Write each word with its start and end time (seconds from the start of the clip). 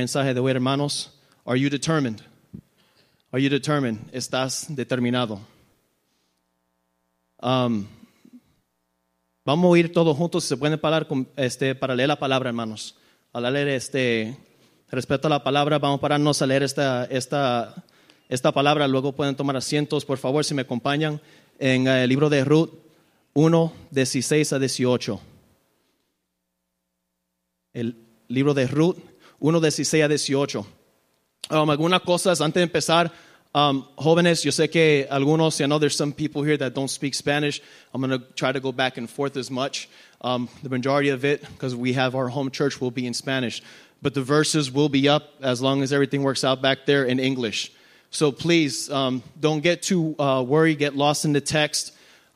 mensaje 0.00 0.32
de 0.32 0.40
hoy, 0.40 0.50
hermanos. 0.50 1.12
Are 1.44 1.60
you 1.60 1.68
determined? 1.68 2.22
Are 3.32 3.42
you 3.42 3.50
determined? 3.50 3.98
¿Estás 4.12 4.66
determinado? 4.74 5.40
Um, 7.42 7.86
vamos 9.44 9.76
a 9.76 9.78
ir 9.78 9.92
todos 9.92 10.16
juntos, 10.16 10.44
se 10.44 10.56
pueden 10.56 10.78
parar 10.78 11.06
con, 11.06 11.28
este, 11.36 11.74
para 11.74 11.94
leer 11.94 12.08
la 12.08 12.18
palabra, 12.18 12.48
hermanos. 12.48 12.96
Al 13.34 13.52
leer 13.52 13.68
este, 13.68 14.38
respecto 14.90 15.26
a 15.26 15.30
la 15.30 15.44
palabra, 15.44 15.78
vamos 15.78 15.98
a 15.98 16.00
pararnos 16.00 16.40
a 16.40 16.46
leer 16.46 16.62
esta, 16.62 17.04
esta, 17.04 17.84
esta 18.30 18.52
palabra, 18.52 18.88
luego 18.88 19.12
pueden 19.12 19.36
tomar 19.36 19.58
asientos, 19.58 20.06
por 20.06 20.16
favor, 20.16 20.46
si 20.46 20.54
me 20.54 20.62
acompañan, 20.62 21.20
en 21.58 21.86
el 21.88 22.08
libro 22.08 22.30
de 22.30 22.42
Ruth 22.42 22.70
1, 23.34 23.72
16 23.90 24.52
a 24.54 24.58
18. 24.58 25.20
El 27.74 27.96
libro 28.28 28.54
de 28.54 28.66
Ruth 28.66 28.96
1, 29.40 29.70
16 29.70 30.02
a 30.02 30.08
18. 30.08 30.64
Um, 31.50 31.70
algunas 31.70 32.02
cosas 32.02 32.40
antes 32.40 32.60
de 32.60 32.62
empezar. 32.62 33.10
Um, 33.52 33.84
jóvenes, 33.98 34.44
yo 34.44 34.52
sé 34.52 34.70
que 34.70 35.06
algunos, 35.10 35.60
I 35.60 35.66
know 35.66 35.78
there's 35.78 35.96
some 35.96 36.12
people 36.12 36.42
here 36.42 36.56
that 36.58 36.74
don't 36.74 36.90
speak 36.90 37.14
Spanish. 37.14 37.60
I'm 37.92 38.00
going 38.00 38.10
to 38.10 38.24
try 38.34 38.52
to 38.52 38.60
go 38.60 38.70
back 38.70 38.96
and 38.96 39.10
forth 39.10 39.36
as 39.36 39.50
much. 39.50 39.88
Um, 40.20 40.48
the 40.62 40.68
majority 40.68 41.08
of 41.08 41.24
it, 41.24 41.42
because 41.42 41.74
we 41.74 41.94
have 41.94 42.14
our 42.14 42.28
home 42.28 42.50
church, 42.50 42.80
will 42.80 42.92
be 42.92 43.06
in 43.06 43.14
Spanish. 43.14 43.62
But 44.02 44.14
the 44.14 44.22
verses 44.22 44.70
will 44.70 44.88
be 44.88 45.08
up 45.08 45.30
as 45.42 45.60
long 45.60 45.82
as 45.82 45.92
everything 45.92 46.22
works 46.22 46.44
out 46.44 46.62
back 46.62 46.86
there 46.86 47.04
in 47.04 47.18
English. 47.18 47.72
So 48.10 48.30
please 48.30 48.90
um, 48.90 49.22
don't 49.40 49.60
get 49.62 49.82
too 49.82 50.14
uh, 50.18 50.44
worried, 50.46 50.78
get 50.78 50.94
lost 50.94 51.24
in 51.24 51.32
the 51.32 51.40
text. 51.40 51.92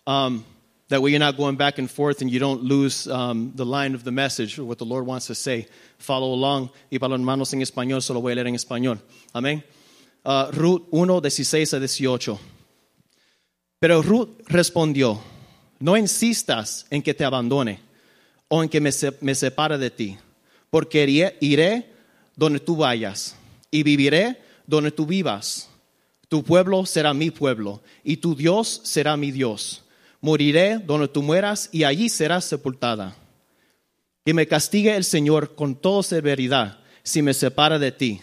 Um, 0.07 0.45
that 0.89 1.01
way 1.01 1.11
you're 1.11 1.19
not 1.19 1.37
going 1.37 1.57
back 1.57 1.79
and 1.79 1.91
forth 1.91 2.21
and 2.21 2.31
you 2.31 2.39
don't 2.39 2.63
lose 2.63 3.09
um, 3.09 3.53
the 3.55 3.65
line 3.65 3.95
of 3.95 4.05
the 4.05 4.13
message 4.13 4.59
or 4.59 4.65
what 4.65 4.79
the 4.79 4.85
Lord 4.85 5.07
wants 5.07 5.27
to 5.27 5.35
say. 5.35 5.67
Follow 5.99 6.33
along. 6.33 6.71
Y 6.91 6.99
para 6.99 7.11
los 7.11 7.21
hermanos 7.21 7.53
en 7.53 7.63
español, 7.63 8.03
solo 8.03 8.21
voy 8.21 8.33
a 8.33 8.35
leer 8.37 8.49
en 8.49 8.55
español. 8.55 8.99
Amén. 9.35 9.63
Uh, 10.25 10.51
Ruth 10.53 10.83
1, 10.91 11.21
16 11.21 11.75
a 11.75 11.79
18. 11.79 12.39
Pero 13.81 14.03
Ruth 14.03 14.31
respondió, 14.47 15.21
no 15.79 15.97
insistas 15.97 16.87
en 16.91 17.03
que 17.03 17.13
te 17.13 17.25
abandone 17.25 17.81
o 18.49 18.63
en 18.63 18.69
que 18.69 18.81
me, 18.81 18.93
se 18.93 19.13
me 19.21 19.35
separe 19.35 19.77
de 19.77 19.91
ti, 19.91 20.17
porque 20.71 21.05
iré, 21.07 21.37
iré 21.41 21.91
donde 22.37 22.61
tú 22.61 22.77
vayas 22.77 23.37
y 23.71 23.83
viviré 23.83 24.41
donde 24.67 24.91
tú 24.91 25.05
vivas. 25.07 25.69
Tu 26.29 26.43
pueblo 26.43 26.87
será 26.87 27.13
mi 27.13 27.31
pueblo 27.31 27.83
y 28.03 28.17
tu 28.17 28.35
Dios 28.35 28.81
será 28.85 29.17
mi 29.17 29.31
Dios. 29.31 29.84
Moriré 30.25 30.79
donde 30.79 31.07
tú 31.07 31.23
mueras 31.23 31.69
y 31.71 31.85
allí 31.85 32.09
serás 32.09 32.47
sepultada. 32.47 33.15
Que 34.25 34.33
me 34.33 34.47
castigue 34.47 34.97
el 34.97 35.05
Señor 35.05 35.55
con 35.55 35.75
toda 35.75 36.03
severidad 36.03 36.79
si 37.03 37.21
me 37.21 37.35
separa 37.35 37.79
de 37.79 37.93
ti 37.93 38.23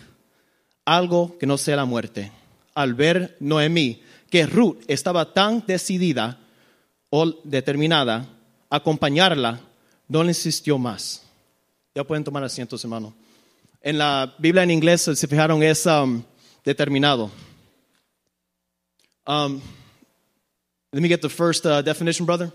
algo 0.83 1.37
que 1.37 1.45
no 1.45 1.59
sea 1.59 1.75
la 1.75 1.85
muerte. 1.85 2.31
Al 2.73 2.95
ver 2.95 3.37
Noemí 3.39 4.01
que 4.31 4.47
Ruth 4.47 4.79
estaba 4.87 5.31
tan 5.31 5.63
decidida 5.67 6.39
o 7.11 7.27
determinada 7.43 8.25
a 8.67 8.77
acompañarla, 8.77 9.59
no 10.07 10.23
insistió 10.23 10.79
más. 10.79 11.21
Ya 11.93 12.03
pueden 12.03 12.23
tomar 12.23 12.43
asientos, 12.43 12.83
hermano. 12.83 13.13
En 13.79 13.99
la 13.99 14.33
Biblia 14.39 14.63
en 14.63 14.71
inglés, 14.71 15.03
se 15.03 15.27
fijaron, 15.27 15.61
es 15.61 15.85
um, 15.85 16.23
determinado. 16.65 17.29
Um, 19.27 19.61
let 20.93 21.01
me 21.01 21.07
get 21.07 21.21
the 21.21 21.29
first 21.29 21.65
uh, 21.65 21.81
definition, 21.81 22.25
brother. 22.25 22.51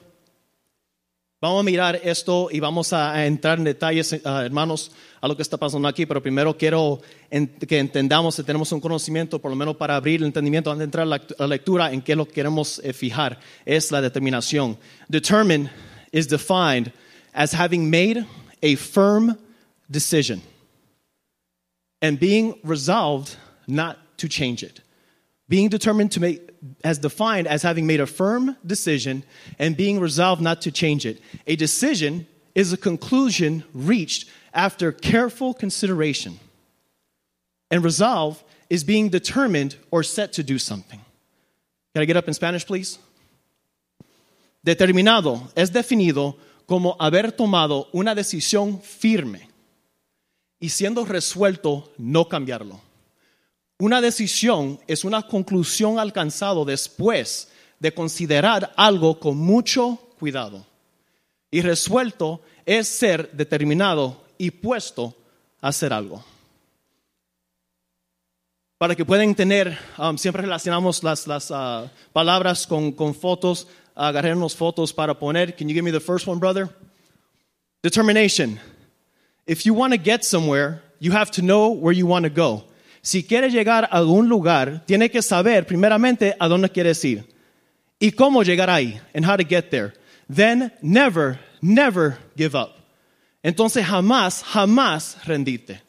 Vamos 1.41 1.61
a 1.61 1.65
mirar 1.65 2.01
esto 2.03 2.49
y 2.51 2.61
vamos 2.61 2.95
a 2.95 3.27
entrar 3.27 3.59
en 3.59 3.65
detalles, 3.65 4.13
uh, 4.13 4.41
hermanos, 4.41 4.91
a 5.21 5.29
lo 5.29 5.37
que 5.37 5.43
está 5.43 5.59
pasando 5.59 5.87
aquí, 5.87 6.07
pero 6.07 6.23
primero 6.23 6.57
quiero 6.57 7.01
que 7.31 7.79
entendamos 7.79 8.37
que 8.37 8.43
tenemos 8.43 8.73
un 8.73 8.81
conocimiento, 8.81 9.39
por 9.39 9.51
lo 9.51 9.57
menos 9.57 9.77
para 9.77 9.97
abrir 9.97 10.21
el 10.21 10.27
entendimiento 10.27 10.71
antes 10.71 10.79
de 10.79 10.85
entrar 10.85 11.07
a 11.07 11.21
la 11.39 11.47
lectura, 11.47 11.93
en 11.93 12.01
qué 12.01 12.17
lo 12.17 12.27
queremos 12.27 12.81
eh, 12.83 12.95
fijar, 12.95 13.39
es 13.67 13.91
la 13.91 14.01
determinación. 14.01 14.79
Determine 15.09 15.71
is 16.11 16.27
defined 16.27 16.91
as 17.35 17.53
having 17.53 17.91
made 17.91 18.25
a 18.63 18.77
firm 18.77 19.37
decision 19.91 20.41
and 22.01 22.19
being 22.19 22.59
resolved 22.65 23.37
not 23.67 23.99
to 24.17 24.27
change 24.27 24.63
it. 24.63 24.81
Being 25.49 25.69
determined 25.69 26.13
to 26.13 26.21
make, 26.21 26.51
as 26.83 26.99
defined 26.99 27.47
as 27.47 27.63
having 27.63 27.87
made 27.87 28.01
a 28.01 28.07
firm 28.07 28.57
decision 28.67 29.23
and 29.59 29.77
being 29.77 30.01
resolved 30.01 30.43
not 30.43 30.63
to 30.63 30.73
change 30.73 31.07
it. 31.07 31.21
A 31.47 31.55
decision 31.57 32.27
is 32.55 32.73
a 32.73 32.77
conclusion 32.77 33.63
reached 33.73 34.29
after 34.53 34.91
careful 34.91 35.55
consideration. 35.55 36.41
And 37.71 37.85
resolve 37.85 38.43
is 38.69 38.83
being 38.83 39.09
determined 39.09 39.77
or 39.91 40.03
set 40.03 40.33
to 40.35 40.43
do 40.43 40.59
something. 40.59 41.01
Can 41.95 42.03
I 42.03 42.05
get 42.07 42.17
up 42.17 42.27
in 42.29 42.35
Spanish, 42.35 42.67
please? 42.67 42.99
Determinado 44.65 45.49
es 45.55 45.71
definido 45.71 46.37
como 46.67 46.97
haber 46.99 47.31
tomado 47.31 47.89
una 47.95 48.15
decisión 48.15 48.83
firme 48.83 49.49
y 50.61 50.69
siendo 50.69 51.05
resuelto 51.05 51.93
no 51.99 52.25
cambiarlo. 52.25 52.81
Una 53.79 54.01
decisión 54.01 54.81
es 54.87 55.05
una 55.05 55.23
conclusión 55.23 55.99
alcanzada 55.99 56.65
después 56.65 57.49
de 57.79 57.93
considerar 57.93 58.73
algo 58.77 59.21
con 59.21 59.37
mucho 59.37 59.99
cuidado. 60.19 60.65
Y 61.51 61.61
resuelto 61.61 62.41
es 62.65 62.89
ser 62.89 63.31
determinado 63.33 64.23
y 64.39 64.51
puesto 64.51 65.15
a 65.61 65.69
hacer 65.69 65.93
algo. 65.93 66.25
Para 68.79 68.95
que 68.95 69.05
puedan 69.05 69.35
tener, 69.35 69.79
um, 69.99 70.17
siempre 70.19 70.43
relacionamos 70.43 71.03
las, 71.03 71.27
las 71.27 71.51
uh, 71.51 71.89
palabras 72.13 72.67
con, 72.67 72.93
con 72.93 73.15
fotos, 73.15 73.67
agarrarnos 73.95 74.55
fotos 74.55 74.93
para 74.93 75.19
poner. 75.19 75.55
Can 75.55 75.69
you 75.69 75.75
give 75.75 75.83
me 75.83 75.91
the 75.91 76.01
first 76.01 76.27
one, 76.27 76.39
brother? 76.39 76.69
Determination. 77.83 78.59
If 79.47 79.65
you 79.65 79.75
want 79.75 79.93
to 79.95 79.99
get 79.99 80.25
somewhere, 80.25 80.83
you 80.99 81.13
have 81.13 81.31
to 81.33 81.43
know 81.43 81.69
where 81.69 81.95
you 81.95 82.07
want 82.07 82.25
to 82.25 82.31
go. 82.31 82.65
Si 83.07 83.23
quieres 83.23 83.53
llegar 83.53 83.85
a 83.85 83.99
algún 83.99 84.29
lugar, 84.29 84.85
tiene 84.85 85.09
que 85.09 85.23
saber 85.23 85.65
primeramente 85.65 86.35
a 86.41 86.49
dónde 86.49 86.69
quieres 86.69 87.05
ir 87.05 87.25
y 88.01 88.11
cómo 88.11 88.43
llegar 88.43 88.69
ahí, 88.69 89.01
and 89.15 89.25
how 89.25 89.37
to 89.37 89.45
get 89.45 89.71
there. 89.71 89.93
Then 90.29 90.73
never, 90.83 91.39
never 91.63 92.19
give 92.37 92.57
up. 92.57 92.75
Entonces 93.45 93.87
jamás, 93.87 94.43
jamás 94.43 95.25
rendirte. 95.25 95.81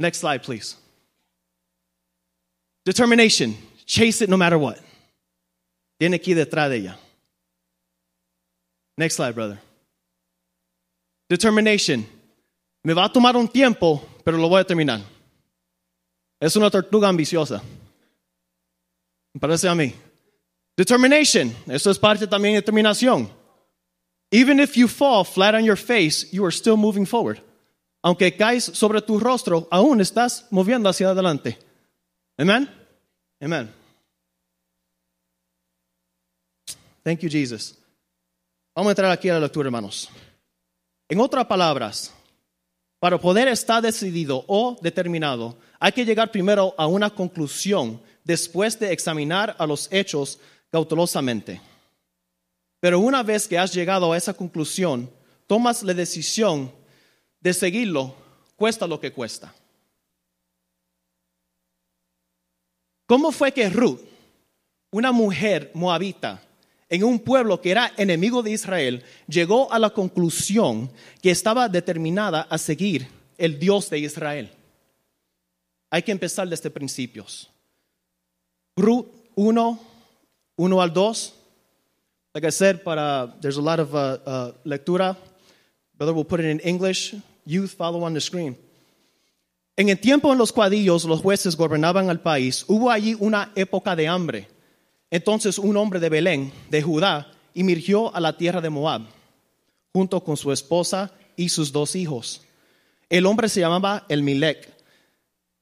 Next 0.00 0.18
slide, 0.18 0.42
please. 0.42 0.74
Determination. 2.84 3.54
Chase 3.86 4.20
it 4.20 4.28
no 4.28 4.36
matter 4.36 4.58
what. 4.58 4.80
Tiene 6.00 6.16
aquí 6.16 6.34
detrás 6.34 6.70
de 6.70 6.78
ella. 6.78 6.98
Next 8.98 9.14
slide, 9.14 9.36
brother. 9.36 9.60
Determination. 11.28 12.04
Me 12.82 12.94
va 12.94 13.04
a 13.04 13.12
tomar 13.12 13.36
un 13.36 13.46
tiempo, 13.46 14.09
pero 14.30 14.40
lo 14.40 14.48
voy 14.48 14.60
a 14.60 14.64
terminar. 14.64 15.00
Es 16.38 16.54
una 16.54 16.70
tortuga 16.70 17.08
ambiciosa. 17.08 17.60
Me 19.34 19.40
parece 19.40 19.68
a 19.68 19.74
mí. 19.74 19.92
Determination. 20.76 21.52
Eso 21.66 21.90
es 21.90 21.98
parte 21.98 22.28
también 22.28 22.54
de 22.54 22.60
determinación. 22.60 23.28
Even 24.30 24.60
if 24.60 24.76
you 24.76 24.86
fall 24.86 25.24
flat 25.24 25.56
on 25.56 25.64
your 25.64 25.76
face, 25.76 26.28
you 26.30 26.44
are 26.44 26.52
still 26.52 26.76
moving 26.76 27.04
forward. 27.04 27.42
Aunque 28.04 28.36
caes 28.36 28.62
sobre 28.62 29.02
tu 29.02 29.18
rostro, 29.18 29.66
aún 29.68 30.00
estás 30.00 30.46
moviendo 30.52 30.88
hacia 30.88 31.10
adelante. 31.10 31.58
Amen? 32.38 32.70
Amen. 33.42 33.68
Thank 37.02 37.18
you, 37.22 37.28
Jesus. 37.28 37.76
Vamos 38.76 38.90
a 38.90 38.92
entrar 38.92 39.10
aquí 39.10 39.28
a 39.28 39.34
la 39.34 39.40
lectura, 39.40 39.66
hermanos. 39.66 40.08
En 41.08 41.18
otras 41.18 41.46
palabras, 41.46 42.14
para 43.00 43.18
poder 43.18 43.48
estar 43.48 43.82
decidido 43.82 44.44
o 44.46 44.78
determinado, 44.80 45.56
hay 45.80 45.90
que 45.92 46.04
llegar 46.04 46.30
primero 46.30 46.74
a 46.76 46.86
una 46.86 47.08
conclusión 47.10 48.00
después 48.22 48.78
de 48.78 48.92
examinar 48.92 49.56
a 49.58 49.66
los 49.66 49.88
hechos 49.90 50.38
cautelosamente. 50.70 51.60
Pero 52.78 53.00
una 53.00 53.22
vez 53.22 53.48
que 53.48 53.58
has 53.58 53.72
llegado 53.72 54.12
a 54.12 54.16
esa 54.16 54.34
conclusión, 54.34 55.10
tomas 55.46 55.82
la 55.82 55.94
decisión 55.94 56.70
de 57.40 57.54
seguirlo, 57.54 58.14
cuesta 58.54 58.86
lo 58.86 59.00
que 59.00 59.12
cuesta. 59.12 59.54
¿Cómo 63.06 63.32
fue 63.32 63.50
que 63.50 63.68
Ruth, 63.70 64.00
una 64.90 65.10
mujer 65.10 65.70
moabita, 65.74 66.42
en 66.90 67.04
un 67.04 67.20
pueblo 67.20 67.60
que 67.60 67.70
era 67.70 67.92
enemigo 67.96 68.42
de 68.42 68.50
Israel, 68.50 69.02
llegó 69.26 69.72
a 69.72 69.78
la 69.78 69.90
conclusión 69.90 70.90
que 71.22 71.30
estaba 71.30 71.68
determinada 71.68 72.42
a 72.42 72.58
seguir 72.58 73.08
el 73.38 73.58
Dios 73.58 73.88
de 73.88 74.00
Israel? 74.00 74.50
Hay 75.88 76.02
que 76.02 76.12
empezar 76.12 76.48
desde 76.48 76.70
principios. 76.70 77.48
Ruth 78.76 79.06
1, 79.36 79.80
1 80.56 80.82
al 80.82 80.92
2. 80.92 81.34
Like 82.34 82.46
I 82.46 82.52
said, 82.52 82.82
para, 82.82 83.34
there's 83.40 83.56
a 83.56 83.62
lot 83.62 83.80
of 83.80 83.94
uh, 83.94 84.18
uh, 84.24 84.52
lectura. 84.64 85.16
Brother 85.96 86.12
will 86.12 86.24
put 86.24 86.40
it 86.40 86.46
in 86.46 86.60
English. 86.60 87.14
youth 87.50 87.74
follow 87.76 88.04
on 88.04 88.14
the 88.14 88.20
screen. 88.20 88.56
En 89.76 89.88
el 89.88 89.98
tiempo 89.98 90.30
en 90.32 90.38
los 90.38 90.52
cuadrillos 90.52 91.04
los 91.04 91.20
jueces 91.20 91.56
gobernaban 91.56 92.10
el 92.10 92.20
país, 92.20 92.64
hubo 92.68 92.90
allí 92.90 93.16
una 93.18 93.50
época 93.54 93.96
de 93.96 94.08
hambre. 94.08 94.48
Entonces 95.10 95.58
un 95.58 95.76
hombre 95.76 96.00
de 96.00 96.08
Belén, 96.08 96.52
de 96.70 96.82
Judá, 96.82 97.32
emergió 97.54 98.14
a 98.14 98.20
la 98.20 98.36
tierra 98.36 98.60
de 98.60 98.70
Moab, 98.70 99.02
junto 99.92 100.22
con 100.22 100.36
su 100.36 100.52
esposa 100.52 101.12
y 101.36 101.48
sus 101.48 101.72
dos 101.72 101.96
hijos. 101.96 102.42
El 103.08 103.26
hombre 103.26 103.48
se 103.48 103.60
llamaba 103.60 104.06
Elmilec, 104.08 104.72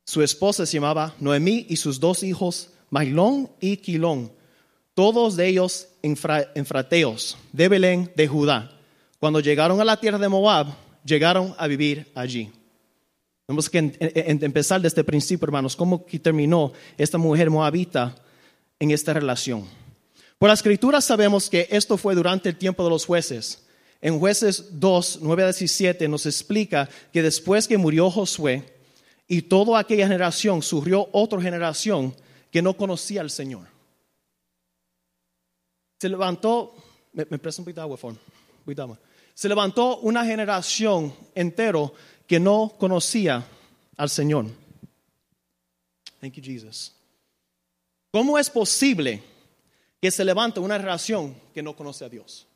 su 0.04 0.22
esposa 0.22 0.66
se 0.66 0.74
llamaba 0.74 1.14
Noemí 1.18 1.66
y 1.68 1.76
sus 1.76 2.00
dos 2.00 2.22
hijos, 2.22 2.70
Mailón 2.90 3.50
y 3.60 3.78
Quilón, 3.78 4.32
todos 4.94 5.38
ellos 5.38 5.88
enfrateos, 6.02 7.38
de 7.52 7.68
Belén, 7.68 8.12
de 8.16 8.26
Judá. 8.26 8.70
Cuando 9.20 9.40
llegaron 9.40 9.80
a 9.80 9.84
la 9.84 9.98
tierra 9.98 10.18
de 10.18 10.28
Moab, 10.28 10.66
llegaron 11.04 11.54
a 11.58 11.66
vivir 11.66 12.10
allí. 12.14 12.50
Tenemos 13.46 13.70
que 13.70 13.78
empezar 13.78 14.80
desde 14.80 15.00
el 15.00 15.06
principio, 15.06 15.46
hermanos, 15.46 15.74
cómo 15.74 16.04
terminó 16.22 16.72
esta 16.98 17.16
mujer 17.16 17.48
moabita 17.48 18.14
en 18.78 18.90
esta 18.90 19.12
relación. 19.12 19.66
Por 20.38 20.48
la 20.48 20.54
escritura 20.54 21.00
sabemos 21.00 21.50
que 21.50 21.66
esto 21.70 21.96
fue 21.96 22.14
durante 22.14 22.48
el 22.48 22.56
tiempo 22.56 22.84
de 22.84 22.90
los 22.90 23.06
jueces. 23.06 23.64
En 24.00 24.19
jueces 24.19 24.78
2, 24.78 25.19
9 25.22 25.42
a 25.42 25.46
17 25.46 26.08
nos 26.08 26.26
explica 26.26 26.88
que 27.12 27.22
después 27.22 27.66
que 27.66 27.76
murió 27.76 28.10
Josué 28.10 28.64
y 29.26 29.42
toda 29.42 29.80
aquella 29.80 30.06
generación, 30.06 30.62
surgió 30.62 31.08
otra 31.12 31.40
generación 31.40 32.14
que 32.50 32.62
no 32.62 32.76
conocía 32.76 33.20
al 33.20 33.30
Señor. 33.30 33.66
Se 35.98 36.08
levantó, 36.08 36.74
me, 37.12 37.26
me 37.28 37.36
un 37.36 37.40
poquito 37.40 37.72
de 37.72 37.81
agua, 37.81 37.96
por 37.96 38.16
Se 39.34 39.48
levantó 39.48 39.98
una 39.98 40.24
generación 40.24 41.12
entero 41.34 41.92
que 42.26 42.38
no 42.38 42.74
conocía 42.78 43.44
al 43.96 44.08
Señor. 44.08 44.46
Thank 46.20 46.34
you, 46.34 46.42
Jesus. 46.42 46.97
¿Cómo 48.10 48.38
es 48.38 48.49
posible 48.49 49.22
que 50.00 50.10
se 50.10 50.25
levante 50.25 50.60
una 50.60 50.78
relación 50.78 51.34
que 51.52 51.62
no 51.62 51.76
conoce 51.76 52.05
a 52.05 52.08
Dios? 52.08 52.46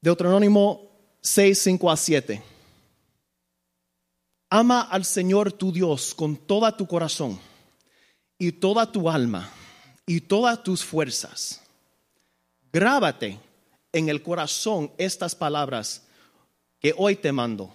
Deuterónimo 0.00 0.90
6, 1.20 1.58
5 1.58 1.90
a 1.90 1.96
7. 1.96 2.42
Ama 4.50 4.82
al 4.82 5.04
Señor 5.04 5.52
tu 5.52 5.72
Dios 5.72 6.14
con 6.14 6.36
toda 6.36 6.76
tu 6.76 6.86
corazón 6.86 7.38
y 8.38 8.52
toda 8.52 8.90
tu 8.90 9.08
alma 9.08 9.50
y 10.04 10.20
todas 10.20 10.62
tus 10.62 10.84
fuerzas. 10.84 11.62
Grábate 12.72 13.38
en 13.92 14.08
el 14.08 14.22
corazón 14.22 14.92
estas 14.98 15.34
palabras 15.34 16.02
que 16.80 16.94
hoy 16.96 17.16
te 17.16 17.32
mando. 17.32 17.72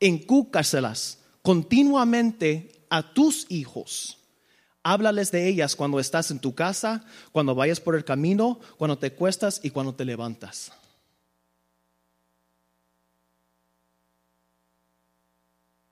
Encúcaselas 0.00 1.17
continuamente 1.48 2.84
a 2.90 3.14
tus 3.14 3.46
hijos. 3.50 4.18
Háblales 4.82 5.30
de 5.30 5.48
ellas 5.48 5.76
cuando 5.76 5.98
estás 5.98 6.30
en 6.30 6.40
tu 6.40 6.54
casa, 6.54 7.06
cuando 7.32 7.54
vayas 7.54 7.80
por 7.80 7.96
el 7.96 8.04
camino, 8.04 8.60
cuando 8.76 8.98
te 8.98 9.14
cuestas 9.14 9.58
y 9.62 9.70
cuando 9.70 9.94
te 9.94 10.04
levantas. 10.04 10.70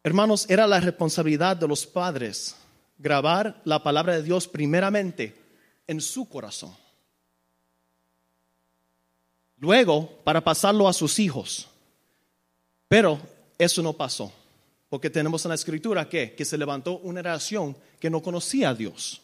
Hermanos, 0.03 0.45
era 0.51 0.67
la 0.67 0.79
responsabilidad 0.79 1.57
de 1.57 1.69
los 1.69 1.87
padres 1.87 2.55
grabar 2.99 3.63
la 3.65 3.83
palabra 3.83 4.15
de 4.17 4.25
Dios 4.25 4.47
primeramente 4.47 5.35
en 5.87 6.03
su 6.03 6.29
corazón. 6.29 6.77
Luego, 9.57 10.21
para 10.23 10.45
pasarlo 10.45 10.87
a 10.87 10.93
sus 10.93 11.19
hijos. 11.19 11.67
Pero 12.89 13.19
eso 13.57 13.83
no 13.83 13.95
pasó, 13.95 14.31
porque 14.89 15.11
tenemos 15.11 15.45
en 15.45 15.51
la 15.51 15.55
escritura 15.55 16.09
que, 16.09 16.35
que 16.35 16.45
se 16.45 16.59
levantó 16.59 16.99
una 16.99 17.23
nación 17.23 17.77
que 17.99 18.11
no 18.11 18.23
conocía 18.23 18.71
a 18.71 18.75
Dios. 18.75 19.23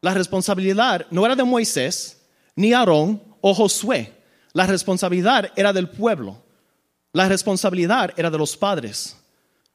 La 0.00 0.14
responsabilidad 0.14 1.06
no 1.10 1.24
era 1.24 1.34
de 1.34 1.44
Moisés, 1.44 2.20
ni 2.56 2.72
Aarón 2.72 3.22
o 3.40 3.54
Josué. 3.54 4.12
La 4.52 4.66
responsabilidad 4.66 5.50
era 5.56 5.72
del 5.72 5.88
pueblo. 5.88 6.42
La 7.12 7.28
responsabilidad 7.28 8.12
era 8.16 8.30
de 8.30 8.38
los 8.38 8.56
padres. 8.56 9.16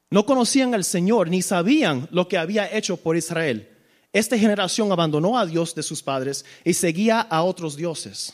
No 0.09 0.25
conocían 0.25 0.73
al 0.75 0.83
Señor 0.83 1.29
ni 1.29 1.41
sabían 1.41 2.07
lo 2.11 2.27
que 2.27 2.37
había 2.37 2.71
hecho 2.75 2.97
por 2.97 3.17
Israel. 3.17 3.69
Esta 4.13 4.37
generación 4.37 4.91
abandonó 4.91 5.39
a 5.39 5.45
Dios 5.45 5.73
de 5.73 5.81
sus 5.81 6.03
padres 6.03 6.45
y 6.63 6.73
seguía 6.73 7.19
a 7.19 7.41
otros 7.43 7.75
dioses. 7.75 8.33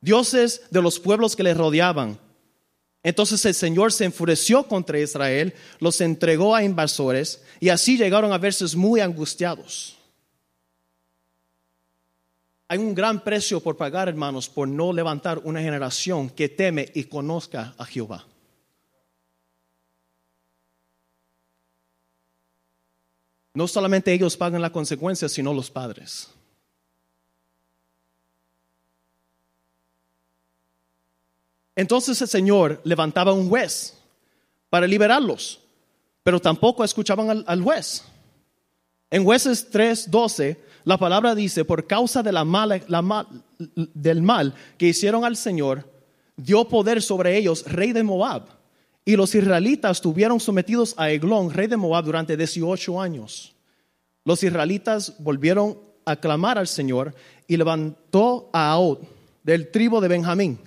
Dioses 0.00 0.62
de 0.70 0.80
los 0.80 1.00
pueblos 1.00 1.34
que 1.34 1.42
les 1.42 1.56
rodeaban. 1.56 2.18
Entonces 3.02 3.44
el 3.44 3.54
Señor 3.54 3.92
se 3.92 4.04
enfureció 4.04 4.66
contra 4.66 4.98
Israel, 4.98 5.54
los 5.78 6.00
entregó 6.00 6.54
a 6.54 6.64
invasores 6.64 7.42
y 7.60 7.68
así 7.68 7.96
llegaron 7.96 8.32
a 8.32 8.38
verse 8.38 8.64
muy 8.76 9.00
angustiados. 9.00 9.96
Hay 12.66 12.78
un 12.78 12.94
gran 12.94 13.24
precio 13.24 13.60
por 13.60 13.76
pagar, 13.76 14.08
hermanos, 14.08 14.48
por 14.48 14.68
no 14.68 14.92
levantar 14.92 15.40
una 15.44 15.62
generación 15.62 16.28
que 16.28 16.50
teme 16.50 16.90
y 16.94 17.04
conozca 17.04 17.74
a 17.78 17.84
Jehová. 17.86 18.26
No 23.54 23.66
solamente 23.66 24.12
ellos 24.12 24.36
pagan 24.36 24.60
la 24.60 24.70
consecuencia, 24.70 25.28
sino 25.28 25.54
los 25.54 25.70
padres. 25.70 26.28
Entonces 31.78 32.20
el 32.20 32.26
Señor 32.26 32.80
levantaba 32.82 33.32
un 33.32 33.48
juez 33.48 33.96
para 34.68 34.84
liberarlos, 34.84 35.60
pero 36.24 36.40
tampoco 36.40 36.82
escuchaban 36.82 37.44
al, 37.46 37.62
juez. 37.62 38.02
En 39.12 39.22
jueces 39.22 39.70
3:12 39.70 40.56
la 40.82 40.98
palabra 40.98 41.36
dice, 41.36 41.64
por 41.64 41.86
causa 41.86 42.20
de 42.20 42.32
la 42.32 42.44
mala, 42.44 42.80
del 43.94 44.22
mal 44.22 44.54
que 44.76 44.88
hicieron 44.88 45.24
al 45.24 45.36
Señor, 45.36 45.88
dio 46.36 46.66
poder 46.66 47.00
sobre 47.00 47.38
ellos, 47.38 47.64
rey 47.64 47.92
de 47.92 48.02
Moab. 48.02 48.46
Y 49.04 49.14
los 49.14 49.32
israelitas 49.36 49.98
estuvieron 49.98 50.40
sometidos 50.40 50.96
a 50.96 51.12
Eglón, 51.12 51.52
rey 51.52 51.68
de 51.68 51.76
Moab, 51.76 52.04
durante 52.04 52.36
18 52.36 53.00
años. 53.00 53.54
Los 54.24 54.42
israelitas 54.42 55.14
volvieron 55.20 55.78
a 56.04 56.16
clamar 56.16 56.58
al 56.58 56.66
Señor 56.66 57.14
y 57.46 57.56
levantó 57.56 58.50
a 58.52 58.72
Aod 58.72 58.98
del 59.44 59.70
tribu 59.70 60.00
de 60.00 60.08
Benjamín, 60.08 60.58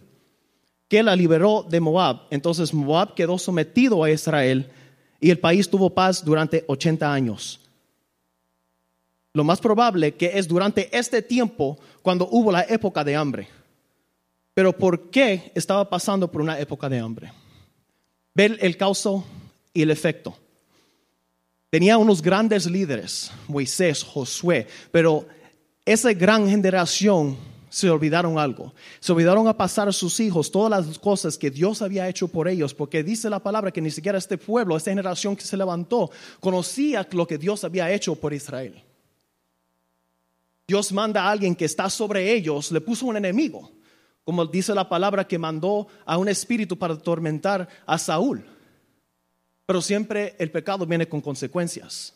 que 0.92 1.02
la 1.02 1.16
liberó 1.16 1.66
de 1.70 1.80
Moab. 1.80 2.24
Entonces 2.32 2.74
Moab 2.74 3.16
quedó 3.16 3.38
sometido 3.38 4.04
a 4.04 4.12
Israel 4.12 4.70
y 5.22 5.30
el 5.30 5.40
país 5.40 5.70
tuvo 5.70 5.90
paz 5.90 6.22
durante 6.26 6.66
80 6.68 7.14
años. 7.14 7.62
Lo 9.32 9.46
más 9.46 9.62
probable 9.62 10.16
que 10.16 10.38
es 10.38 10.50
durante 10.50 10.90
este 10.92 11.22
tiempo 11.22 11.80
cuando 12.02 12.28
hubo 12.30 12.52
la 12.52 12.64
época 12.64 13.06
de 13.06 13.16
hambre. 13.16 13.48
Pero 14.54 14.78
¿por 14.78 15.10
qué 15.10 15.54
estaba 15.56 15.90
pasando 15.90 16.30
por 16.30 16.42
una 16.42 16.60
época 16.60 16.90
de 16.90 17.00
hambre? 17.00 17.32
Ver 18.36 18.58
el 18.60 18.76
causa 18.76 19.12
y 19.74 19.84
el 19.84 19.92
efecto. 19.92 20.36
Tenía 21.70 21.98
unos 21.98 22.22
grandes 22.22 22.70
líderes, 22.70 23.32
Moisés, 23.48 24.04
Josué, 24.04 24.68
pero 24.92 25.26
esa 25.86 26.12
gran 26.12 26.50
generación 26.50 27.38
se 27.72 27.90
olvidaron 27.90 28.38
algo. 28.38 28.74
Se 29.00 29.14
olvidaron 29.14 29.48
a 29.48 29.56
pasar 29.56 29.88
a 29.88 29.94
sus 29.94 30.20
hijos 30.20 30.52
todas 30.52 30.70
las 30.70 31.00
cosas 31.00 31.38
que 31.38 31.50
Dios 31.50 31.82
había 31.82 32.08
hecho 32.10 32.28
por 32.28 32.50
ellos, 32.50 32.74
porque 32.74 33.02
dice 33.02 33.30
la 33.30 33.40
palabra 33.40 33.72
que 33.72 33.82
ni 33.82 33.90
siquiera 33.90 34.18
este 34.18 34.38
pueblo, 34.38 34.76
esta 34.76 34.92
generación 34.92 35.38
que 35.38 35.46
se 35.46 35.56
levantó, 35.56 36.12
conocía 36.42 37.08
lo 37.12 37.26
que 37.26 37.38
Dios 37.38 37.64
había 37.64 37.90
hecho 37.90 38.14
por 38.16 38.34
Israel. 38.34 38.84
Dios 40.68 40.92
manda 40.92 41.24
a 41.24 41.32
alguien 41.32 41.56
que 41.56 41.64
está 41.64 41.90
sobre 41.90 42.34
ellos, 42.34 42.74
le 42.74 42.82
puso 42.82 43.06
un 43.06 43.16
enemigo, 43.16 43.72
como 44.26 44.46
dice 44.46 44.76
la 44.76 44.90
palabra 44.90 45.26
que 45.26 45.40
mandó 45.40 45.88
a 46.06 46.18
un 46.18 46.28
espíritu 46.28 46.78
para 46.78 46.96
atormentar 46.96 47.70
a 47.86 47.98
Saúl. 47.98 48.46
Pero 49.66 49.82
siempre 49.82 50.36
el 50.40 50.52
pecado 50.52 50.86
viene 50.86 51.08
con 51.08 51.22
consecuencias. 51.22 52.14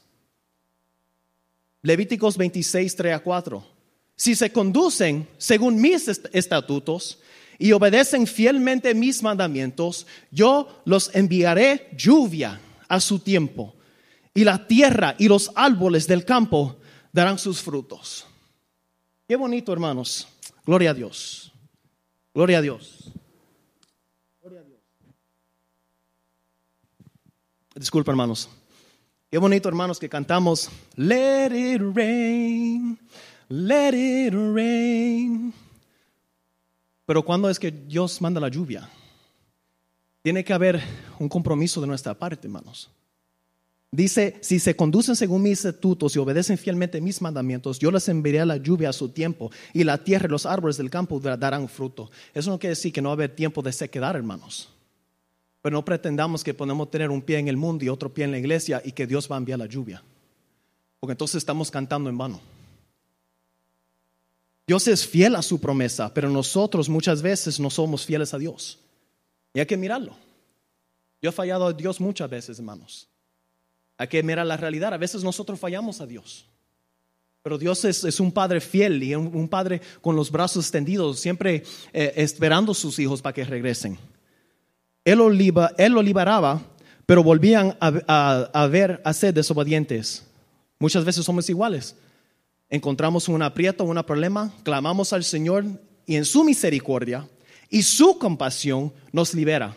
Levíticos 1.81 2.35
26, 2.35 2.93
3 2.93 3.13
a 3.15 3.19
4. 3.19 3.74
Si 4.15 4.35
se 4.35 4.51
conducen 4.51 5.27
según 5.37 5.79
mis 5.79 6.07
estatutos 6.07 7.19
y 7.57 7.71
obedecen 7.71 8.27
fielmente 8.27 8.93
mis 8.93 9.21
mandamientos, 9.23 10.07
yo 10.31 10.81
los 10.85 11.13
enviaré 11.13 11.89
lluvia 11.97 12.59
a 12.87 12.99
su 12.99 13.19
tiempo, 13.19 13.75
y 14.33 14.43
la 14.43 14.67
tierra 14.67 15.15
y 15.17 15.27
los 15.27 15.51
árboles 15.55 16.07
del 16.07 16.25
campo 16.25 16.77
darán 17.11 17.39
sus 17.39 17.61
frutos. 17.61 18.25
Qué 19.27 19.35
bonito, 19.35 19.73
hermanos. 19.73 20.27
Gloria 20.65 20.91
a 20.91 20.93
Dios. 20.93 21.51
Gloria 22.33 22.59
a 22.59 22.61
Dios. 22.61 23.11
Gloria 24.41 24.59
a 24.59 24.63
Dios. 24.63 24.79
Disculpa, 27.75 28.11
hermanos. 28.11 28.49
Qué 29.31 29.37
bonito, 29.37 29.67
hermanos, 29.67 29.99
que 29.99 30.09
cantamos 30.09 30.69
Let 30.95 31.51
it 31.55 31.81
rain, 31.95 32.99
let 33.49 33.93
it 33.93 34.33
rain. 34.33 35.53
Pero 37.05 37.23
¿cuándo 37.23 37.49
es 37.49 37.59
que 37.59 37.71
Dios 37.71 38.21
manda 38.21 38.39
la 38.39 38.49
lluvia? 38.49 38.89
Tiene 40.21 40.43
que 40.43 40.53
haber 40.53 40.81
un 41.19 41.29
compromiso 41.29 41.79
de 41.81 41.87
nuestra 41.87 42.15
parte, 42.15 42.47
hermanos. 42.47 42.89
Dice, 43.91 44.37
si 44.41 44.59
se 44.59 44.75
conducen 44.75 45.15
según 45.15 45.43
mis 45.43 45.63
estatutos 45.63 46.15
y 46.15 46.19
obedecen 46.19 46.57
fielmente 46.57 46.99
mis 46.99 47.21
mandamientos, 47.21 47.79
yo 47.79 47.91
les 47.91 48.09
enviaré 48.09 48.45
la 48.45 48.57
lluvia 48.57 48.89
a 48.89 48.93
su 48.93 49.09
tiempo 49.09 49.51
y 49.71 49.83
la 49.83 50.03
tierra 50.03 50.25
y 50.25 50.31
los 50.31 50.45
árboles 50.45 50.77
del 50.77 50.89
campo 50.89 51.19
darán 51.19 51.69
fruto. 51.69 52.11
Eso 52.33 52.49
no 52.49 52.59
quiere 52.59 52.71
decir 52.71 52.91
que 52.91 53.01
no 53.01 53.09
va 53.09 53.13
a 53.13 53.17
haber 53.17 53.35
tiempo 53.35 53.61
de 53.61 53.71
sequedad, 53.71 54.15
hermanos. 54.15 54.69
Pero 55.61 55.77
no 55.77 55.85
pretendamos 55.85 56.43
que 56.43 56.53
podemos 56.53 56.91
tener 56.91 57.09
un 57.09 57.21
pie 57.21 57.37
en 57.37 57.47
el 57.47 57.55
mundo 57.55 57.85
y 57.85 57.89
otro 57.89 58.13
pie 58.13 58.25
en 58.25 58.31
la 58.31 58.37
iglesia 58.37 58.81
y 58.83 58.91
que 58.91 59.07
Dios 59.07 59.31
va 59.31 59.35
a 59.35 59.39
enviar 59.39 59.59
la 59.59 59.65
lluvia. 59.65 60.03
Porque 60.99 61.13
entonces 61.13 61.37
estamos 61.37 61.71
cantando 61.71 62.09
en 62.09 62.17
vano. 62.17 62.41
Dios 64.67 64.87
es 64.87 65.05
fiel 65.05 65.35
a 65.35 65.41
su 65.41 65.59
promesa, 65.59 66.13
pero 66.13 66.29
nosotros 66.29 66.89
muchas 66.89 67.21
veces 67.21 67.59
no 67.59 67.69
somos 67.69 68.05
fieles 68.05 68.33
a 68.33 68.37
Dios. 68.37 68.79
Y 69.53 69.59
hay 69.59 69.65
que 69.65 69.77
mirarlo. 69.77 70.15
Yo 71.21 71.29
he 71.29 71.33
fallado 71.33 71.67
a 71.67 71.73
Dios 71.73 71.99
muchas 72.01 72.29
veces, 72.29 72.57
hermanos. 72.57 73.07
Hay 73.97 74.07
que 74.07 74.21
mirar 74.23 74.45
la 74.45 74.57
realidad. 74.57 74.93
A 74.93 74.97
veces 74.97 75.23
nosotros 75.23 75.59
fallamos 75.59 76.01
a 76.01 76.05
Dios. 76.05 76.45
Pero 77.43 77.59
Dios 77.59 77.85
es, 77.85 78.19
un 78.19 78.31
padre 78.31 78.59
fiel 78.59 79.01
y 79.03 79.13
un, 79.13 79.47
padre 79.47 79.79
con 80.01 80.15
los 80.15 80.31
brazos 80.31 80.65
extendidos, 80.65 81.19
siempre 81.19 81.63
eh, 81.93 82.13
esperando 82.15 82.71
a 82.71 82.75
sus 82.75 82.97
hijos 82.97 83.21
para 83.21 83.33
que 83.33 83.43
regresen. 83.43 83.99
Él 85.03 85.19
lo, 85.19 85.29
él 85.29 85.93
lo 85.93 86.01
liberaba, 86.01 86.59
pero 87.05 87.23
volvían 87.23 87.77
a, 87.79 88.49
a 88.51 88.67
ver 88.67 88.99
a 89.05 89.13
ser 89.13 89.31
desobedientes. 89.31 90.25
Muchas 90.79 91.05
veces 91.05 91.23
somos 91.23 91.47
iguales. 91.47 91.95
Encontramos 92.69 93.27
un 93.27 93.41
aprieto, 93.41 93.83
un 93.83 94.01
problema, 94.03 94.53
clamamos 94.63 95.13
al 95.13 95.23
Señor 95.23 95.65
y 96.05 96.15
en 96.15 96.25
su 96.25 96.43
misericordia 96.43 97.27
y 97.69 97.83
su 97.83 98.17
compasión 98.17 98.93
nos 99.11 99.33
libera. 99.33 99.75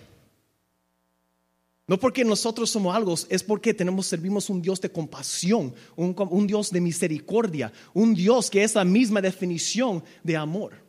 No 1.86 1.98
porque 1.98 2.24
nosotros 2.24 2.70
somos 2.70 2.94
algo, 2.94 3.14
es 3.30 3.42
porque 3.42 3.72
tenemos, 3.72 4.06
servimos 4.06 4.50
un 4.50 4.60
Dios 4.60 4.78
de 4.80 4.92
compasión, 4.92 5.74
un, 5.96 6.14
un, 6.30 6.46
Dios 6.46 6.70
de 6.70 6.82
misericordia, 6.82 7.72
un 7.94 8.14
Dios 8.14 8.50
que 8.50 8.62
es 8.62 8.74
la 8.74 8.84
misma 8.84 9.22
definición 9.22 10.04
de 10.22 10.36
amor. 10.36 10.87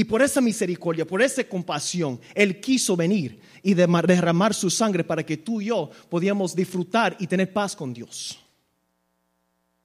Y 0.00 0.04
por 0.04 0.22
esa 0.22 0.40
misericordia, 0.40 1.06
por 1.06 1.20
esa 1.20 1.44
compasión, 1.44 2.18
Él 2.34 2.58
quiso 2.58 2.96
venir 2.96 3.38
y 3.62 3.74
derramar 3.74 4.54
su 4.54 4.70
sangre 4.70 5.04
para 5.04 5.22
que 5.22 5.36
tú 5.36 5.60
y 5.60 5.66
yo 5.66 5.90
podíamos 6.08 6.56
disfrutar 6.56 7.14
y 7.20 7.26
tener 7.26 7.52
paz 7.52 7.76
con 7.76 7.92
Dios. 7.92 8.38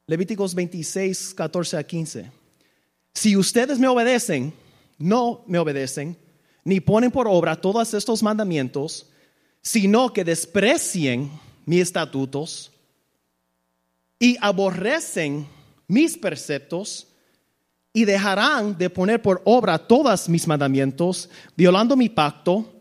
Levíticos 0.08 0.56
26, 0.56 1.34
14 1.34 1.76
a 1.76 1.84
15. 1.84 2.32
Si 3.14 3.36
ustedes 3.36 3.78
me 3.78 3.90
obedecen, 3.90 4.54
no 4.98 5.44
me 5.48 5.60
obedecen, 5.60 6.18
ni 6.64 6.80
ponen 6.80 7.12
por 7.12 7.28
obra 7.28 7.60
todos 7.60 7.94
estos 7.94 8.24
mandamientos, 8.24 9.10
sino 9.62 10.14
que 10.14 10.24
desprecien 10.24 11.30
mis 11.66 11.82
estatutos 11.82 12.72
y 14.18 14.38
aborrecen 14.40 15.46
mis 15.90 16.18
preceptos 16.18 17.10
y 17.96 18.06
dejarán 18.06 18.78
de 18.78 18.92
poner 18.92 19.24
por 19.24 19.42
obra 19.46 19.80
todos 19.80 20.30
mis 20.30 20.46
mandamientos, 20.48 21.30
violando 21.56 21.96
mi 21.96 22.10
pacto. 22.10 22.72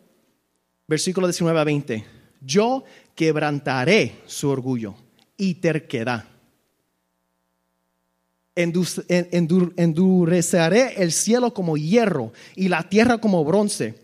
Versículo 0.87 1.27
19 1.27 1.59
a 1.59 1.65
20. 1.65 2.05
Yo 2.43 2.85
quebrantaré 3.15 4.21
su 4.27 4.51
orgullo 4.51 4.95
y 5.39 5.55
terquedad 5.55 6.25
endureceré 9.77 11.03
el 11.03 11.13
cielo 11.13 11.53
como 11.53 11.77
hierro 11.77 12.33
y 12.55 12.69
la 12.69 12.89
tierra 12.89 13.19
como 13.19 13.45
bronce. 13.45 14.03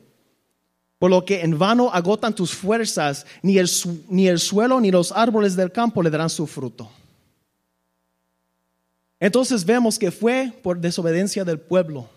Por 0.98 1.10
lo 1.10 1.24
que 1.24 1.40
en 1.42 1.58
vano 1.58 1.90
agotan 1.92 2.34
tus 2.34 2.52
fuerzas, 2.52 3.24
ni 3.42 3.56
el, 3.58 3.70
ni 4.08 4.28
el 4.28 4.38
suelo 4.38 4.80
ni 4.80 4.90
los 4.90 5.12
árboles 5.12 5.56
del 5.56 5.72
campo 5.72 6.02
le 6.02 6.10
darán 6.10 6.28
su 6.28 6.46
fruto. 6.46 6.90
Entonces 9.20 9.64
vemos 9.66 9.98
que 9.98 10.10
fue 10.10 10.52
por 10.62 10.78
desobediencia 10.80 11.44
del 11.44 11.60
pueblo. 11.60 12.08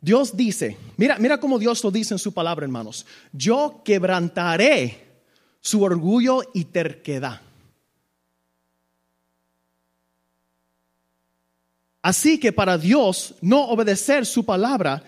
Dios 0.00 0.36
dice, 0.36 0.78
mira, 0.96 1.18
mira 1.18 1.38
cómo 1.38 1.58
Dios 1.58 1.84
lo 1.84 1.90
dice 1.90 2.14
en 2.14 2.18
su 2.18 2.32
palabra, 2.32 2.64
hermanos. 2.64 3.04
Yo 3.32 3.82
quebrantaré 3.84 5.04
su 5.60 5.82
orgullo 5.82 6.42
y 6.54 6.64
terquedad. 6.64 7.42
Así 12.00 12.38
que 12.38 12.52
para 12.52 12.78
Dios 12.78 13.34
no 13.40 13.64
obedecer 13.64 14.24
su 14.24 14.44
palabra, 14.44 15.02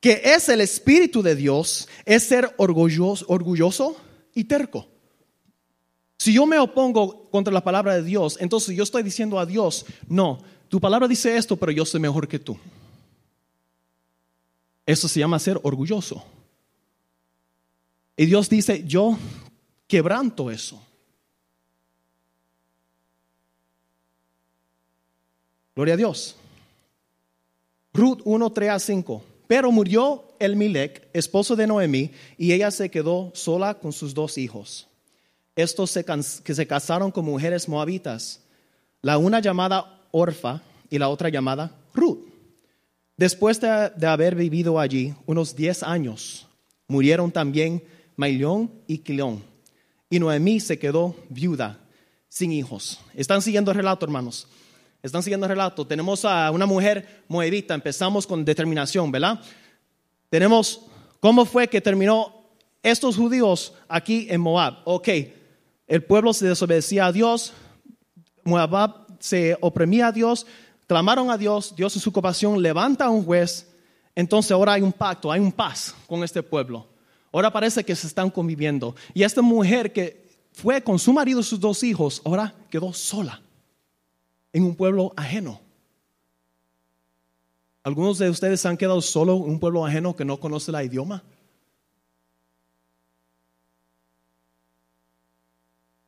que 0.00 0.20
es 0.24 0.48
el 0.48 0.60
Espíritu 0.60 1.22
de 1.22 1.36
Dios, 1.36 1.88
es 2.04 2.24
ser 2.24 2.52
orgulloso, 2.56 3.24
orgulloso 3.28 3.96
y 4.34 4.44
terco. 4.44 4.88
Si 6.18 6.32
yo 6.32 6.44
me 6.44 6.58
opongo 6.58 7.30
contra 7.30 7.54
la 7.54 7.62
palabra 7.62 7.94
de 7.94 8.02
Dios, 8.02 8.36
entonces 8.40 8.76
yo 8.76 8.82
estoy 8.82 9.04
diciendo 9.04 9.38
a 9.38 9.46
Dios, 9.46 9.86
no, 10.08 10.40
tu 10.72 10.80
palabra 10.80 11.06
dice 11.06 11.36
esto, 11.36 11.54
pero 11.54 11.70
yo 11.70 11.84
soy 11.84 12.00
mejor 12.00 12.26
que 12.26 12.38
tú. 12.38 12.56
Eso 14.86 15.06
se 15.06 15.20
llama 15.20 15.38
ser 15.38 15.60
orgulloso. 15.62 16.24
Y 18.16 18.24
Dios 18.24 18.48
dice, 18.48 18.82
yo 18.86 19.18
quebranto 19.86 20.50
eso. 20.50 20.82
Gloria 25.76 25.92
a 25.92 25.98
Dios. 25.98 26.36
Ruth 27.92 28.22
1, 28.24 28.52
3 28.54 28.70
a 28.70 28.78
5. 28.78 29.24
Pero 29.46 29.70
murió 29.70 30.24
el 30.38 30.56
Milec, 30.56 31.06
esposo 31.12 31.54
de 31.54 31.66
Noemí, 31.66 32.12
y 32.38 32.52
ella 32.54 32.70
se 32.70 32.90
quedó 32.90 33.30
sola 33.34 33.74
con 33.74 33.92
sus 33.92 34.14
dos 34.14 34.38
hijos. 34.38 34.88
Estos 35.54 35.90
se, 35.90 36.02
que 36.02 36.54
se 36.54 36.66
casaron 36.66 37.10
con 37.10 37.26
mujeres 37.26 37.68
moabitas, 37.68 38.40
la 39.02 39.18
una 39.18 39.38
llamada 39.38 39.98
Orfa 40.12 40.62
y 40.88 40.98
la 40.98 41.08
otra 41.08 41.28
llamada 41.28 41.74
Ruth. 41.94 42.32
Después 43.16 43.60
de, 43.60 44.06
haber 44.06 44.34
vivido 44.34 44.78
allí 44.78 45.14
unos 45.26 45.54
10 45.54 45.82
años, 45.82 46.46
murieron 46.88 47.30
también 47.30 47.82
Mailón 48.16 48.70
y 48.86 48.98
Quilón. 48.98 49.42
Y 50.08 50.18
Noemí 50.18 50.60
se 50.60 50.78
quedó 50.78 51.16
viuda, 51.28 51.78
sin 52.28 52.52
hijos. 52.52 53.00
¿Están 53.14 53.42
siguiendo 53.42 53.70
el 53.70 53.76
relato, 53.76 54.04
hermanos? 54.04 54.46
Están 55.02 55.22
siguiendo 55.22 55.46
el 55.46 55.50
relato. 55.50 55.86
Tenemos 55.86 56.24
a 56.24 56.50
una 56.50 56.66
mujer 56.66 57.22
moabita. 57.28 57.74
Empezamos 57.74 58.26
con 58.26 58.44
determinación, 58.44 59.10
¿verdad? 59.10 59.40
Tenemos 60.28 60.82
cómo 61.20 61.44
fue 61.44 61.68
que 61.68 61.80
terminó 61.80 62.34
estos 62.82 63.16
judíos 63.16 63.74
aquí 63.88 64.26
en 64.30 64.40
Moab. 64.40 64.78
Ok, 64.84 65.08
el 65.86 66.02
pueblo 66.04 66.32
se 66.32 66.46
desobedecía 66.46 67.06
a 67.06 67.12
Dios. 67.12 67.52
Moab 68.44 69.01
se 69.22 69.56
oprimía 69.60 70.08
a 70.08 70.12
Dios. 70.12 70.46
Clamaron 70.88 71.30
a 71.30 71.38
Dios. 71.38 71.74
Dios 71.76 71.94
en 71.94 72.02
su 72.02 72.12
compasión 72.12 72.60
levanta 72.60 73.04
a 73.04 73.10
un 73.10 73.24
juez. 73.24 73.68
Entonces 74.16 74.50
ahora 74.50 74.74
hay 74.74 74.82
un 74.82 74.92
pacto, 74.92 75.30
hay 75.30 75.40
un 75.40 75.52
paz 75.52 75.94
con 76.08 76.24
este 76.24 76.42
pueblo. 76.42 76.86
Ahora 77.32 77.50
parece 77.52 77.84
que 77.84 77.94
se 77.94 78.08
están 78.08 78.30
conviviendo. 78.30 78.94
Y 79.14 79.22
esta 79.22 79.40
mujer 79.40 79.92
que 79.92 80.28
fue 80.52 80.82
con 80.82 80.98
su 80.98 81.12
marido 81.12 81.40
y 81.40 81.44
sus 81.44 81.60
dos 81.60 81.82
hijos, 81.84 82.20
ahora 82.24 82.52
quedó 82.68 82.92
sola 82.92 83.40
en 84.52 84.64
un 84.64 84.74
pueblo 84.74 85.12
ajeno. 85.16 85.60
¿Algunos 87.84 88.18
de 88.18 88.28
ustedes 88.28 88.66
han 88.66 88.76
quedado 88.76 89.00
solo 89.00 89.36
en 89.36 89.50
un 89.50 89.60
pueblo 89.60 89.86
ajeno 89.86 90.16
que 90.16 90.24
no 90.24 90.38
conoce 90.38 90.72
la 90.72 90.84
idioma? 90.84 91.22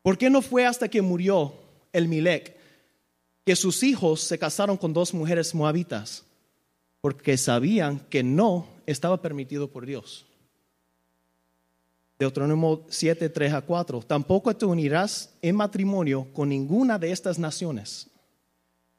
¿Por 0.02 0.18
qué 0.18 0.28
no 0.28 0.42
fue 0.42 0.66
hasta 0.66 0.88
que 0.88 1.00
murió 1.00 1.54
el 1.92 2.09
Milec 2.09 2.63
que 3.44 3.56
sus 3.56 3.82
hijos 3.82 4.20
se 4.20 4.38
casaron 4.38 4.76
con 4.76 4.92
dos 4.92 5.12
mujeres 5.14 5.54
moabitas? 5.54 6.24
Porque 7.00 7.36
sabían 7.36 7.98
que 7.98 8.22
no 8.22 8.66
estaba 8.86 9.20
permitido 9.20 9.68
por 9.68 9.84
Dios. 9.84 10.26
Deuteronomio 12.18 12.84
7, 12.88 13.28
3 13.28 13.52
a 13.52 13.60
4. 13.60 14.02
Tampoco 14.02 14.54
te 14.56 14.64
unirás 14.64 15.34
en 15.42 15.56
matrimonio 15.56 16.28
con 16.32 16.48
ninguna 16.48 16.98
de 16.98 17.12
estas 17.12 17.38
naciones 17.38 18.08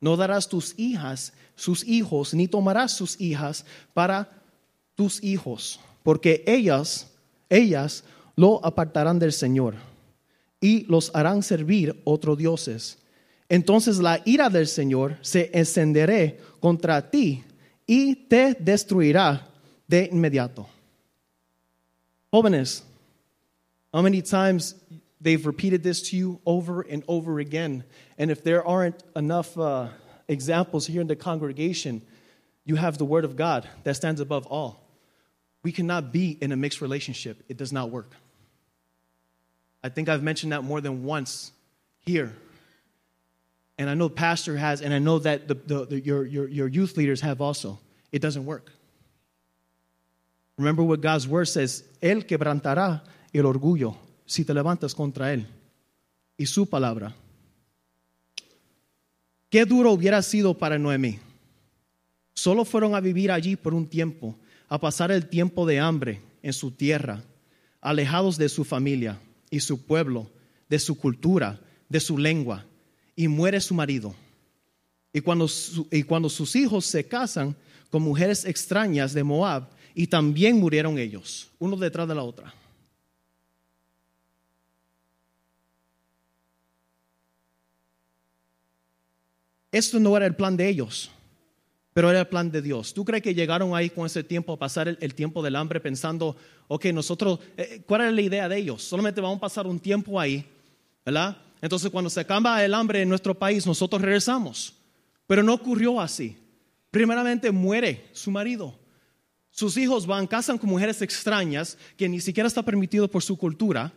no 0.06 0.18
darás 0.18 0.48
tus 0.48 0.78
hijas, 0.78 1.34
sus 1.56 1.84
hijos, 1.84 2.36
ni 2.36 2.48
tomarás 2.48 2.92
sus 2.92 3.20
hijas 3.20 3.66
para 3.96 4.44
tus 4.94 5.24
hijos, 5.24 5.80
porque 6.04 6.44
ellas, 6.46 7.12
ellas 7.50 8.04
lo 8.36 8.64
apartarán 8.64 9.18
del 9.18 9.34
Señor 9.34 9.74
y 10.62 10.84
los 10.84 11.10
harán 11.16 11.42
servir 11.42 12.02
otros 12.04 12.38
dioses. 12.38 13.00
Entonces 13.56 14.00
la 14.00 14.20
ira 14.26 14.50
del 14.50 14.68
Señor 14.68 15.18
se 15.22 15.50
encenderá 15.54 16.36
contra 16.60 17.10
ti 17.10 17.42
y 17.88 18.28
te 18.28 18.54
destruirá 18.60 19.48
de 19.88 20.10
inmediato. 20.12 20.68
Jóvenes, 22.34 22.84
how 23.94 24.02
many 24.02 24.22
times 24.22 24.76
they've 25.22 25.46
repeated 25.46 25.84
this 25.84 26.02
to 26.10 26.18
you 26.18 26.42
over 26.46 26.82
and 26.82 27.02
over 27.08 27.40
again. 27.40 27.86
And 28.18 28.30
if 28.30 28.44
there 28.44 28.68
aren't 28.68 29.02
enough 29.16 29.58
uh, 29.58 29.88
examples 30.28 30.86
here 30.86 31.00
in 31.00 31.08
the 31.08 31.16
congregation, 31.16 32.02
you 32.66 32.76
have 32.76 32.98
the 32.98 33.06
word 33.06 33.24
of 33.24 33.38
God 33.38 33.70
that 33.86 33.96
stands 33.96 34.20
above 34.20 34.46
all. 34.48 34.82
We 35.64 35.72
cannot 35.72 36.12
be 36.12 36.38
in 36.42 36.52
a 36.52 36.58
mixed 36.58 36.82
relationship, 36.82 37.42
it 37.48 37.56
does 37.56 37.72
not 37.72 37.90
work. 37.90 38.12
I 39.82 39.88
think 39.88 40.10
I've 40.10 40.24
mentioned 40.24 40.52
that 40.52 40.66
more 40.66 40.82
than 40.82 41.06
once 41.06 41.54
here. 42.02 42.36
And 43.78 43.90
I 43.90 43.94
know 43.94 44.10
pastor 44.10 44.58
has, 44.58 44.82
and 44.82 44.94
I 44.94 45.00
know 45.00 45.20
that 45.20 45.48
the, 45.48 45.56
the, 45.56 45.86
the, 45.86 46.00
your, 46.02 46.26
your, 46.26 46.48
your 46.48 46.68
youth 46.68 46.96
leaders 46.96 47.22
have 47.22 47.42
also. 47.42 47.80
It 48.12 48.22
doesn't 48.22 48.46
work. 48.46 48.72
Remember 50.58 50.84
what 50.84 51.02
God's 51.02 51.28
word 51.28 51.46
says, 51.46 51.84
Él 52.02 52.26
quebrantará 52.26 53.04
el 53.34 53.44
orgullo 53.44 53.98
si 54.26 54.46
te 54.46 54.54
levantas 54.54 54.96
contra 54.96 55.34
Él. 55.34 55.46
Y 56.38 56.46
su 56.46 56.66
palabra. 56.66 57.14
Qué 59.50 59.66
duro 59.66 59.92
hubiera 59.92 60.22
sido 60.22 60.58
para 60.58 60.78
Noemí. 60.78 61.20
Solo 62.34 62.66
fueron 62.66 62.96
a 62.96 63.00
vivir 63.00 63.32
allí 63.32 63.56
por 63.56 63.74
un 63.74 63.88
tiempo, 63.88 64.38
a 64.68 64.80
pasar 64.80 65.12
el 65.12 65.28
tiempo 65.28 65.66
de 65.66 65.80
hambre 65.80 66.22
en 66.42 66.54
su 66.54 66.72
tierra, 66.72 67.24
alejados 67.82 68.38
de 68.38 68.50
su 68.50 68.64
familia 68.64 69.20
y 69.50 69.62
su 69.62 69.86
pueblo, 69.86 70.30
de 70.70 70.80
su 70.80 70.98
cultura, 70.98 71.60
de 71.88 72.00
su 72.00 72.18
lengua, 72.18 72.66
y 73.16 73.28
muere 73.28 73.62
su 73.62 73.74
marido. 73.74 74.16
Y 75.14 75.22
cuando, 75.22 75.48
y 75.92 76.04
cuando 76.04 76.30
sus 76.30 76.56
hijos 76.56 76.86
se 76.86 77.08
casan 77.08 77.56
con 77.90 78.02
mujeres 78.02 78.46
extrañas 78.46 79.14
de 79.14 79.24
Moab, 79.24 79.70
y 79.96 80.08
también 80.08 80.60
murieron 80.60 81.00
ellos, 81.00 81.50
uno 81.58 81.78
detrás 81.78 82.08
de 82.08 82.14
la 82.14 82.22
otra. 82.22 82.54
Esto 89.72 90.00
no 90.00 90.16
era 90.16 90.26
el 90.26 90.36
plan 90.36 90.56
de 90.58 90.68
ellos, 90.68 91.10
pero 91.94 92.10
era 92.10 92.20
el 92.22 92.28
plan 92.28 92.52
de 92.52 92.62
Dios. 92.62 92.94
¿Tú 92.94 93.06
crees 93.06 93.24
que 93.24 93.34
llegaron 93.34 93.74
ahí 93.74 93.90
con 93.90 94.06
ese 94.06 94.24
tiempo 94.24 94.54
a 94.54 94.60
pasar 94.60 94.98
el, 95.00 95.16
tiempo 95.16 95.42
del 95.42 95.56
hambre 95.56 95.80
pensando, 95.80 96.36
ok, 96.68 96.86
nosotros, 96.88 97.40
eh, 97.56 97.82
¿cuál 97.86 98.02
era 98.02 98.12
la 98.12 98.22
idea 98.22 98.50
de 98.50 98.58
ellos? 98.58 98.84
Solamente 98.84 99.22
vamos 99.22 99.38
a 99.38 99.42
pasar 99.42 99.66
un 99.66 99.80
tiempo 99.80 100.20
ahí, 100.20 100.46
¿verdad? 101.06 101.38
Entonces 101.62 101.90
cuando 101.92 102.10
se 102.10 102.20
acaba 102.20 102.64
el 102.64 102.74
hambre 102.74 103.02
en 103.02 103.10
nuestro 103.10 103.38
país, 103.38 103.66
nosotros 103.66 104.02
regresamos. 104.02 104.74
Pero 105.28 105.44
no 105.44 105.54
ocurrió 105.54 106.00
así. 106.00 106.38
Primeramente 106.92 107.52
muere 107.52 108.08
su 108.14 108.32
marido. 108.32 108.78
Sus 109.50 109.78
hijos 109.78 110.06
van, 110.06 110.28
casan 110.28 110.58
con 110.58 110.70
mujeres 110.70 111.02
extrañas 111.02 111.78
que 111.98 112.10
ni 112.10 112.20
siquiera 112.20 112.48
está 112.48 112.62
permitido 112.62 113.10
por 113.10 113.24
su 113.24 113.38
cultura. 113.38 113.94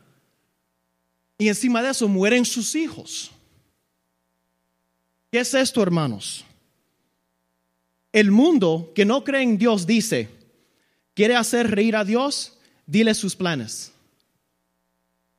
Y 1.36 1.48
encima 1.48 1.82
de 1.82 1.90
eso 1.90 2.08
mueren 2.08 2.44
sus 2.44 2.74
hijos. 2.74 3.30
¿Qué 5.30 5.40
es 5.40 5.52
esto, 5.54 5.82
hermanos? 5.82 6.44
El 8.12 8.30
mundo 8.30 8.92
que 8.94 9.04
no 9.04 9.22
cree 9.22 9.42
en 9.42 9.58
Dios 9.58 9.86
dice, 9.86 10.28
¿quiere 11.14 11.36
hacer 11.36 11.70
reír 11.70 11.96
a 11.96 12.04
Dios? 12.04 12.56
Dile 12.86 13.14
sus 13.14 13.36
planes. 13.36 13.92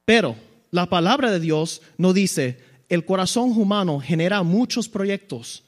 Pero 0.05 0.35
la 0.71 0.89
palabra 0.89 1.31
de 1.31 1.39
Dios 1.39 1.81
no 1.97 2.13
dice, 2.13 2.59
el 2.89 3.05
corazón 3.05 3.51
humano 3.51 3.99
genera 3.99 4.43
muchos 4.43 4.89
proyectos, 4.89 5.63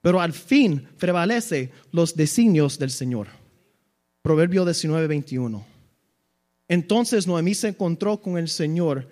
pero 0.00 0.20
al 0.20 0.32
fin 0.32 0.88
prevalece 0.98 1.70
los 1.92 2.14
designios 2.14 2.78
del 2.78 2.90
Señor. 2.90 3.28
Proverbio 4.22 4.64
19, 4.64 5.06
21. 5.06 5.64
Entonces 6.68 7.26
Noemí 7.26 7.54
se 7.54 7.68
encontró 7.68 8.20
con 8.20 8.36
el 8.36 8.48
Señor. 8.48 9.08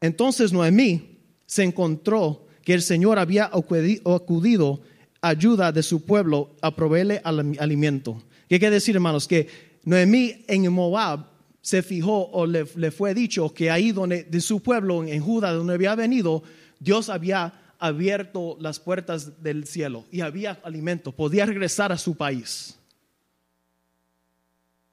Entonces 0.00 0.52
Noemí 0.52 1.18
se 1.46 1.62
encontró 1.62 2.46
que 2.62 2.74
el 2.74 2.82
Señor 2.82 3.18
había 3.18 3.46
acudido 3.46 4.82
ayuda 5.22 5.72
de 5.72 5.82
su 5.82 6.04
pueblo 6.04 6.50
a 6.60 6.74
proveerle 6.74 7.20
alimento. 7.24 8.22
¿Qué 8.48 8.58
quiere 8.58 8.74
decir, 8.74 8.94
hermanos? 8.94 9.26
Que 9.26 9.48
Noemí 9.84 10.44
en 10.46 10.70
Moab 10.70 11.29
se 11.62 11.82
fijó 11.82 12.30
o 12.30 12.46
le, 12.46 12.64
fue 12.64 13.14
dicho 13.14 13.52
que 13.52 13.70
ahí 13.70 13.92
donde 13.92 14.24
de 14.24 14.40
su 14.40 14.62
pueblo 14.62 15.04
en 15.04 15.22
Judá 15.22 15.52
donde 15.52 15.74
había 15.74 15.94
venido 15.94 16.42
Dios 16.78 17.08
había 17.08 17.52
abierto 17.78 18.56
las 18.60 18.80
puertas 18.80 19.42
del 19.42 19.66
cielo 19.66 20.04
y 20.10 20.20
había 20.20 20.58
alimento 20.64 21.12
podía 21.12 21.46
regresar 21.46 21.92
a 21.92 21.98
su 21.98 22.16
país. 22.16 22.76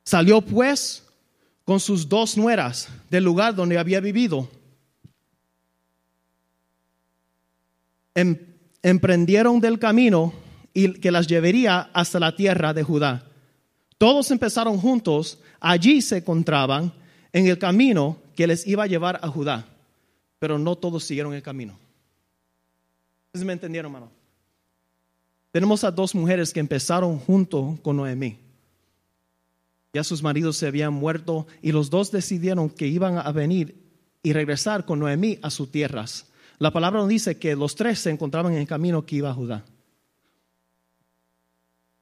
Salió 0.04 0.42
pues 0.42 1.04
con 1.66 1.80
sus 1.80 2.08
dos 2.08 2.38
nueras 2.38 2.88
del 3.10 3.26
lugar 3.26 3.54
donde 3.54 3.78
había 3.78 4.00
vivido. 4.00 4.50
Em, 8.16 8.38
emprendieron 8.82 9.60
del 9.60 9.78
camino 9.78 10.34
y 10.74 10.94
que 10.94 11.12
las 11.12 11.28
llevaría 11.28 11.90
hasta 11.94 12.20
la 12.20 12.36
tierra 12.36 12.74
de 12.74 12.84
Judá. 12.84 13.26
Todos 13.98 14.32
empezaron 14.32 14.78
juntos, 14.78 15.40
allí 15.60 16.02
se 16.02 16.18
encontraban 16.18 16.94
en 17.34 17.48
el 17.48 17.58
camino 17.58 18.18
que 18.36 18.48
les 18.48 18.66
iba 18.68 18.84
a 18.84 18.88
llevar 18.88 19.20
a 19.22 19.28
Judá, 19.28 19.68
pero 20.40 20.58
no 20.58 20.76
todos 20.76 21.04
siguieron 21.04 21.34
el 21.34 21.42
camino. 21.42 21.78
¿Me 23.34 23.54
entendieron, 23.54 23.92
hermano? 23.92 24.12
Tenemos 25.52 25.84
a 25.84 25.92
dos 25.92 26.14
mujeres 26.16 26.54
que 26.54 26.60
empezaron 26.60 27.20
junto 27.20 27.78
con 27.82 27.98
Noemí. 27.98 28.38
Ya 29.94 30.04
sus 30.04 30.22
maridos 30.22 30.58
se 30.58 30.68
habían 30.68 30.94
muerto 30.94 31.48
y 31.62 31.72
los 31.72 31.90
dos 31.90 32.12
decidieron 32.12 32.70
que 32.70 32.88
iban 32.88 33.18
a 33.18 33.32
venir 33.32 33.76
y 34.22 34.34
regresar 34.34 34.86
con 34.86 35.00
Noemí 35.00 35.40
a 35.42 35.50
sus 35.50 35.72
tierras. 35.72 36.28
La 36.60 36.72
palabra 36.72 37.00
nos 37.00 37.10
dice 37.10 37.38
que 37.38 37.56
los 37.56 37.76
tres 37.76 38.00
se 38.00 38.10
encontraban 38.10 38.54
en 38.54 38.60
el 38.60 38.68
camino 38.68 39.06
que 39.06 39.18
iba 39.18 39.30
a 39.30 39.34
Judá. 39.34 39.66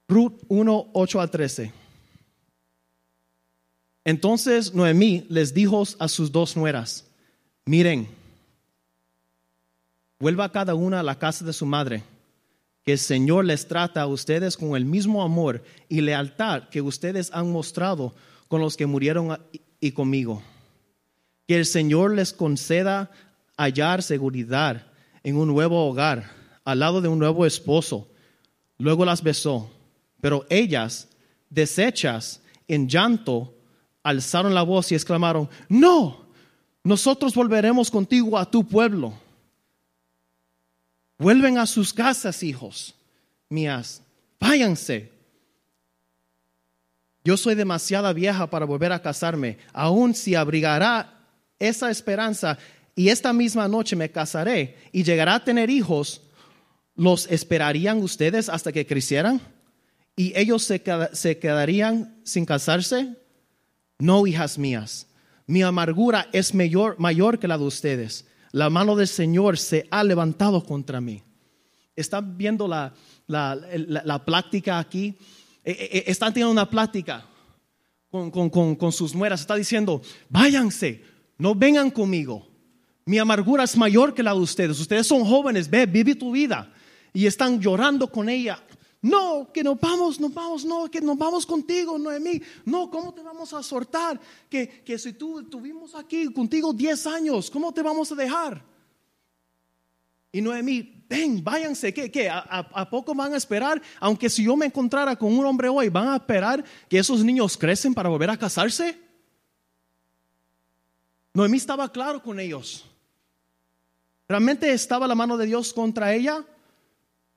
Ruth 0.08 0.44
1, 0.48 0.90
8 0.94 1.22
a 1.22 1.28
13. 1.28 1.85
Entonces 4.06 4.74
Noemí 4.74 5.26
les 5.30 5.54
dijo 5.54 5.84
a 5.98 6.08
sus 6.08 6.32
dos 6.32 6.56
nueras, 6.56 7.06
miren, 7.66 8.08
vuelva 10.20 10.52
cada 10.52 10.76
una 10.76 11.00
a 11.00 11.04
la 11.04 11.18
casa 11.18 11.44
de 11.44 11.52
su 11.52 11.66
madre, 11.66 12.04
que 12.84 12.94
el 12.94 13.00
Señor 13.00 13.46
les 13.46 13.68
trata 13.68 14.04
a 14.04 14.08
ustedes 14.08 14.56
con 14.56 14.76
el 14.76 14.86
mismo 14.86 15.24
amor 15.24 15.64
y 15.90 16.02
lealtad 16.02 16.70
que 16.70 16.82
ustedes 16.82 17.32
han 17.34 17.52
mostrado 17.52 18.14
con 18.48 18.62
los 18.62 18.78
que 18.78 18.86
murieron 18.86 19.40
y 19.80 19.92
conmigo. 19.92 20.44
Que 21.48 21.58
el 21.58 21.66
Señor 21.66 22.14
les 22.14 22.32
conceda 22.32 23.10
hallar 23.58 24.04
seguridad 24.04 24.86
en 25.24 25.38
un 25.38 25.48
nuevo 25.48 25.88
hogar, 25.88 26.32
al 26.64 26.80
lado 26.80 27.02
de 27.02 27.08
un 27.08 27.18
nuevo 27.18 27.48
esposo. 27.48 28.08
Luego 28.78 29.04
las 29.04 29.24
besó, 29.24 29.72
pero 30.22 30.46
ellas, 30.50 31.08
deshechas 31.50 32.42
en 32.68 32.88
llanto, 32.88 33.56
alzaron 34.06 34.54
la 34.54 34.62
voz 34.62 34.92
y 34.92 34.96
exclamaron, 34.96 35.50
no, 35.68 36.28
nosotros 36.84 37.34
volveremos 37.34 37.90
contigo 37.90 38.38
a 38.38 38.50
tu 38.50 38.64
pueblo. 38.64 39.18
Vuelven 41.18 41.58
a 41.58 41.66
sus 41.66 41.92
casas, 41.92 42.44
hijos 42.44 42.94
mías, 43.50 44.04
váyanse. 44.40 45.12
Yo 47.24 47.36
soy 47.38 47.56
demasiada 47.56 48.14
vieja 48.14 48.48
para 48.50 48.66
volver 48.66 48.92
a 48.92 49.02
casarme, 49.02 49.58
aun 49.74 50.14
si 50.14 50.36
abrigará 50.36 51.26
esa 51.58 51.90
esperanza 51.90 52.60
y 52.96 53.10
esta 53.10 53.34
misma 53.34 53.68
noche 53.68 53.96
me 53.96 54.12
casaré 54.12 54.78
y 54.92 55.04
llegará 55.04 55.36
a 55.36 55.44
tener 55.44 55.72
hijos, 55.72 56.22
¿los 56.96 57.26
esperarían 57.32 58.04
ustedes 58.04 58.50
hasta 58.50 58.72
que 58.72 58.86
crecieran? 58.86 59.42
¿Y 60.16 60.38
ellos 60.38 60.64
se, 60.64 60.84
se 61.14 61.40
quedarían 61.40 62.22
sin 62.24 62.46
casarse? 62.46 63.16
No, 64.00 64.28
hijas 64.28 64.58
mías, 64.58 65.08
mi 65.48 65.62
amargura 65.62 66.28
es 66.34 66.54
mayor, 66.54 66.96
mayor 67.00 67.40
que 67.40 67.48
la 67.48 67.58
de 67.58 67.64
ustedes. 67.64 68.26
La 68.52 68.70
mano 68.70 68.96
del 68.96 69.08
Señor 69.08 69.58
se 69.58 69.88
ha 69.92 70.04
levantado 70.04 70.64
contra 70.64 71.02
mí. 71.02 71.22
¿Están 71.96 72.38
viendo 72.38 72.68
la, 72.68 72.94
la, 73.28 73.56
la, 73.56 74.26
plática 74.26 74.80
aquí? 74.80 75.18
E, 75.64 75.72
e, 75.72 75.98
e, 75.98 76.04
están 76.08 76.34
teniendo 76.34 76.52
una 76.52 76.70
plática 76.70 77.26
con, 78.10 78.32
con, 78.32 78.76
con, 78.76 78.92
sus 78.92 79.16
nueras. 79.16 79.42
Está 79.42 79.56
diciendo, 79.56 80.02
váyanse, 80.30 81.04
no 81.38 81.56
vengan 81.56 81.90
conmigo. 81.90 82.48
Mi 83.06 83.18
amargura 83.18 83.64
es 83.64 83.78
mayor 83.78 84.14
que 84.14 84.24
la 84.24 84.34
de 84.34 84.40
ustedes. 84.40 84.80
Ustedes 84.80 85.08
son 85.08 85.24
jóvenes, 85.24 85.70
ve, 85.70 85.86
vive 85.86 86.16
tu 86.16 86.32
vida. 86.32 86.74
Y 87.14 87.28
están 87.28 87.62
llorando 87.62 88.12
con 88.12 88.28
ella. 88.28 88.62
No, 89.06 89.52
que 89.54 89.64
nos 89.64 89.80
vamos, 89.80 90.20
nos 90.20 90.34
vamos, 90.34 90.66
no, 90.66 90.90
que 90.90 91.00
nos 91.00 91.16
vamos 91.16 91.46
contigo, 91.46 91.96
Noemí. 92.00 92.42
No, 92.66 92.90
¿cómo 92.90 93.14
te 93.14 93.22
vamos 93.22 93.54
a 93.54 93.62
soltar? 93.62 94.20
Que, 94.50 94.82
que 94.84 94.98
si 94.98 95.14
tú 95.14 95.42
estuvimos 95.42 95.94
aquí 95.94 96.34
contigo 96.34 96.74
10 96.74 97.06
años, 97.06 97.52
¿cómo 97.52 97.72
te 97.72 97.84
vamos 97.84 98.12
a 98.12 98.16
dejar? 98.16 98.66
Y 100.32 100.42
Noemí, 100.42 101.06
ven, 101.08 101.44
váyanse, 101.44 101.94
¿qué? 101.94 102.10
qué? 102.12 102.32
¿A, 102.32 102.40
a, 102.40 102.90
poco 102.90 103.14
van 103.14 103.36
a 103.36 103.38
esperar? 103.38 103.80
Aunque 104.00 104.28
si 104.28 104.44
yo 104.44 104.56
me 104.56 104.66
encontrara 104.66 105.16
con 105.16 105.38
un 105.38 105.46
hombre 105.46 105.70
hoy, 105.70 105.90
¿van 105.90 106.08
a 106.08 106.16
esperar 106.16 106.66
que 106.90 106.98
esos 106.98 107.24
niños 107.24 107.56
crecen 107.60 107.94
para 107.94 108.10
volver 108.10 108.32
a 108.32 108.38
casarse? 108.38 109.00
Noemí 111.32 111.58
estaba 111.58 111.92
claro 111.92 112.24
con 112.24 112.40
ellos. 112.40 112.84
¿Realmente 114.28 114.72
estaba 114.72 115.08
la 115.08 115.14
mano 115.14 115.38
de 115.38 115.46
Dios 115.46 115.72
contra 115.74 116.12
ella? 116.12 116.44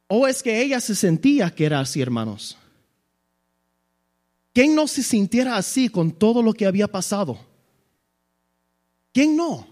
¿O 0.09 0.27
es 0.27 0.43
que 0.43 0.63
ella 0.63 0.81
se 0.81 0.95
sentía 0.95 1.55
que 1.55 1.67
era 1.67 1.81
así, 1.81 2.01
hermanos? 2.01 2.57
¿Quién 4.55 4.75
no 4.75 4.89
se 4.89 5.03
sintiera 5.03 5.57
así 5.57 5.89
con 5.89 6.11
todo 6.11 6.43
lo 6.43 6.55
que 6.55 6.67
había 6.67 6.89
pasado? 6.89 7.39
¿Quién 9.13 9.37
no? 9.37 9.69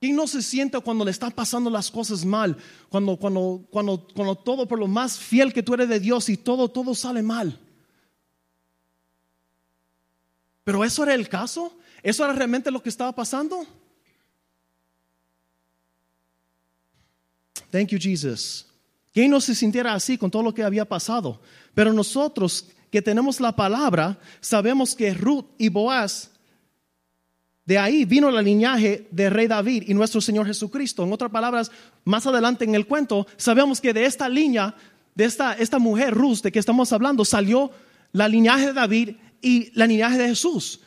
¿Quién 0.00 0.16
no 0.16 0.26
se 0.26 0.42
siente 0.42 0.80
cuando 0.80 1.04
le 1.04 1.12
están 1.12 1.30
pasando 1.30 1.70
las 1.70 1.88
cosas 1.88 2.24
mal? 2.24 2.56
Cuando, 2.88 3.16
cuando, 3.16 3.64
cuando, 3.70 4.08
cuando 4.12 4.34
todo, 4.34 4.66
por 4.66 4.80
lo 4.80 4.88
más 4.88 5.16
fiel 5.16 5.52
que 5.52 5.62
tú 5.62 5.74
eres 5.74 5.88
de 5.88 6.00
Dios 6.00 6.28
y 6.28 6.36
todo, 6.36 6.68
todo 6.68 6.92
sale 6.92 7.22
mal. 7.22 7.58
Pero 10.64 10.84
eso 10.84 11.04
era 11.04 11.14
el 11.14 11.28
caso. 11.28 11.72
¿Eso 12.02 12.24
era 12.24 12.32
realmente 12.32 12.70
lo 12.72 12.82
que 12.82 12.88
estaba 12.88 13.14
pasando? 13.14 13.64
Thank 17.70 17.90
you, 17.90 17.98
Jesus. 18.00 18.71
¿Quién 19.12 19.30
no 19.30 19.40
se 19.40 19.54
sintiera 19.54 19.92
así 19.92 20.16
con 20.16 20.30
todo 20.30 20.42
lo 20.42 20.54
que 20.54 20.62
había 20.62 20.86
pasado? 20.86 21.40
Pero 21.74 21.92
nosotros 21.92 22.68
que 22.90 23.02
tenemos 23.02 23.40
la 23.40 23.54
palabra, 23.54 24.18
sabemos 24.40 24.94
que 24.94 25.14
Ruth 25.14 25.46
y 25.58 25.68
Boaz, 25.68 26.30
de 27.64 27.78
ahí 27.78 28.04
vino 28.04 28.28
el 28.28 28.44
linaje 28.44 29.06
de 29.10 29.30
rey 29.30 29.46
David 29.46 29.84
y 29.86 29.94
nuestro 29.94 30.20
Señor 30.20 30.46
Jesucristo. 30.46 31.04
En 31.04 31.12
otras 31.12 31.30
palabras, 31.30 31.70
más 32.04 32.26
adelante 32.26 32.64
en 32.64 32.74
el 32.74 32.86
cuento, 32.86 33.26
sabemos 33.36 33.80
que 33.80 33.92
de 33.92 34.04
esta 34.04 34.28
línea, 34.28 34.74
de 35.14 35.24
esta, 35.24 35.54
esta 35.54 35.78
mujer 35.78 36.12
Ruth 36.12 36.40
de 36.42 36.50
que 36.50 36.58
estamos 36.58 36.92
hablando, 36.92 37.24
salió 37.24 37.70
la 38.12 38.28
linaje 38.28 38.66
de 38.66 38.72
David 38.72 39.10
y 39.40 39.70
la 39.78 39.86
linaje 39.86 40.18
de 40.18 40.28
Jesús. 40.28 40.80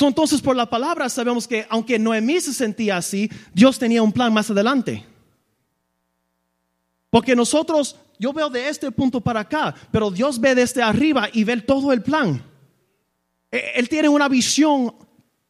entonces, 0.00 0.40
por 0.40 0.56
la 0.56 0.70
palabra 0.70 1.08
sabemos 1.08 1.46
que 1.46 1.66
aunque 1.68 1.98
Noemí 1.98 2.40
se 2.40 2.54
sentía 2.54 2.96
así, 2.96 3.30
Dios 3.52 3.78
tenía 3.78 4.02
un 4.02 4.12
plan 4.12 4.32
más 4.32 4.50
adelante. 4.50 5.04
Porque 7.12 7.36
nosotros, 7.36 7.94
yo 8.18 8.32
veo 8.32 8.48
de 8.48 8.70
este 8.70 8.90
punto 8.90 9.20
para 9.20 9.40
acá, 9.40 9.74
pero 9.90 10.10
Dios 10.10 10.40
ve 10.40 10.54
desde 10.54 10.82
arriba 10.82 11.28
y 11.30 11.44
ve 11.44 11.60
todo 11.60 11.92
el 11.92 12.02
plan. 12.02 12.42
E, 13.50 13.72
él 13.74 13.86
tiene 13.86 14.08
una 14.08 14.30
visión 14.30 14.94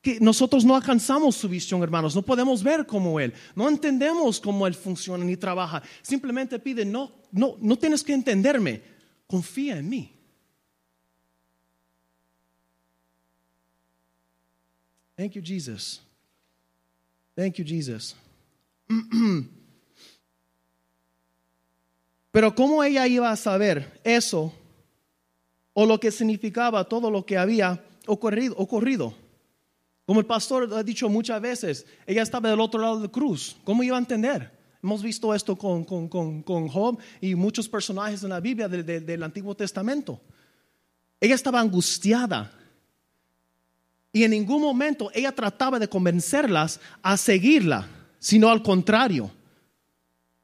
que 0.01 0.19
nosotros 0.19 0.65
no 0.65 0.75
alcanzamos 0.75 1.37
su 1.37 1.49
visión, 1.49 1.81
hermanos. 1.81 2.17
No 2.17 2.23
podemos 2.23 2.65
ver 2.65 2.85
como 2.85 3.21
Él. 3.21 3.33
No 3.55 3.69
entendemos 3.69 4.41
cómo 4.41 4.67
Él 4.67 4.75
funciona 4.75 5.25
ni 5.25 5.37
trabaja. 5.37 5.85
Simplemente 6.03 6.59
pide, 6.59 6.85
no, 6.85 7.13
no, 7.31 7.55
no 7.61 7.79
tienes 7.79 8.03
que 8.03 8.13
entenderme. 8.13 8.83
Confía 9.29 9.79
en 9.79 9.89
mí. 9.89 10.13
Thank 15.17 15.35
you, 15.35 15.43
Jesus. 15.45 16.03
Thank 17.37 17.55
you, 17.55 17.65
Jesus. 17.65 18.17
Pero 22.33 22.55
¿cómo 22.55 22.83
ella 22.83 23.07
iba 23.07 23.31
a 23.31 23.37
saber 23.37 24.01
eso 24.03 24.53
o 25.75 25.87
lo 25.87 26.01
que 26.01 26.11
significaba 26.11 26.83
todo 26.85 27.11
lo 27.11 27.25
que 27.25 27.37
había 27.37 27.85
ocurrido? 28.07 28.57
ocurrido? 28.57 29.15
Como 30.07 30.19
el 30.19 30.27
pastor 30.27 30.73
ha 30.75 30.83
dicho 30.83 31.09
muchas 31.09 31.41
veces, 31.41 31.87
ella 32.07 32.23
estaba 32.23 32.49
del 32.49 32.61
otro 32.61 32.81
lado 32.81 32.97
de 32.97 33.07
la 33.07 33.13
cruz. 33.13 33.57
¿Cómo 33.65 33.83
iba 33.83 33.97
a 33.97 34.01
entender? 34.01 34.51
Hemos 34.83 35.03
visto 35.03 35.33
esto 35.33 35.55
con, 35.55 35.85
con, 35.85 36.69
Job 36.69 36.99
y 37.21 37.35
muchos 37.35 37.69
personajes 37.69 38.23
en 38.25 38.31
la 38.31 38.41
Biblia 38.41 38.67
del 38.67 39.23
Antiguo 39.23 39.55
Testamento. 39.55 40.21
Ella 41.21 41.35
estaba 41.37 41.61
angustiada. 41.61 42.51
Y 44.13 44.25
en 44.25 44.33
ningún 44.33 44.61
momento 44.61 45.11
ella 45.15 45.33
trataba 45.33 45.79
de 45.79 45.89
convencerlas 45.89 46.81
a 47.03 47.17
seguirla, 47.17 47.87
sino 48.19 48.49
al 48.49 48.63
contrario. 48.63 49.31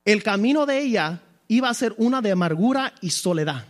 El 0.05 0.23
camino 0.23 0.65
de 0.65 0.81
ella 0.81 1.21
iba 1.49 1.71
a 1.71 1.75
ser 1.75 1.95
una 1.97 2.21
de 2.21 2.31
amargura 2.31 2.95
y 3.01 3.11
soledad. 3.11 3.67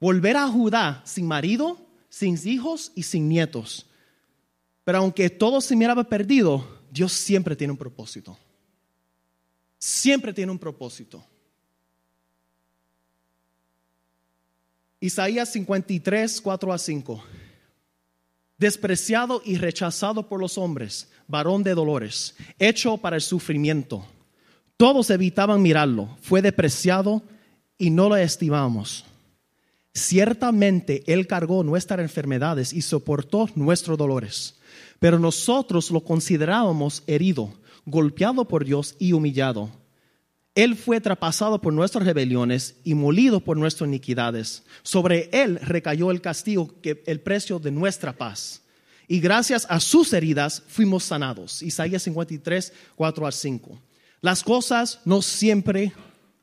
Volver 0.00 0.36
a 0.36 0.48
Judá 0.48 1.02
sin 1.04 1.26
marido, 1.26 1.78
sin 2.08 2.36
hijos 2.44 2.90
y 2.94 3.04
sin 3.04 3.28
nietos. 3.28 3.86
Pero 4.84 4.98
aunque 4.98 5.30
todo 5.30 5.60
se 5.60 5.76
miraba 5.76 6.04
perdido, 6.04 6.80
Dios 6.90 7.12
siempre 7.12 7.54
tiene 7.54 7.72
un 7.72 7.78
propósito. 7.78 8.36
Siempre 9.78 10.32
tiene 10.32 10.50
un 10.50 10.58
propósito. 10.58 11.24
Isaías 14.98 15.50
53, 15.52 16.40
4 16.40 16.72
a 16.72 16.78
5. 16.78 17.24
Despreciado 18.58 19.40
y 19.44 19.56
rechazado 19.56 20.28
por 20.28 20.40
los 20.40 20.58
hombres, 20.58 21.08
varón 21.26 21.62
de 21.62 21.74
dolores, 21.74 22.34
hecho 22.58 22.98
para 22.98 23.16
el 23.16 23.22
sufrimiento 23.22 24.06
todos 24.80 25.10
evitaban 25.10 25.60
mirarlo. 25.60 26.08
Fue 26.22 26.40
depreciado 26.40 27.22
y 27.76 27.90
no 27.90 28.08
lo 28.08 28.16
estimamos. 28.16 29.04
Ciertamente 29.92 31.02
Él 31.06 31.26
cargó 31.26 31.62
nuestras 31.62 32.00
enfermedades 32.00 32.72
y 32.72 32.80
soportó 32.80 33.46
nuestros 33.56 33.98
dolores. 33.98 34.58
Pero 34.98 35.18
nosotros 35.18 35.90
lo 35.90 36.00
considerábamos 36.00 37.02
herido, 37.06 37.52
golpeado 37.84 38.48
por 38.48 38.64
Dios 38.64 38.96
y 38.98 39.12
humillado. 39.12 39.68
Él 40.54 40.76
fue 40.76 40.98
traspasado 40.98 41.60
por 41.60 41.74
nuestras 41.74 42.06
rebeliones 42.06 42.76
y 42.82 42.94
molido 42.94 43.40
por 43.40 43.58
nuestras 43.58 43.86
iniquidades. 43.86 44.62
Sobre 44.82 45.28
Él 45.30 45.60
recayó 45.60 46.10
el 46.10 46.22
castigo, 46.22 46.80
que 46.80 47.02
el 47.04 47.20
precio 47.20 47.58
de 47.58 47.70
nuestra 47.70 48.16
paz. 48.16 48.62
Y 49.06 49.20
gracias 49.20 49.66
a 49.68 49.78
sus 49.78 50.10
heridas 50.14 50.62
fuimos 50.68 51.04
sanados. 51.04 51.62
Isaías 51.62 52.02
53, 52.02 52.72
4 52.96 53.26
al 53.26 53.32
5. 53.34 53.78
Las 54.20 54.42
cosas 54.42 55.00
no 55.04 55.22
siempre 55.22 55.92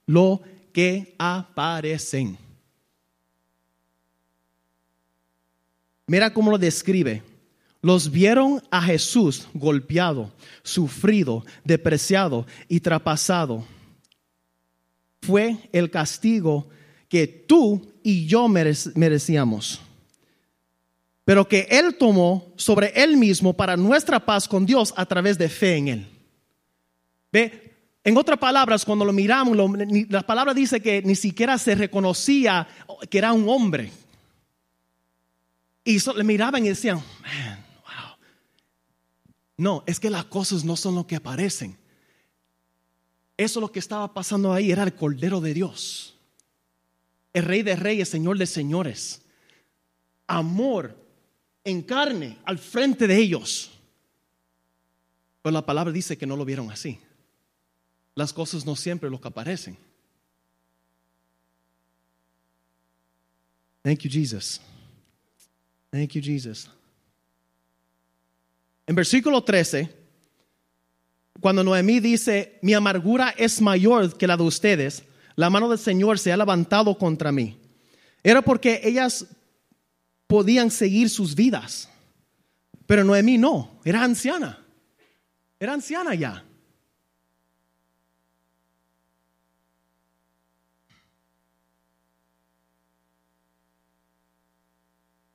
lo 0.05 0.41
que 0.73 1.15
aparecen. 1.17 2.37
Mira 6.07 6.33
cómo 6.33 6.51
lo 6.51 6.57
describe. 6.57 7.21
Los 7.81 8.09
vieron 8.11 8.63
a 8.71 8.81
Jesús 8.81 9.47
golpeado, 9.53 10.31
sufrido, 10.63 11.45
depreciado 11.63 12.47
y 12.67 12.79
traspasado. 12.79 13.65
Fue 15.21 15.57
el 15.71 15.91
castigo 15.91 16.69
que 17.07 17.27
tú 17.27 17.93
y 18.03 18.25
yo 18.25 18.47
merecíamos, 18.47 19.81
pero 21.23 21.47
que 21.47 21.67
Él 21.69 21.95
tomó 21.97 22.53
sobre 22.55 22.91
Él 22.95 23.17
mismo 23.17 23.53
para 23.53 23.77
nuestra 23.77 24.25
paz 24.25 24.47
con 24.47 24.65
Dios 24.65 24.93
a 24.95 25.05
través 25.05 25.37
de 25.37 25.49
fe 25.49 25.75
en 25.75 25.87
Él. 25.89 26.07
Ve, 27.31 27.66
en 28.07 28.15
otras 28.15 28.39
palabras, 28.39 28.85
cuando 28.85 29.03
lo 29.03 29.11
miramos, 29.11 29.57
la 30.07 30.25
palabra 30.25 30.53
dice 30.53 30.81
que 30.81 31.01
ni 31.01 31.13
siquiera 31.13 31.57
se 31.57 31.75
reconocía 31.75 32.65
que 33.09 33.17
era 33.17 33.33
un 33.33 33.49
hombre. 33.49 33.91
Y 35.83 35.99
le 36.15 36.23
miraban 36.23 36.63
y 36.63 36.69
decían, 36.69 37.03
man, 37.21 37.65
wow. 37.81 38.15
No, 39.57 39.83
es 39.85 39.99
que 39.99 40.09
las 40.09 40.23
cosas 40.23 40.63
no 40.63 40.77
son 40.77 40.95
lo 40.95 41.05
que 41.05 41.17
aparecen. 41.17 41.77
Eso 43.35 43.59
lo 43.59 43.73
que 43.73 43.79
estaba 43.79 44.13
pasando 44.13 44.53
ahí 44.53 44.71
era 44.71 44.83
el 44.83 44.95
Cordero 44.95 45.41
de 45.41 45.53
Dios. 45.53 46.15
El 47.33 47.43
Rey 47.43 47.61
de 47.61 47.75
Reyes, 47.75 48.07
Señor 48.07 48.37
de 48.37 48.45
Señores. 48.45 49.21
Amor 50.27 50.97
en 51.65 51.81
carne 51.81 52.37
al 52.45 52.57
frente 52.57 53.05
de 53.05 53.17
ellos. 53.17 53.69
Pero 55.41 55.51
la 55.51 55.65
palabra 55.65 55.91
dice 55.91 56.17
que 56.17 56.25
no 56.25 56.37
lo 56.37 56.45
vieron 56.45 56.71
así 56.71 57.01
las 58.17 58.33
cosas 58.33 58.65
no 58.65 58.75
siempre 58.75 59.11
lo 59.11 59.21
que 59.21 59.27
aparecen. 59.27 59.77
Thank 63.83 63.99
you, 63.99 64.09
Jesus. 64.09 64.59
Thank 65.91 66.13
you, 66.13 66.21
Jesus. 66.23 66.67
En 68.87 68.95
versículo 68.95 69.43
13, 69.43 69.95
cuando 71.39 71.63
Noemí 71.63 71.99
dice, 71.99 72.57
mi 72.63 72.73
amargura 72.73 73.35
es 73.37 73.61
mayor 73.61 74.17
que 74.17 74.25
la 74.25 74.35
de 74.35 74.43
ustedes, 74.43 75.03
la 75.35 75.51
mano 75.51 75.69
del 75.69 75.77
Señor 75.77 76.17
se 76.17 76.31
ha 76.31 76.37
levantado 76.37 76.97
contra 76.97 77.31
mí. 77.31 77.55
Era 78.23 78.41
porque 78.41 78.81
ellas 78.83 79.27
podían 80.25 80.71
seguir 80.71 81.11
sus 81.11 81.35
vidas, 81.35 81.87
pero 82.87 83.03
Noemí 83.03 83.37
no, 83.37 83.79
era 83.85 84.03
anciana, 84.03 84.65
era 85.59 85.73
anciana 85.73 86.15
ya. 86.15 86.46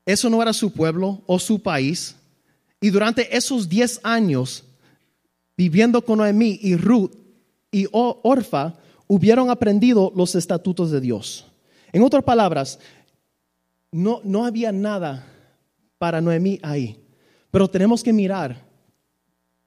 Eso 0.04 0.28
no 0.28 0.42
era 0.42 0.52
su 0.52 0.72
pueblo 0.72 1.22
o 1.26 1.38
su 1.38 1.62
país. 1.62 2.16
Y 2.80 2.90
durante 2.90 3.36
esos 3.36 3.68
diez 3.68 4.00
años, 4.02 4.64
viviendo 5.56 6.04
con 6.04 6.18
Noemí 6.18 6.58
y 6.62 6.76
Ruth 6.76 7.12
y 7.70 7.86
Orfa, 7.92 8.74
hubieron 9.06 9.50
aprendido 9.50 10.12
los 10.16 10.34
estatutos 10.34 10.90
de 10.90 11.00
Dios. 11.00 11.46
En 11.92 12.02
otras 12.02 12.24
palabras, 12.24 12.78
no, 13.92 14.20
no 14.24 14.44
había 14.44 14.72
nada 14.72 15.26
para 15.98 16.20
Noemí 16.20 16.58
ahí. 16.62 16.98
Pero 17.50 17.68
tenemos 17.68 18.02
que 18.02 18.12
mirar, 18.12 18.64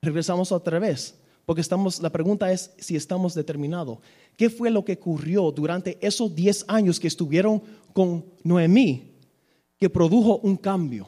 regresamos 0.02 0.52
otra 0.52 0.80
vez, 0.80 1.16
porque 1.46 1.62
estamos, 1.62 2.02
la 2.02 2.10
pregunta 2.10 2.52
es 2.52 2.72
si 2.78 2.96
estamos 2.96 3.36
determinados. 3.36 4.00
¿Qué 4.36 4.50
fue 4.50 4.72
lo 4.72 4.84
que 4.84 4.94
ocurrió 4.94 5.52
durante 5.52 5.98
esos 6.02 6.36
diez 6.36 6.66
años 6.68 7.00
que 7.00 7.08
estuvieron 7.08 7.62
con 7.94 8.26
Noemí? 8.44 9.15
Que 9.78 9.90
produjo 9.90 10.38
un 10.38 10.58
cambio. 10.58 11.08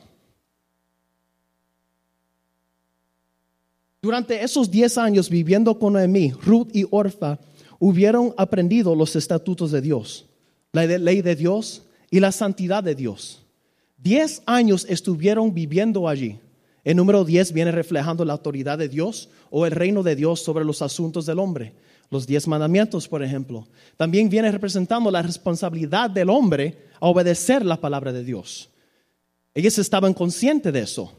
Durante 4.02 4.44
esos 4.44 4.70
10 4.70 4.98
años 4.98 5.30
viviendo 5.30 5.78
con 5.78 5.94
Noemí, 5.94 6.32
Ruth 6.32 6.70
y 6.74 6.86
Orfa 6.92 7.40
hubieron 7.80 8.34
aprendido 8.38 8.96
los 8.96 9.16
estatutos 9.16 9.72
de 9.72 9.82
Dios, 9.82 10.26
la 10.72 10.86
ley 10.86 11.22
de 11.22 11.36
Dios 11.36 11.84
y 12.10 12.20
la 12.20 12.32
santidad 12.32 12.84
de 12.84 12.96
Dios. 12.96 13.44
Diez 13.98 14.44
años 14.46 14.86
estuvieron 14.88 15.54
viviendo 15.54 16.08
allí. 16.08 16.40
El 16.84 16.96
número 16.96 17.26
10 17.26 17.52
viene 17.52 17.72
reflejando 17.72 18.24
la 18.24 18.34
autoridad 18.34 18.78
de 18.78 18.88
Dios 18.88 19.30
o 19.50 19.66
el 19.66 19.72
reino 19.72 20.04
de 20.04 20.16
Dios 20.16 20.42
sobre 20.42 20.64
los 20.64 20.82
asuntos 20.82 21.26
del 21.26 21.40
hombre. 21.40 21.74
Los 22.10 22.26
diez 22.26 22.48
mandamientos, 22.48 23.08
por 23.08 23.22
ejemplo. 23.22 23.68
También 23.98 24.30
viene 24.30 24.52
representando 24.52 25.12
la 25.12 25.22
responsabilidad 25.22 26.10
del 26.10 26.30
hombre 26.30 26.86
a 27.00 27.08
obedecer 27.08 27.66
la 27.66 27.80
palabra 27.80 28.14
de 28.14 28.24
Dios. 28.24 28.70
Ellos 29.54 29.78
estaban 29.78 30.14
conscientes 30.14 30.72
de 30.72 30.80
eso. 30.82 31.12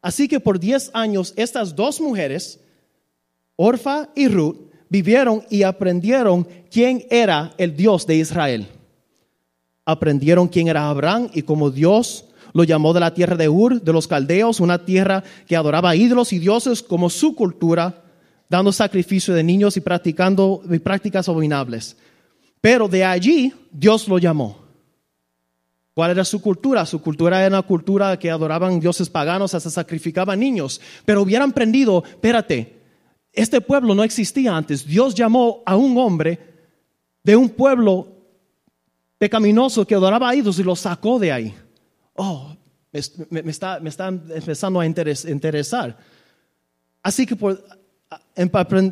Así 0.00 0.28
que 0.28 0.40
por 0.40 0.58
diez 0.58 0.90
años 0.94 1.32
estas 1.36 1.76
dos 1.76 2.00
mujeres, 2.00 2.60
Orfa 3.56 4.08
y 4.16 4.28
Ruth, 4.28 4.56
vivieron 4.88 5.44
y 5.48 5.62
aprendieron 5.62 6.46
quién 6.70 7.06
era 7.08 7.54
el 7.56 7.76
Dios 7.76 8.06
de 8.06 8.16
Israel. 8.16 8.66
Aprendieron 9.84 10.48
quién 10.48 10.68
era 10.68 10.88
Abraham 10.88 11.30
y 11.32 11.42
cómo 11.42 11.70
Dios 11.70 12.24
lo 12.52 12.64
llamó 12.64 12.92
de 12.92 13.00
la 13.00 13.14
tierra 13.14 13.36
de 13.36 13.48
Ur, 13.48 13.80
de 13.80 13.92
los 13.92 14.06
caldeos, 14.06 14.60
una 14.60 14.84
tierra 14.84 15.22
que 15.46 15.56
adoraba 15.56 15.96
ídolos 15.96 16.32
y 16.32 16.38
dioses 16.38 16.82
como 16.82 17.10
su 17.10 17.34
cultura, 17.34 18.02
dando 18.48 18.72
sacrificio 18.72 19.34
de 19.34 19.42
niños 19.42 19.76
y 19.76 19.80
practicando 19.80 20.62
prácticas 20.82 21.28
abominables. 21.28 21.96
Pero 22.60 22.88
de 22.88 23.04
allí 23.04 23.52
Dios 23.70 24.06
lo 24.08 24.18
llamó. 24.18 24.62
¿Cuál 25.94 26.12
era 26.12 26.24
su 26.24 26.40
cultura? 26.40 26.86
Su 26.86 27.02
cultura 27.02 27.38
era 27.40 27.58
una 27.58 27.66
cultura 27.66 28.18
que 28.18 28.30
adoraban 28.30 28.80
dioses 28.80 29.10
paganos, 29.10 29.54
hasta 29.54 29.68
sacrificaban 29.68 30.40
niños. 30.40 30.80
Pero 31.04 31.22
hubieran 31.22 31.50
aprendido, 31.50 32.02
espérate, 32.06 32.80
este 33.32 33.60
pueblo 33.60 33.94
no 33.94 34.02
existía 34.02 34.56
antes. 34.56 34.86
Dios 34.86 35.14
llamó 35.14 35.62
a 35.66 35.76
un 35.76 35.96
hombre 35.98 36.38
de 37.22 37.36
un 37.36 37.48
pueblo 37.50 38.08
pecaminoso 39.18 39.86
que 39.86 39.94
adoraba 39.94 40.30
a 40.30 40.34
ídolos 40.34 40.58
y 40.58 40.62
lo 40.62 40.76
sacó 40.76 41.18
de 41.18 41.32
ahí. 41.32 41.54
Oh, 42.24 42.56
me, 42.92 43.50
está, 43.50 43.80
me 43.80 43.88
está, 43.88 44.06
empezando 44.06 44.78
a 44.78 44.86
interesar. 44.86 45.98
Así 47.02 47.26
que 47.26 47.34
por... 47.34 47.64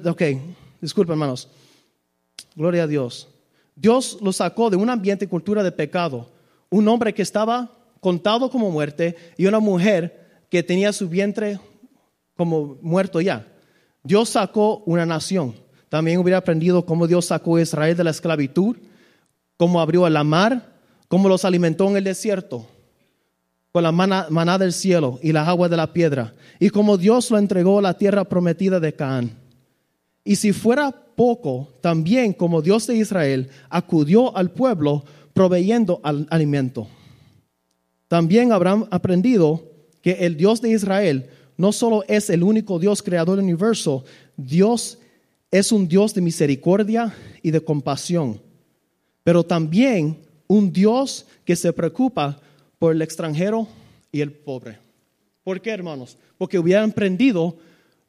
Ok, 0.05 0.23
disculpen 0.81 1.13
hermanos. 1.13 1.49
Gloria 2.57 2.83
a 2.83 2.87
Dios. 2.89 3.29
Dios 3.77 4.19
lo 4.21 4.33
sacó 4.33 4.69
de 4.69 4.75
un 4.75 4.91
ambiente 4.91 5.27
y 5.27 5.29
cultura 5.29 5.63
de 5.63 5.71
pecado 5.71 6.29
un 6.71 6.89
hombre 6.89 7.15
que 7.15 7.23
estaba 7.23 7.71
contado 8.01 8.51
como 8.51 8.69
muerte 8.73 9.15
y 9.37 9.47
una 9.47 9.61
mujer 9.61 10.43
que 10.51 10.65
tenía 10.65 10.93
su 10.93 11.09
vientre 11.09 11.61
como 12.37 12.79
muerto 12.83 13.21
ya. 13.21 13.47
Dios 14.03 14.31
sacó 14.31 14.83
una 14.87 15.07
nación. 15.07 15.55
También 15.89 16.19
hubiera 16.19 16.39
aprendido 16.39 16.85
cómo 16.85 17.07
Dios 17.07 17.27
sacó 17.27 17.57
a 17.57 17.63
Israel 17.63 17.97
de 17.97 18.03
la 18.03 18.11
esclavitud, 18.11 18.77
cómo 19.57 19.81
abrió 19.81 20.09
la 20.09 20.25
mar, 20.25 20.81
cómo 21.07 21.29
los 21.29 21.45
alimentó 21.45 21.89
en 21.89 21.97
el 21.97 22.05
desierto 22.05 22.67
con 23.73 23.83
la 23.83 23.93
maná, 23.93 24.59
del 24.59 24.73
cielo 24.73 25.19
y 25.23 25.33
las 25.33 25.47
aguas 25.47 25.71
de 25.71 25.77
la 25.77 25.93
piedra, 25.93 26.35
y 26.59 26.71
cómo 26.71 26.97
Dios 26.97 27.31
lo 27.31 27.39
entregó 27.39 27.79
a 27.79 27.83
la 27.83 27.95
tierra 27.95 28.25
prometida 28.25 28.81
de 28.81 28.93
Canaán. 28.93 29.31
Y 30.25 30.37
si 30.37 30.53
fuera 30.53 30.91
poco, 30.91 31.69
también 31.81 32.33
como 32.33 32.63
Dios 32.63 32.87
de 32.87 32.97
Israel 32.97 33.49
acudió 33.69 34.37
al 34.37 34.51
pueblo 34.51 35.05
proveyendo 35.33 36.01
al 36.03 36.27
alimento. 36.31 36.89
También 38.09 38.53
habrán 38.53 38.89
aprendido 38.91 39.63
que 40.03 40.13
el 40.13 40.37
Dios 40.37 40.61
de 40.61 40.71
Israel 40.71 41.31
no 41.57 41.73
solo 41.73 42.05
es 42.09 42.31
el 42.31 42.43
único 42.43 42.79
Dios 42.79 43.03
creador 43.03 43.37
del 43.37 43.45
universo, 43.45 44.05
Dios 44.37 44.99
es 45.51 45.73
un 45.73 45.87
Dios 45.87 46.15
de 46.15 46.21
misericordia 46.21 47.15
y 47.43 47.51
de 47.51 47.61
compasión, 47.61 48.41
pero 49.23 49.45
también 49.45 50.19
un 50.47 50.73
Dios 50.73 51.27
que 51.45 51.55
se 51.55 51.73
preocupa 51.73 52.41
por 52.81 52.95
el 52.95 53.03
extranjero 53.03 53.69
y 54.11 54.23
el 54.23 54.33
pobre. 54.33 54.79
¿Por 55.45 55.61
qué, 55.61 55.71
hermanos? 55.71 56.17
Porque 56.39 56.59
hubieran 56.59 56.91
aprendido 56.91 57.59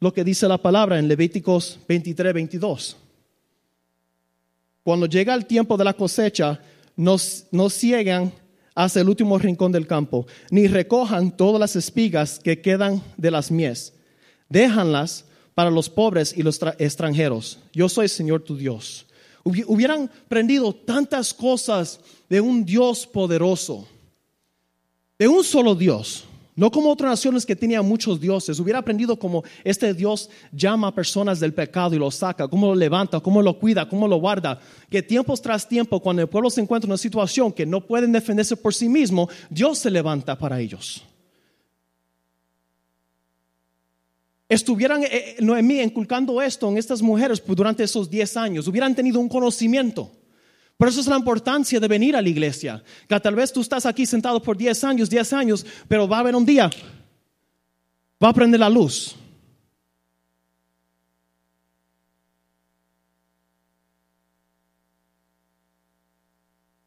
lo 0.00 0.14
que 0.14 0.24
dice 0.24 0.48
la 0.48 0.56
palabra 0.56 0.98
en 0.98 1.08
Levíticos 1.08 1.78
23, 1.86 2.32
22. 2.32 2.96
Cuando 4.82 5.06
llega 5.06 5.34
el 5.34 5.44
tiempo 5.44 5.76
de 5.76 5.84
la 5.84 5.92
cosecha, 5.92 6.58
no, 6.96 7.18
ciegan 7.68 8.32
hasta 8.74 9.00
el 9.02 9.10
último 9.10 9.38
rincón 9.38 9.72
del 9.72 9.86
campo, 9.86 10.26
ni 10.50 10.66
recojan 10.66 11.36
todas 11.36 11.60
las 11.60 11.76
espigas 11.76 12.40
que 12.40 12.62
quedan 12.62 13.02
de 13.18 13.30
las 13.30 13.50
mies. 13.50 13.92
Déjanlas 14.48 15.26
para 15.54 15.70
los 15.70 15.90
pobres 15.90 16.34
y 16.34 16.42
los 16.42 16.58
extranjeros. 16.78 17.58
Yo 17.74 17.90
soy 17.90 18.08
Señor 18.08 18.42
tu 18.42 18.56
Dios. 18.56 19.04
Hubieran 19.44 20.10
aprendido 20.24 20.74
tantas 20.74 21.34
cosas 21.34 22.00
de 22.30 22.40
un 22.40 22.64
Dios 22.64 23.06
poderoso, 23.06 23.86
de 25.22 25.28
un 25.28 25.44
solo 25.44 25.76
Dios. 25.76 26.24
No 26.56 26.68
como 26.68 26.90
otras 26.90 27.10
naciones 27.10 27.46
que 27.46 27.54
tenían 27.54 27.86
muchos 27.86 28.20
dioses. 28.20 28.58
Hubiera 28.58 28.80
aprendido 28.80 29.16
cómo 29.16 29.44
este 29.62 29.94
Dios 29.94 30.28
llama 30.50 30.88
a 30.88 30.94
personas 30.96 31.38
del 31.38 31.54
pecado 31.54 31.94
y 31.94 31.98
lo 32.00 32.10
saca, 32.10 32.48
cómo 32.48 32.66
lo 32.66 32.74
levanta, 32.74 33.20
cómo 33.20 33.40
lo 33.40 33.56
cuida, 33.56 33.88
cómo 33.88 34.08
lo 34.08 34.16
guarda. 34.16 34.60
Que 34.90 35.00
tiempos 35.00 35.40
tras 35.40 35.68
tiempo, 35.68 36.00
cuando 36.00 36.22
el 36.22 36.28
pueblo 36.28 36.50
se 36.50 36.60
encuentra 36.60 36.88
en 36.88 36.90
una 36.90 36.98
situación 36.98 37.52
que 37.52 37.64
no 37.64 37.86
pueden 37.86 38.10
defenderse 38.10 38.56
por 38.56 38.74
sí 38.74 38.88
mismo, 38.88 39.28
Dios 39.48 39.78
se 39.78 39.92
levanta 39.92 40.36
para 40.36 40.58
ellos. 40.58 41.04
Estuvieran 44.48 45.04
eh, 45.04 45.08
eh, 45.12 45.36
Noemí 45.38 45.80
inculcando 45.80 46.42
esto 46.42 46.68
en 46.68 46.78
estas 46.78 47.00
mujeres 47.00 47.40
durante 47.46 47.84
esos 47.84 48.10
10 48.10 48.36
años, 48.38 48.66
hubieran 48.66 48.96
tenido 48.96 49.20
un 49.20 49.28
conocimiento. 49.28 50.10
Por 50.82 50.88
eso 50.88 51.00
es 51.00 51.06
la 51.06 51.16
importancia 51.16 51.78
de 51.78 51.86
venir 51.86 52.16
a 52.16 52.20
la 52.20 52.28
iglesia. 52.28 52.82
Que 53.08 53.20
tal 53.20 53.36
vez 53.36 53.52
tú 53.52 53.60
estás 53.60 53.86
aquí 53.86 54.04
sentado 54.04 54.42
por 54.42 54.56
10 54.56 54.82
años, 54.82 55.08
10 55.08 55.32
años, 55.32 55.64
pero 55.86 56.08
va 56.08 56.16
a 56.16 56.20
haber 56.22 56.34
un 56.34 56.44
día, 56.44 56.68
va 58.20 58.30
a 58.30 58.32
prender 58.32 58.58
la 58.58 58.68
luz. 58.68 59.14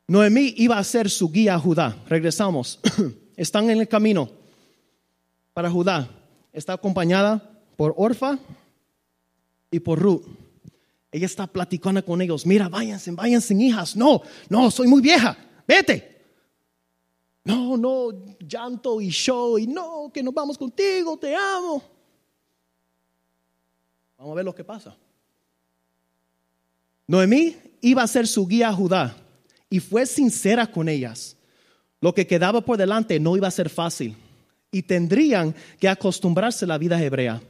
Noemí 0.08 0.55
iba 0.58 0.77
a 0.77 0.84
ser 0.84 1.10
su 1.10 1.31
guía 1.31 1.55
a 1.55 1.60
Judá. 1.60 1.95
Regresamos. 2.10 2.81
Están 3.38 3.69
en 3.69 3.79
el 3.79 3.88
camino 3.88 4.29
para 5.53 5.71
Judá. 5.71 6.10
Está 6.51 6.73
acompañada 6.73 7.41
por 7.77 7.93
Orfa 7.95 8.39
y 9.71 9.79
por 9.79 9.99
Ruth. 9.99 10.44
Ella 11.15 11.28
está 11.28 11.47
platicando 11.47 12.04
con 12.04 12.21
ellos. 12.21 12.45
Mira, 12.45 12.67
váyanse, 12.67 13.10
váyanse, 13.12 13.54
hijas. 13.54 13.95
No, 13.95 14.21
no, 14.49 14.69
soy 14.69 14.86
muy 14.86 14.99
vieja. 14.99 15.38
Vete. 15.65 16.13
No, 17.45 17.78
no, 17.78 18.36
llanto 18.38 18.99
y 18.99 19.12
show 19.12 19.58
y 19.58 19.65
no, 19.65 20.12
que 20.13 20.21
nos 20.21 20.34
vamos 20.34 20.58
contigo, 20.58 21.17
te 21.17 21.34
amo. 21.34 21.82
Vamos 24.17 24.34
a 24.34 24.36
ver 24.36 24.43
lo 24.43 24.54
que 24.54 24.65
pasa. 24.65 24.97
Noemí 27.08 27.56
iba 27.80 28.04
a 28.04 28.08
ser 28.08 28.28
su 28.28 28.45
guía 28.45 28.67
a 28.67 28.73
Judá 28.73 29.15
y 29.69 29.80
fue 29.80 30.06
sincera 30.06 30.67
con 30.67 30.89
ellas. 30.89 31.38
Lo 32.01 32.13
que 32.13 32.28
quedaba 32.28 32.60
por 32.60 32.75
delante 32.75 33.21
no 33.21 33.38
iba 33.38 33.47
a 33.47 33.51
ser 33.51 33.69
fácil 33.69 34.17
y 34.69 34.82
tendrían 34.82 35.56
que 35.80 35.88
acostumbrarse 35.88 36.65
a 36.65 36.67
la 36.67 36.78
vida 36.78 37.01
hebrea. 37.01 37.41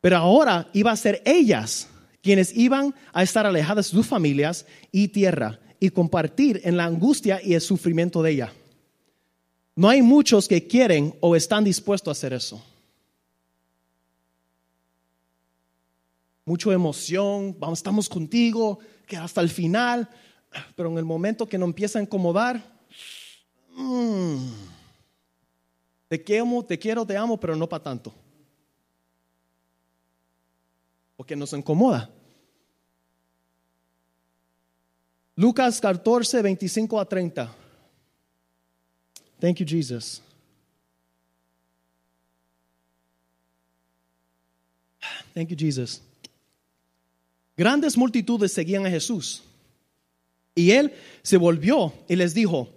Pero 0.00 0.16
ahora 0.16 0.70
iba 0.72 0.90
a 0.90 0.96
ser 0.96 1.20
ellas 1.26 1.86
quienes 2.22 2.56
iban 2.56 2.94
a 3.12 3.22
estar 3.22 3.46
alejadas 3.46 3.86
de 3.86 3.96
sus 3.96 4.06
familias 4.06 4.66
y 4.92 5.08
tierra 5.08 5.60
y 5.80 5.90
compartir 5.90 6.60
en 6.64 6.76
la 6.76 6.84
angustia 6.84 7.40
y 7.42 7.54
el 7.54 7.60
sufrimiento 7.60 8.22
de 8.22 8.32
ella. 8.32 8.52
No 9.76 9.88
hay 9.88 10.02
muchos 10.02 10.48
que 10.48 10.66
quieren 10.66 11.14
o 11.20 11.36
están 11.36 11.64
dispuestos 11.64 12.08
a 12.08 12.12
hacer 12.12 12.32
eso. 12.32 12.62
Mucha 16.44 16.72
emoción, 16.72 17.54
vamos, 17.58 17.78
estamos 17.78 18.08
contigo, 18.08 18.78
que 19.06 19.16
hasta 19.16 19.40
el 19.40 19.50
final, 19.50 20.08
pero 20.74 20.90
en 20.90 20.98
el 20.98 21.04
momento 21.04 21.46
que 21.46 21.58
nos 21.58 21.68
empieza 21.68 21.98
a 21.98 22.02
incomodar, 22.02 22.62
mm, 23.76 24.36
te 26.08 26.18
te 26.18 26.78
quiero, 26.78 27.06
te 27.06 27.16
amo, 27.16 27.38
pero 27.38 27.54
no 27.54 27.68
para 27.68 27.84
tanto 27.84 28.14
porque 31.18 31.34
nos 31.34 31.52
incomoda. 31.52 32.08
Lucas 35.34 35.80
14, 35.80 36.42
25 36.42 37.00
a 37.00 37.04
30. 37.04 37.54
Thank 39.40 39.58
you, 39.58 39.66
Jesus. 39.66 40.22
Thank 45.34 45.50
you, 45.50 45.56
Jesus. 45.56 46.00
Grandes 47.56 47.96
multitudes 47.96 48.52
seguían 48.52 48.86
a 48.86 48.90
Jesús 48.90 49.42
Y 50.54 50.70
él 50.70 50.92
se 51.22 51.36
volvió 51.36 51.92
y 52.08 52.14
les 52.14 52.32
dijo, 52.32 52.68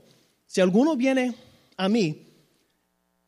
si 0.47 0.61
alguno 0.61 0.95
viene 0.95 1.35
a 1.77 1.87
mí 1.87 2.25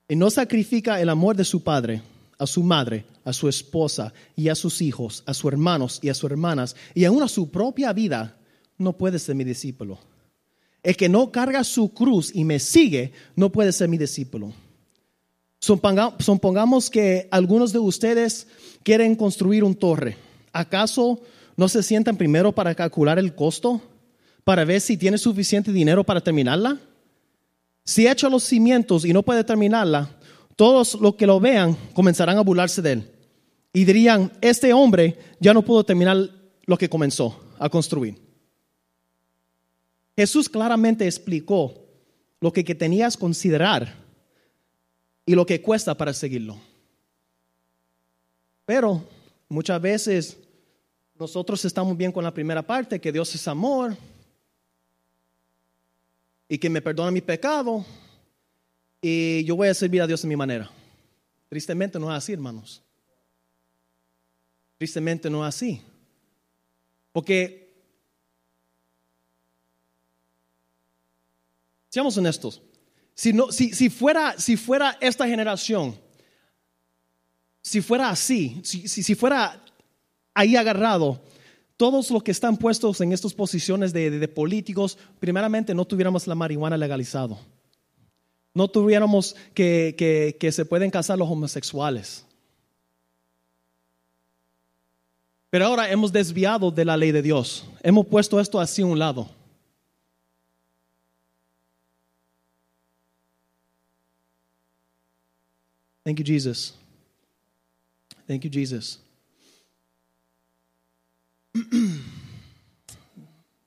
y 0.07 0.15
no 0.15 0.31
sacrifica 0.31 0.99
el 0.99 1.09
amor 1.09 1.35
de 1.35 1.43
su 1.43 1.63
padre, 1.63 2.01
a 2.43 2.47
su 2.47 2.61
madre, 2.61 3.05
a 3.23 3.33
su 3.33 3.47
esposa 3.49 4.13
y 4.35 4.49
a 4.49 4.55
sus 4.55 4.81
hijos, 4.81 5.23
a 5.25 5.33
sus 5.33 5.51
hermanos 5.51 5.99
y 6.01 6.09
a 6.09 6.13
sus 6.13 6.29
hermanas, 6.29 6.75
y 6.93 7.05
aún 7.05 7.23
a 7.23 7.27
su 7.27 7.49
propia 7.49 7.93
vida, 7.93 8.37
no 8.77 8.93
puede 8.93 9.19
ser 9.19 9.35
mi 9.35 9.43
discípulo. 9.43 9.99
El 10.83 10.97
que 10.97 11.09
no 11.09 11.31
carga 11.31 11.63
su 11.63 11.93
cruz 11.93 12.31
y 12.35 12.43
me 12.43 12.59
sigue, 12.59 13.13
no 13.35 13.51
puede 13.51 13.71
ser 13.71 13.87
mi 13.87 13.97
discípulo. 13.97 14.53
Supongamos 15.59 16.89
que 16.89 17.29
algunos 17.31 17.71
de 17.71 17.79
ustedes 17.79 18.47
quieren 18.83 19.15
construir 19.15 19.63
un 19.63 19.75
torre. 19.75 20.17
¿Acaso 20.51 21.21
no 21.55 21.69
se 21.69 21.81
sientan 21.81 22.17
primero 22.17 22.51
para 22.51 22.75
calcular 22.75 23.17
el 23.17 23.33
costo? 23.33 23.81
Para 24.43 24.65
ver 24.65 24.81
si 24.81 24.97
tiene 24.97 25.17
suficiente 25.17 25.71
dinero 25.71 26.03
para 26.03 26.19
terminarla. 26.19 26.77
Si 27.85 28.07
echa 28.07 28.27
los 28.27 28.43
cimientos 28.43 29.05
y 29.05 29.13
no 29.13 29.23
puede 29.23 29.45
terminarla, 29.45 30.09
todos 30.55 30.95
los 30.95 31.15
que 31.15 31.27
lo 31.27 31.39
vean 31.39 31.75
comenzarán 31.93 32.37
a 32.37 32.41
burlarse 32.41 32.81
de 32.81 32.91
él. 32.93 33.11
Y 33.73 33.85
dirían, 33.85 34.31
este 34.41 34.71
hombre 34.73 35.17
ya 35.39 35.53
no 35.53 35.63
pudo 35.63 35.83
terminar 35.83 36.29
lo 36.65 36.77
que 36.77 36.89
comenzó 36.89 37.43
a 37.57 37.69
construir. 37.69 38.21
Jesús 40.15 40.47
claramente 40.47 41.05
explicó 41.05 41.73
lo 42.39 42.53
que, 42.53 42.63
tenías 42.75 43.15
que 43.15 43.21
considerar 43.21 43.95
y 45.25 45.33
lo 45.33 45.45
que 45.45 45.61
cuesta 45.61 45.95
para 45.95 46.13
seguirlo. 46.13 46.57
Pero 48.65 49.03
muchas 49.49 49.81
veces 49.81 50.37
nosotros 51.17 51.63
estamos 51.65 51.97
bien 51.97 52.11
con 52.11 52.23
la 52.23 52.33
primera 52.33 52.61
parte, 52.61 53.01
que 53.01 53.11
Dios 53.11 53.33
es 53.33 53.47
amor 53.47 53.97
y 56.47 56.57
que 56.57 56.69
me 56.69 56.81
perdona 56.81 57.11
mi 57.11 57.21
pecado 57.21 57.83
y 59.03 59.43
yo 59.43 59.55
voy 59.57 59.67
a 59.67 59.73
servir 59.73 60.01
a 60.01 60.07
Dios 60.07 60.21
de 60.21 60.27
mi 60.29 60.35
manera. 60.35 60.71
Tristemente 61.49 61.99
no 61.99 62.09
es 62.09 62.17
así, 62.17 62.33
hermanos. 62.33 62.81
Tristemente 64.77 65.29
no 65.29 65.45
es 65.45 65.53
así. 65.53 65.81
Porque 67.11 67.63
Seamos 71.93 72.17
honestos. 72.17 72.59
Si, 73.13 73.33
no, 73.33 73.51
si, 73.51 73.71
si, 73.71 73.87
fuera, 73.87 74.33
si 74.39 74.57
fuera 74.57 74.97
esta 74.99 75.27
generación, 75.27 75.95
si 77.61 77.81
fuera 77.81 78.09
así, 78.09 78.59
si, 78.63 78.87
si, 78.87 79.13
fuera 79.13 79.63
ahí 80.33 80.55
agarrado, 80.55 81.21
todos 81.77 82.09
los 82.09 82.23
que 82.23 82.31
están 82.31 82.57
puestos 82.57 82.99
en 83.01 83.13
estas 83.13 83.35
posiciones 83.35 83.93
de, 83.93 84.09
de, 84.09 84.27
políticos, 84.27 84.97
primeramente 85.19 85.75
no 85.75 85.85
tuviéramos 85.85 86.25
la 86.25 86.33
marihuana 86.33 86.77
legalizado. 86.77 87.37
No 88.53 88.67
tuviéramos 88.67 89.35
que, 89.53 89.95
que, 89.97 90.37
que 90.39 90.51
se 90.51 90.65
pueden 90.65 90.91
casar 90.91 91.17
los 91.17 91.29
homosexuales. 91.29 92.25
Pero 95.49 95.65
ahora 95.65 95.91
hemos 95.91 96.11
desviado 96.11 96.71
de 96.71 96.83
la 96.83 96.97
ley 96.97 97.11
de 97.11 97.21
Dios. 97.21 97.65
Hemos 97.83 98.07
puesto 98.07 98.39
esto 98.39 98.59
así 98.59 98.81
a 98.81 98.85
un 98.85 98.97
lado. 98.97 99.29
Thank 106.03 106.17
you, 106.19 106.25
Jesus. 106.25 106.73
Thank 108.27 108.43
you, 108.43 108.49
Jesus. 108.49 108.99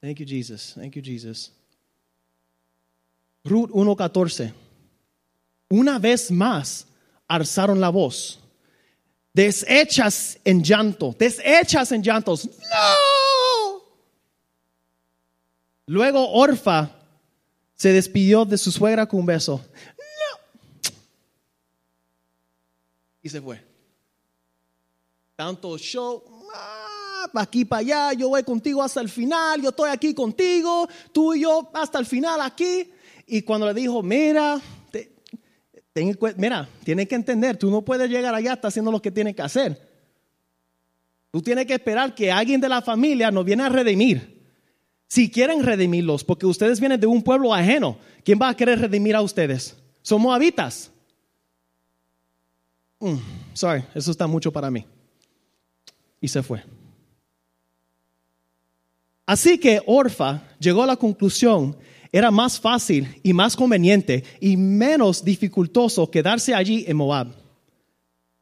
Thank 0.00 0.20
you, 0.20 0.26
Jesus. 0.26 0.74
Thank 0.74 0.96
you, 0.96 1.02
Jesus. 1.02 1.50
Ruth 3.44 3.70
1.14. 3.70 4.65
Una 5.68 5.98
vez 5.98 6.30
más 6.30 6.86
alzaron 7.26 7.80
la 7.80 7.88
voz, 7.88 8.38
deshechas 9.32 10.38
en 10.44 10.62
llanto, 10.62 11.14
deshechas 11.18 11.92
en 11.92 12.02
llantos. 12.02 12.46
¡No! 12.46 13.82
Luego 15.86 16.32
Orfa 16.32 16.90
se 17.74 17.92
despidió 17.92 18.44
de 18.44 18.58
su 18.58 18.72
suegra 18.72 19.06
con 19.06 19.20
un 19.20 19.26
beso. 19.26 19.64
y 23.26 23.28
se 23.28 23.42
fue. 23.42 23.60
Tanto 25.34 25.76
show, 25.76 26.22
ah, 26.54 27.28
aquí 27.34 27.64
para 27.64 27.80
allá, 27.80 28.12
yo 28.12 28.28
voy 28.28 28.44
contigo 28.44 28.80
hasta 28.80 29.00
el 29.00 29.08
final, 29.08 29.60
yo 29.60 29.70
estoy 29.70 29.90
aquí 29.90 30.14
contigo, 30.14 30.88
tú 31.10 31.34
y 31.34 31.40
yo 31.40 31.68
hasta 31.74 31.98
el 31.98 32.06
final 32.06 32.40
aquí. 32.40 32.88
Y 33.26 33.42
cuando 33.42 33.66
le 33.66 33.74
dijo, 33.74 34.00
mira, 34.00 34.60
mira, 36.36 36.68
tienes 36.84 37.08
que 37.08 37.14
entender, 37.14 37.56
tú 37.56 37.70
no 37.70 37.82
puedes 37.82 38.10
llegar 38.10 38.34
allá 38.34 38.52
hasta 38.52 38.68
haciendo 38.68 38.90
lo 38.90 39.00
que 39.00 39.10
tienes 39.10 39.34
que 39.34 39.42
hacer. 39.42 39.80
Tú 41.30 41.42
tienes 41.42 41.66
que 41.66 41.74
esperar 41.74 42.14
que 42.14 42.30
alguien 42.32 42.60
de 42.60 42.68
la 42.68 42.82
familia 42.82 43.30
nos 43.30 43.44
viene 43.44 43.62
a 43.62 43.68
redimir. 43.68 44.36
Si 45.08 45.30
quieren 45.30 45.62
redimirlos, 45.62 46.24
porque 46.24 46.46
ustedes 46.46 46.80
vienen 46.80 47.00
de 47.00 47.06
un 47.06 47.22
pueblo 47.22 47.54
ajeno, 47.54 47.98
¿quién 48.24 48.38
va 48.40 48.48
a 48.48 48.56
querer 48.56 48.80
redimir 48.80 49.14
a 49.14 49.22
ustedes? 49.22 49.76
Somos 50.02 50.34
habitas. 50.34 50.90
Mm, 53.00 53.16
sorry, 53.52 53.84
eso 53.94 54.10
está 54.10 54.26
mucho 54.26 54.52
para 54.52 54.70
mí. 54.70 54.84
Y 56.20 56.28
se 56.28 56.42
fue. 56.42 56.62
Así 59.26 59.58
que 59.58 59.82
Orfa 59.86 60.42
llegó 60.58 60.84
a 60.84 60.86
la 60.86 60.96
conclusión, 60.96 61.76
era 62.12 62.30
más 62.30 62.60
fácil 62.60 63.20
y 63.22 63.32
más 63.32 63.56
conveniente 63.56 64.24
y 64.40 64.56
menos 64.56 65.24
dificultoso 65.24 66.10
quedarse 66.10 66.54
allí 66.54 66.84
en 66.86 66.96
Moab. 66.96 67.28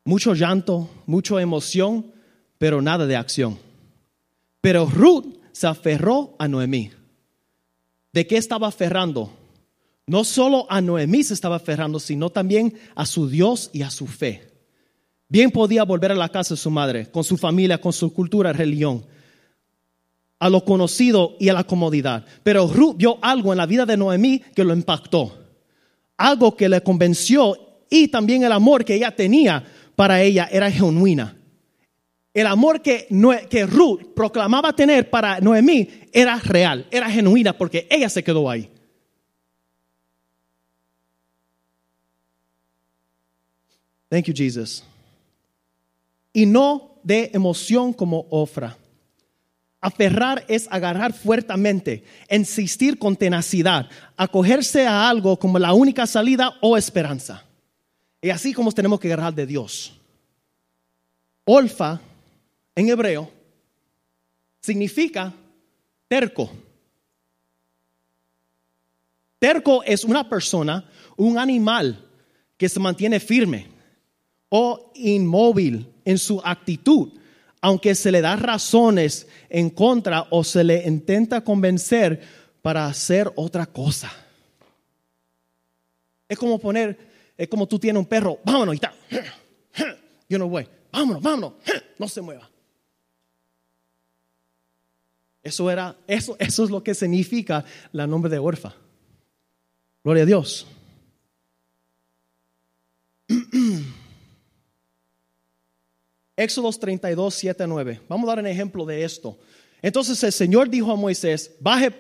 Mucho 0.04 0.34
llanto, 0.34 0.88
mucha 1.06 1.40
emoción, 1.40 2.06
pero 2.58 2.82
nada 2.82 3.06
de 3.06 3.16
acción. 3.16 3.58
Pero 4.60 4.86
Ruth 4.86 5.26
se 5.52 5.66
aferró 5.66 6.34
a 6.38 6.48
Noemí. 6.48 6.90
¿De 8.12 8.26
qué 8.26 8.36
estaba 8.36 8.68
aferrando? 8.68 9.30
No 10.06 10.24
solo 10.24 10.66
a 10.68 10.80
Noemí 10.80 11.24
se 11.24 11.34
estaba 11.34 11.56
aferrando, 11.56 11.98
sino 11.98 12.30
también 12.30 12.74
a 12.94 13.06
su 13.06 13.28
Dios 13.28 13.70
y 13.72 13.82
a 13.82 13.90
su 13.90 14.06
fe. 14.06 14.54
Bien 15.28 15.50
podía 15.50 15.84
volver 15.84 16.12
a 16.12 16.14
la 16.14 16.28
casa 16.28 16.54
de 16.54 16.60
su 16.60 16.70
madre, 16.70 17.10
con 17.10 17.24
su 17.24 17.36
familia, 17.36 17.80
con 17.80 17.92
su 17.92 18.12
cultura, 18.12 18.52
religión, 18.52 19.04
a 20.44 20.50
lo 20.50 20.62
conocido 20.62 21.36
y 21.40 21.48
a 21.48 21.54
la 21.54 21.64
comodidad. 21.64 22.22
Pero 22.42 22.66
Ruth 22.66 22.96
vio 22.98 23.18
algo 23.22 23.50
en 23.54 23.56
la 23.56 23.64
vida 23.64 23.86
de 23.86 23.96
Noemí 23.96 24.40
que 24.54 24.62
lo 24.62 24.74
impactó. 24.74 25.32
Algo 26.18 26.54
que 26.54 26.68
le 26.68 26.82
convenció 26.82 27.56
y 27.88 28.08
también 28.08 28.44
el 28.44 28.52
amor 28.52 28.84
que 28.84 28.94
ella 28.94 29.16
tenía 29.16 29.64
para 29.96 30.20
ella 30.20 30.46
era 30.52 30.70
genuina. 30.70 31.34
El 32.34 32.46
amor 32.46 32.82
que, 32.82 33.06
Ruth 33.66 34.12
proclamaba 34.14 34.74
tener 34.74 35.08
para 35.08 35.40
Noemí 35.40 35.88
era 36.12 36.38
real, 36.40 36.86
era 36.90 37.08
genuina 37.08 37.56
porque 37.56 37.86
ella 37.88 38.10
se 38.10 38.22
quedó 38.22 38.50
ahí. 38.50 38.68
Thank 44.10 44.26
you, 44.26 44.34
Jesus. 44.36 44.84
Y 46.34 46.44
no 46.44 46.98
de 47.02 47.30
emoción 47.32 47.94
como 47.94 48.26
ofra. 48.28 48.76
Aferrar 49.84 50.46
es 50.48 50.66
agarrar 50.70 51.12
fuertemente, 51.12 52.04
insistir 52.30 52.98
con 52.98 53.16
tenacidad, 53.16 53.86
acogerse 54.16 54.86
a 54.86 55.10
algo 55.10 55.38
como 55.38 55.58
la 55.58 55.74
única 55.74 56.06
salida 56.06 56.54
o 56.62 56.78
esperanza. 56.78 57.44
Y 58.22 58.30
así 58.30 58.54
como 58.54 58.72
tenemos 58.72 58.98
que 58.98 59.08
agarrar 59.12 59.34
de 59.34 59.44
Dios. 59.44 59.92
Olfa, 61.44 62.00
en 62.74 62.88
hebreo, 62.88 63.30
significa 64.62 65.34
terco. 66.08 66.50
Terco 69.38 69.82
es 69.82 70.02
una 70.02 70.26
persona, 70.26 70.88
un 71.14 71.38
animal 71.38 72.02
que 72.56 72.70
se 72.70 72.80
mantiene 72.80 73.20
firme 73.20 73.66
o 74.48 74.92
inmóvil 74.94 75.86
en 76.06 76.16
su 76.16 76.40
actitud, 76.42 77.12
aunque 77.64 77.94
se 77.94 78.12
le 78.12 78.20
da 78.20 78.36
razones 78.36 79.26
en 79.48 79.70
contra 79.70 80.26
o 80.28 80.44
se 80.44 80.62
le 80.62 80.86
intenta 80.86 81.42
convencer 81.42 82.20
para 82.60 82.84
hacer 82.84 83.32
otra 83.36 83.64
cosa. 83.64 84.12
Es 86.28 86.36
como 86.36 86.58
poner, 86.58 86.98
es 87.38 87.48
como 87.48 87.66
tú 87.66 87.78
tienes 87.78 87.98
un 87.98 88.04
perro, 88.04 88.38
vámonos 88.44 88.74
y 88.74 88.78
tal. 88.80 88.92
Yo 90.28 90.38
no 90.38 90.46
voy, 90.46 90.68
vámonos, 90.92 91.22
vámonos, 91.22 91.54
no 91.98 92.06
se 92.06 92.20
mueva. 92.20 92.50
Eso 95.42 95.70
era, 95.70 95.96
eso, 96.06 96.36
eso 96.38 96.64
es 96.64 96.70
lo 96.70 96.84
que 96.84 96.92
significa 96.92 97.64
la 97.92 98.06
nombre 98.06 98.30
de 98.30 98.38
Orfa. 98.40 98.74
Gloria 100.02 100.24
a 100.24 100.26
Dios. 100.26 100.66
Éxodos 106.36 106.80
32, 106.80 107.34
7 107.34 107.66
9. 107.66 108.00
Vamos 108.08 108.28
a 108.28 108.32
dar 108.32 108.38
un 108.40 108.46
ejemplo 108.46 108.84
de 108.84 109.04
esto. 109.04 109.38
Entonces 109.82 110.22
el 110.22 110.32
Señor 110.32 110.68
dijo 110.68 110.90
a 110.90 110.96
Moisés, 110.96 111.52
baje 111.60 111.92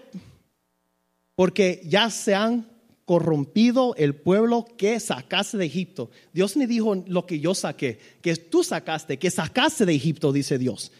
porque 1.36 1.82
ya 1.84 2.10
se 2.10 2.34
han 2.34 2.66
corrompido 3.04 3.94
el 3.96 4.14
pueblo 4.14 4.66
que 4.76 4.98
sacaste 4.98 5.58
de 5.58 5.66
Egipto. 5.66 6.10
Dios 6.32 6.56
ni 6.56 6.66
dijo 6.66 6.94
lo 7.06 7.26
que 7.26 7.38
yo 7.40 7.54
saqué, 7.54 7.98
que 8.22 8.34
tú 8.36 8.64
sacaste, 8.64 9.18
que 9.18 9.30
sacaste 9.30 9.84
de 9.84 9.94
Egipto, 9.94 10.32
dice 10.32 10.58
Dios. 10.58 10.90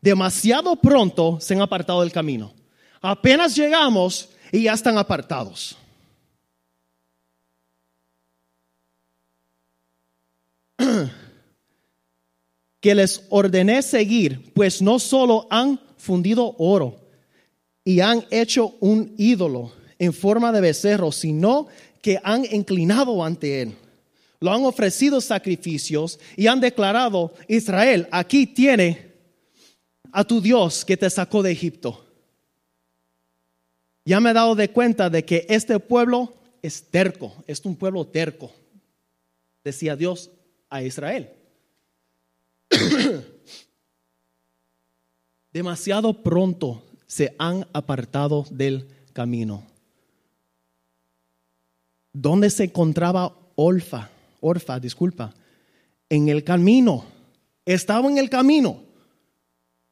Demasiado 0.00 0.76
pronto 0.76 1.38
se 1.40 1.54
han 1.54 1.60
apartado 1.60 2.00
del 2.00 2.12
camino. 2.12 2.54
Apenas 3.00 3.54
llegamos 3.54 4.30
y 4.50 4.62
ya 4.64 4.72
están 4.72 4.98
apartados. 4.98 5.76
que 12.82 12.96
les 12.96 13.22
ordené 13.30 13.80
seguir, 13.80 14.52
pues 14.54 14.82
no 14.82 14.98
solo 14.98 15.46
han 15.50 15.80
fundido 15.96 16.56
oro 16.58 17.00
y 17.84 18.00
han 18.00 18.26
hecho 18.30 18.74
un 18.80 19.14
ídolo 19.16 19.72
en 20.00 20.12
forma 20.12 20.50
de 20.50 20.60
becerro, 20.60 21.12
sino 21.12 21.68
que 22.02 22.18
han 22.24 22.44
inclinado 22.44 23.24
ante 23.24 23.62
él. 23.62 23.76
Lo 24.40 24.50
han 24.50 24.64
ofrecido 24.64 25.20
sacrificios 25.20 26.18
y 26.36 26.48
han 26.48 26.58
declarado, 26.58 27.32
Israel, 27.46 28.08
aquí 28.10 28.48
tiene 28.48 29.12
a 30.10 30.24
tu 30.24 30.40
Dios 30.40 30.84
que 30.84 30.96
te 30.96 31.08
sacó 31.08 31.44
de 31.44 31.52
Egipto. 31.52 32.04
Ya 34.04 34.18
me 34.18 34.30
he 34.30 34.34
dado 34.34 34.56
de 34.56 34.70
cuenta 34.70 35.08
de 35.08 35.24
que 35.24 35.46
este 35.48 35.78
pueblo 35.78 36.34
es 36.62 36.82
terco, 36.90 37.32
es 37.46 37.64
un 37.64 37.76
pueblo 37.76 38.08
terco, 38.08 38.50
decía 39.62 39.94
Dios 39.94 40.32
a 40.68 40.82
Israel. 40.82 41.30
Demasiado 45.52 46.22
pronto 46.22 46.82
se 47.06 47.34
han 47.38 47.66
apartado 47.72 48.46
del 48.50 48.88
camino. 49.12 49.64
¿Dónde 52.12 52.50
se 52.50 52.64
encontraba 52.64 53.34
Orfa? 53.54 54.08
Orfa, 54.40 54.80
disculpa. 54.80 55.34
En 56.08 56.28
el 56.28 56.44
camino. 56.44 57.04
Estaba 57.64 58.08
en 58.10 58.18
el 58.18 58.28
camino 58.28 58.82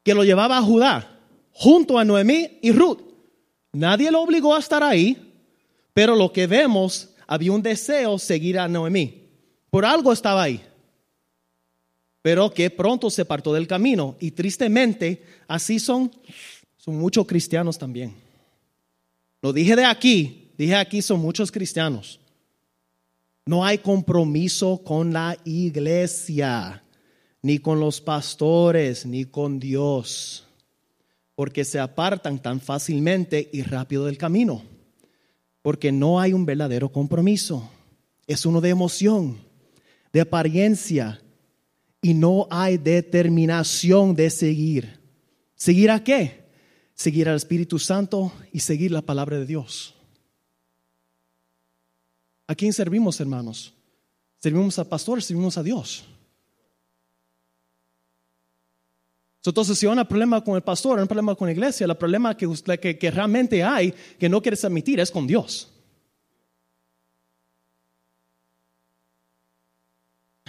que 0.03 0.13
lo 0.13 0.23
llevaba 0.23 0.57
a 0.57 0.61
Judá, 0.61 1.19
junto 1.53 1.97
a 1.97 2.03
Noemí 2.03 2.59
y 2.61 2.71
Ruth. 2.71 2.99
Nadie 3.71 4.11
lo 4.11 4.21
obligó 4.21 4.55
a 4.55 4.59
estar 4.59 4.83
ahí, 4.83 5.15
pero 5.93 6.15
lo 6.15 6.33
que 6.33 6.47
vemos, 6.47 7.11
había 7.27 7.53
un 7.53 7.61
deseo 7.61 8.19
seguir 8.19 8.59
a 8.59 8.67
Noemí. 8.67 9.29
Por 9.69 9.85
algo 9.85 10.11
estaba 10.11 10.43
ahí 10.43 10.61
pero 12.21 12.53
que 12.53 12.69
pronto 12.69 13.09
se 13.09 13.23
apartó 13.23 13.53
del 13.53 13.67
camino. 13.67 14.15
Y 14.19 14.31
tristemente, 14.31 15.23
así 15.47 15.79
son, 15.79 16.11
son 16.77 16.97
muchos 16.97 17.25
cristianos 17.25 17.77
también. 17.77 18.13
Lo 19.41 19.51
dije 19.53 19.75
de 19.75 19.85
aquí, 19.85 20.51
dije 20.57 20.75
aquí 20.75 21.01
son 21.01 21.19
muchos 21.19 21.51
cristianos. 21.51 22.19
No 23.45 23.65
hay 23.65 23.79
compromiso 23.79 24.83
con 24.83 25.13
la 25.13 25.35
iglesia, 25.45 26.83
ni 27.41 27.57
con 27.57 27.79
los 27.79 27.99
pastores, 27.99 29.05
ni 29.05 29.25
con 29.25 29.59
Dios, 29.59 30.45
porque 31.33 31.65
se 31.65 31.79
apartan 31.79 32.39
tan 32.39 32.61
fácilmente 32.61 33.49
y 33.51 33.63
rápido 33.63 34.05
del 34.05 34.19
camino, 34.19 34.63
porque 35.63 35.91
no 35.91 36.19
hay 36.19 36.33
un 36.33 36.45
verdadero 36.45 36.91
compromiso. 36.91 37.69
Es 38.27 38.45
uno 38.45 38.61
de 38.61 38.69
emoción, 38.69 39.39
de 40.13 40.21
apariencia, 40.21 41.20
y 42.01 42.13
no 42.13 42.47
hay 42.49 42.77
determinación 42.77 44.15
de 44.15 44.29
seguir. 44.29 44.99
¿Seguir 45.55 45.91
a 45.91 46.03
qué? 46.03 46.49
Seguir 46.95 47.29
al 47.29 47.35
Espíritu 47.35 47.77
Santo 47.77 48.33
y 48.51 48.59
seguir 48.59 48.91
la 48.91 49.01
palabra 49.01 49.37
de 49.37 49.45
Dios. 49.45 49.95
¿A 52.47 52.55
quién 52.55 52.73
servimos, 52.73 53.19
hermanos? 53.19 53.73
¿Servimos 54.39 54.77
al 54.79 54.87
pastor? 54.87 55.21
¿Servimos 55.21 55.57
a 55.57 55.63
Dios? 55.63 56.03
Entonces, 59.43 59.77
si 59.77 59.87
hay 59.87 59.97
un 59.97 60.05
problema 60.05 60.43
con 60.43 60.55
el 60.55 60.61
pastor, 60.61 60.99
un 60.99 61.07
problema 61.07 61.35
con 61.35 61.47
la 61.47 61.51
iglesia, 61.51 61.85
el 61.85 61.95
problema 61.95 62.35
que, 62.35 62.47
que, 62.79 62.97
que 62.97 63.11
realmente 63.11 63.63
hay, 63.63 63.91
que 63.91 64.29
no 64.29 64.41
quieres 64.41 64.63
admitir, 64.65 64.99
es 64.99 65.09
con 65.09 65.25
Dios. 65.25 65.67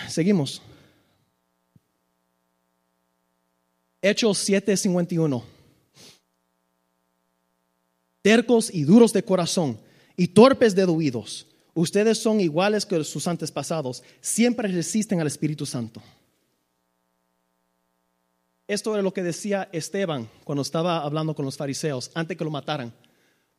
Seguimos. 0.08 0.60
Hechos 4.02 4.38
7:51. 4.48 5.42
Tercos 8.20 8.68
y 8.74 8.82
duros 8.82 9.12
de 9.12 9.22
corazón 9.22 9.78
y 10.16 10.28
torpes 10.28 10.74
de 10.74 10.84
oídos. 10.84 11.46
Ustedes 11.74 12.18
son 12.18 12.40
iguales 12.40 12.84
que 12.84 13.02
sus 13.04 13.26
antepasados. 13.26 14.02
Siempre 14.20 14.68
resisten 14.68 15.20
al 15.20 15.28
Espíritu 15.28 15.64
Santo. 15.64 16.02
Esto 18.66 18.92
era 18.94 19.02
lo 19.02 19.12
que 19.12 19.22
decía 19.22 19.68
Esteban 19.72 20.28
cuando 20.44 20.62
estaba 20.62 20.98
hablando 21.02 21.34
con 21.34 21.44
los 21.44 21.56
fariseos 21.56 22.10
antes 22.14 22.36
que 22.36 22.44
lo 22.44 22.50
mataran. 22.50 22.92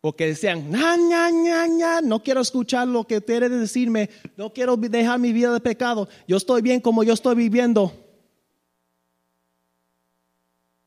Porque 0.01 0.27
decían, 0.27 0.69
no 2.03 2.23
quiero 2.23 2.41
escuchar 2.41 2.87
lo 2.87 3.05
que 3.05 3.17
ustedes 3.17 3.49
decirme, 3.49 4.09
no 4.35 4.51
quiero 4.51 4.75
dejar 4.75 5.17
mi 5.17 5.31
vida 5.31 5.53
de 5.53 5.61
pecado, 5.61 6.09
yo 6.27 6.35
estoy 6.35 6.61
bien 6.61 6.81
como 6.81 7.03
yo 7.03 7.13
estoy 7.13 7.35
viviendo. 7.35 8.02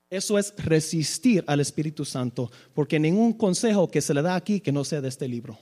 Eso 0.08 0.38
es 0.38 0.54
resistir 0.56 1.44
al 1.46 1.60
Espíritu 1.60 2.04
Santo, 2.04 2.50
porque 2.74 2.98
ningún 2.98 3.32
consejo 3.32 3.90
que 3.90 4.00
se 4.00 4.14
le 4.14 4.22
da 4.22 4.36
aquí 4.36 4.60
que 4.60 4.72
no 4.72 4.84
sea 4.84 5.00
de 5.00 5.08
este 5.08 5.26
libro. 5.26 5.58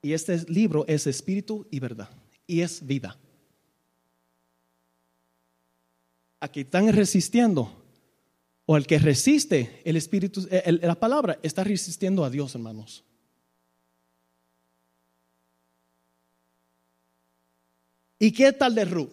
Y 0.00 0.14
este 0.14 0.38
libro 0.50 0.84
es 0.88 1.06
espíritu 1.06 1.66
y 1.70 1.78
verdad, 1.78 2.08
y 2.46 2.62
es 2.62 2.84
vida. 2.84 3.18
Aquí 6.40 6.60
están 6.60 6.92
resistiendo, 6.92 7.70
o 8.66 8.76
el 8.76 8.86
que 8.86 8.98
resiste 8.98 9.80
el 9.84 9.96
Espíritu, 9.96 10.48
la 10.66 10.98
palabra, 10.98 11.38
está 11.42 11.62
resistiendo 11.62 12.24
a 12.24 12.30
Dios, 12.30 12.54
hermanos. 12.54 13.04
¿Y 18.18 18.32
qué 18.32 18.52
tal 18.52 18.74
de 18.74 18.84
Ruth? 18.84 19.10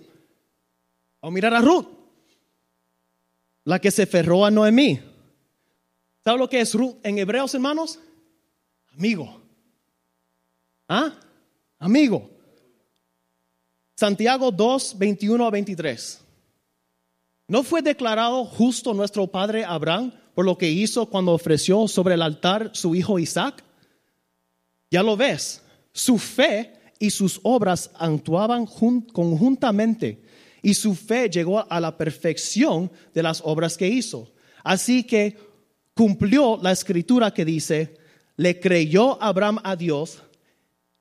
Vamos 1.22 1.34
a 1.34 1.36
mirar 1.36 1.54
a 1.54 1.62
Ruth 1.62 1.99
la 3.70 3.80
que 3.80 3.92
se 3.92 4.08
ferró 4.08 4.44
a 4.44 4.50
Noemí. 4.50 5.00
¿Sabe 6.24 6.40
lo 6.40 6.50
que 6.50 6.60
es 6.60 6.74
Ruth 6.74 6.96
en 7.04 7.20
hebreos, 7.20 7.54
hermanos? 7.54 8.00
Amigo. 8.96 9.40
¿Ah? 10.88 11.14
Amigo. 11.78 12.32
Santiago 13.96 14.50
2, 14.50 14.98
21 14.98 15.46
a 15.46 15.52
23. 15.52 16.20
¿No 17.48 17.62
fue 17.62 17.84
declarado 17.84 18.44
justo 18.44 18.96
nuestro 18.96 19.28
padre 19.28 19.64
Abraham 19.64 20.14
por 20.34 20.46
lo 20.46 20.58
que 20.58 20.72
hizo 20.72 21.06
cuando 21.06 21.34
ofreció 21.34 21.88
sobre 21.88 22.16
el 22.16 22.24
altar 22.24 22.72
su 22.74 22.96
hijo 22.96 23.20
Isaac? 23.20 23.64
Ya 24.90 25.04
lo 25.04 25.16
ves, 25.16 25.62
su 25.94 26.18
fe 26.18 26.74
y 26.98 27.12
sus 27.12 27.40
obras 27.44 27.92
actuaban 28.00 28.66
conjuntamente 28.66 30.24
y 30.62 30.74
su 30.74 30.96
fe 30.96 31.30
llegó 31.30 31.66
a 31.72 31.80
la 31.80 31.98
perfección 31.98 32.92
de 33.14 33.24
las 33.24 33.42
obras 33.44 33.78
que 33.78 33.88
hizo. 33.88 34.32
Así 34.64 35.04
que 35.04 35.38
cumplió 35.94 36.60
la 36.62 36.72
escritura 36.72 37.34
que 37.34 37.46
dice, 37.46 37.98
le 38.36 38.60
creyó 38.60 39.22
Abraham 39.22 39.60
a 39.64 39.76
Dios 39.76 40.22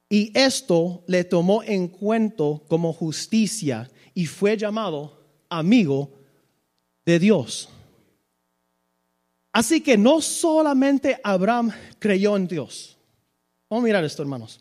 y 0.08 0.36
esto 0.36 1.04
le 1.06 1.24
tomó 1.24 1.62
en 1.62 1.88
cuenta 1.88 2.44
como 2.68 2.92
justicia 2.92 3.90
y 4.14 4.26
fue 4.26 4.56
llamado 4.56 5.24
amigo 5.48 6.10
de 7.04 7.18
Dios. 7.18 7.68
Así 9.52 9.80
que 9.80 9.96
no 9.96 10.20
solamente 10.20 11.20
Abraham 11.22 11.72
creyó 11.98 12.36
en 12.36 12.46
Dios. 12.46 12.96
Vamos 13.68 13.82
a 13.82 13.86
mirar 13.86 14.04
esto, 14.04 14.22
hermanos. 14.22 14.60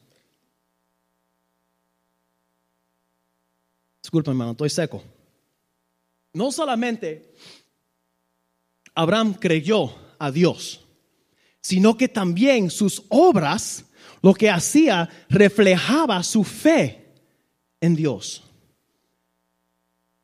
Disculpa, 4.08 4.32
hermano, 4.32 4.52
estoy 4.52 4.70
seco. 4.70 5.04
No 6.32 6.50
solamente 6.54 7.34
Abraham 8.96 9.34
creyó 9.34 9.94
a 10.18 10.32
Dios, 10.32 10.80
sino 11.60 11.98
que 11.98 12.08
también 12.08 12.70
sus 12.70 13.04
obras, 13.10 13.84
lo 14.22 14.34
que 14.34 14.50
hacía, 14.50 15.10
reflejaba 15.28 16.24
su 16.24 16.46
fe 16.46 17.06
en 17.82 17.98
Dios. 17.98 18.46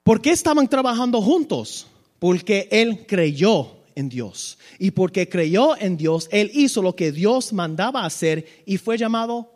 ¿Por 0.04 0.22
qué 0.22 0.30
estaban 0.32 0.70
trabajando 0.70 1.22
juntos? 1.22 1.88
Porque 2.20 2.70
él 2.72 3.06
creyó 3.06 3.80
en 3.96 4.08
Dios. 4.08 4.58
Y 4.80 4.92
porque 4.92 5.28
creyó 5.28 5.76
en 5.76 5.98
Dios, 5.98 6.30
él 6.32 6.52
hizo 6.54 6.82
lo 6.82 6.96
que 6.96 7.12
Dios 7.12 7.52
mandaba 7.52 8.06
hacer 8.06 8.64
y 8.66 8.78
fue 8.78 8.98
llamado 8.98 9.52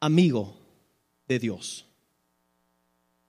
amigo 0.00 0.52
de 1.28 1.38
Dios. 1.38 1.86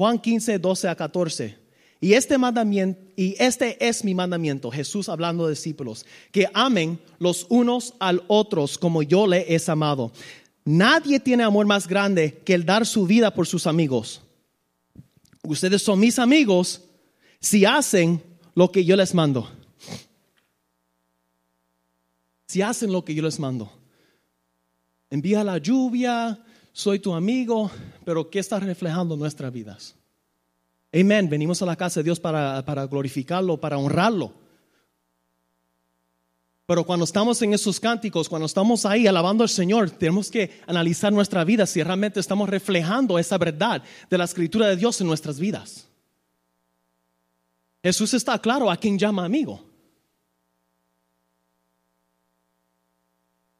Juan 0.04 0.20
15, 0.20 0.60
12 0.60 0.90
a 0.90 0.96
14. 0.96 1.58
Y 2.02 2.14
este 2.14 2.38
mandamiento, 2.38 3.02
y 3.16 3.38
este 3.40 3.78
es 3.88 4.04
mi 4.04 4.14
mandamiento, 4.14 4.70
Jesús 4.70 5.08
hablando 5.08 5.46
de 5.46 5.52
discípulos, 5.52 6.06
que 6.34 6.46
amen 6.54 7.00
los 7.20 7.46
unos 7.48 7.94
al 8.02 8.22
otros 8.28 8.78
como 8.78 9.02
yo 9.02 9.28
le 9.28 9.46
he 9.48 9.62
amado. 9.72 10.12
Nadie 10.66 11.22
tiene 11.22 11.44
amor 11.44 11.68
más 11.68 11.88
grande 11.88 12.42
que 12.44 12.54
el 12.54 12.66
dar 12.66 12.86
su 12.86 13.08
vida 13.08 13.34
por 13.34 13.48
sus 13.48 13.66
amigos. 13.66 14.22
Ustedes 15.42 15.82
son 15.82 16.02
mis 16.02 16.20
amigos 16.20 16.82
si 17.40 17.64
hacen 17.64 18.22
lo 18.56 18.74
que 18.74 18.84
yo 18.84 18.98
les 18.98 19.14
mando. 19.14 19.50
Si 22.48 22.62
hacen 22.62 22.92
lo 22.92 23.06
que 23.06 23.16
yo 23.16 23.24
les 23.24 23.40
mando. 23.40 23.72
Envía 25.10 25.46
la 25.46 25.60
lluvia, 25.60 26.43
soy 26.74 27.00
tu 27.00 27.14
amigo, 27.14 27.72
pero 28.04 28.30
¿qué 28.30 28.40
está 28.40 28.60
reflejando 28.60 29.16
nuestras 29.16 29.54
vidas? 29.54 29.96
Amén, 30.92 31.30
venimos 31.30 31.62
a 31.62 31.66
la 31.66 31.76
casa 31.76 32.00
de 32.00 32.06
Dios 32.06 32.20
para, 32.20 32.66
para 32.66 32.86
glorificarlo, 32.88 33.58
para 33.58 33.78
honrarlo. 33.78 34.34
Pero 36.66 36.86
cuando 36.86 37.06
estamos 37.06 37.42
en 37.42 37.54
esos 37.54 37.80
cánticos, 37.80 38.28
cuando 38.28 38.48
estamos 38.48 38.86
ahí 38.86 39.06
alabando 39.06 39.44
al 39.44 39.50
Señor, 39.50 39.92
tenemos 39.92 40.32
que 40.32 40.62
analizar 40.66 41.14
nuestra 41.14 41.44
vida 41.44 41.66
si 41.66 41.84
realmente 41.84 42.20
estamos 42.20 42.50
reflejando 42.50 43.20
esa 43.20 43.38
verdad 43.38 43.84
de 44.10 44.18
la 44.18 44.24
escritura 44.24 44.68
de 44.68 44.76
Dios 44.76 45.00
en 45.02 45.08
nuestras 45.08 45.40
vidas. 45.40 45.88
Jesús 47.84 48.14
está 48.14 48.40
claro 48.40 48.72
a 48.72 48.78
quien 48.78 48.98
llama 48.98 49.26
amigo. 49.26 49.64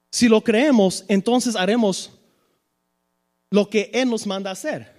Si 0.10 0.30
lo 0.30 0.42
creemos, 0.42 1.04
entonces 1.08 1.56
haremos 1.56 2.12
lo 3.54 3.70
que 3.70 3.92
Él 3.94 4.10
nos 4.10 4.26
manda 4.26 4.50
hacer. 4.50 4.92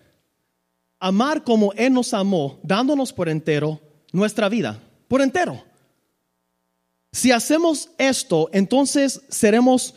Amar 1.01 1.43
como 1.43 1.73
Él 1.73 1.93
nos 1.93 2.15
amó, 2.15 2.61
dándonos 2.63 3.13
por 3.13 3.29
entero 3.29 3.81
nuestra 4.13 4.49
vida, 4.49 4.81
por 5.09 5.23
entero. 5.23 5.65
Si 7.11 7.33
hacemos 7.33 7.91
esto, 7.99 8.49
entonces 8.53 9.23
seremos 9.29 9.97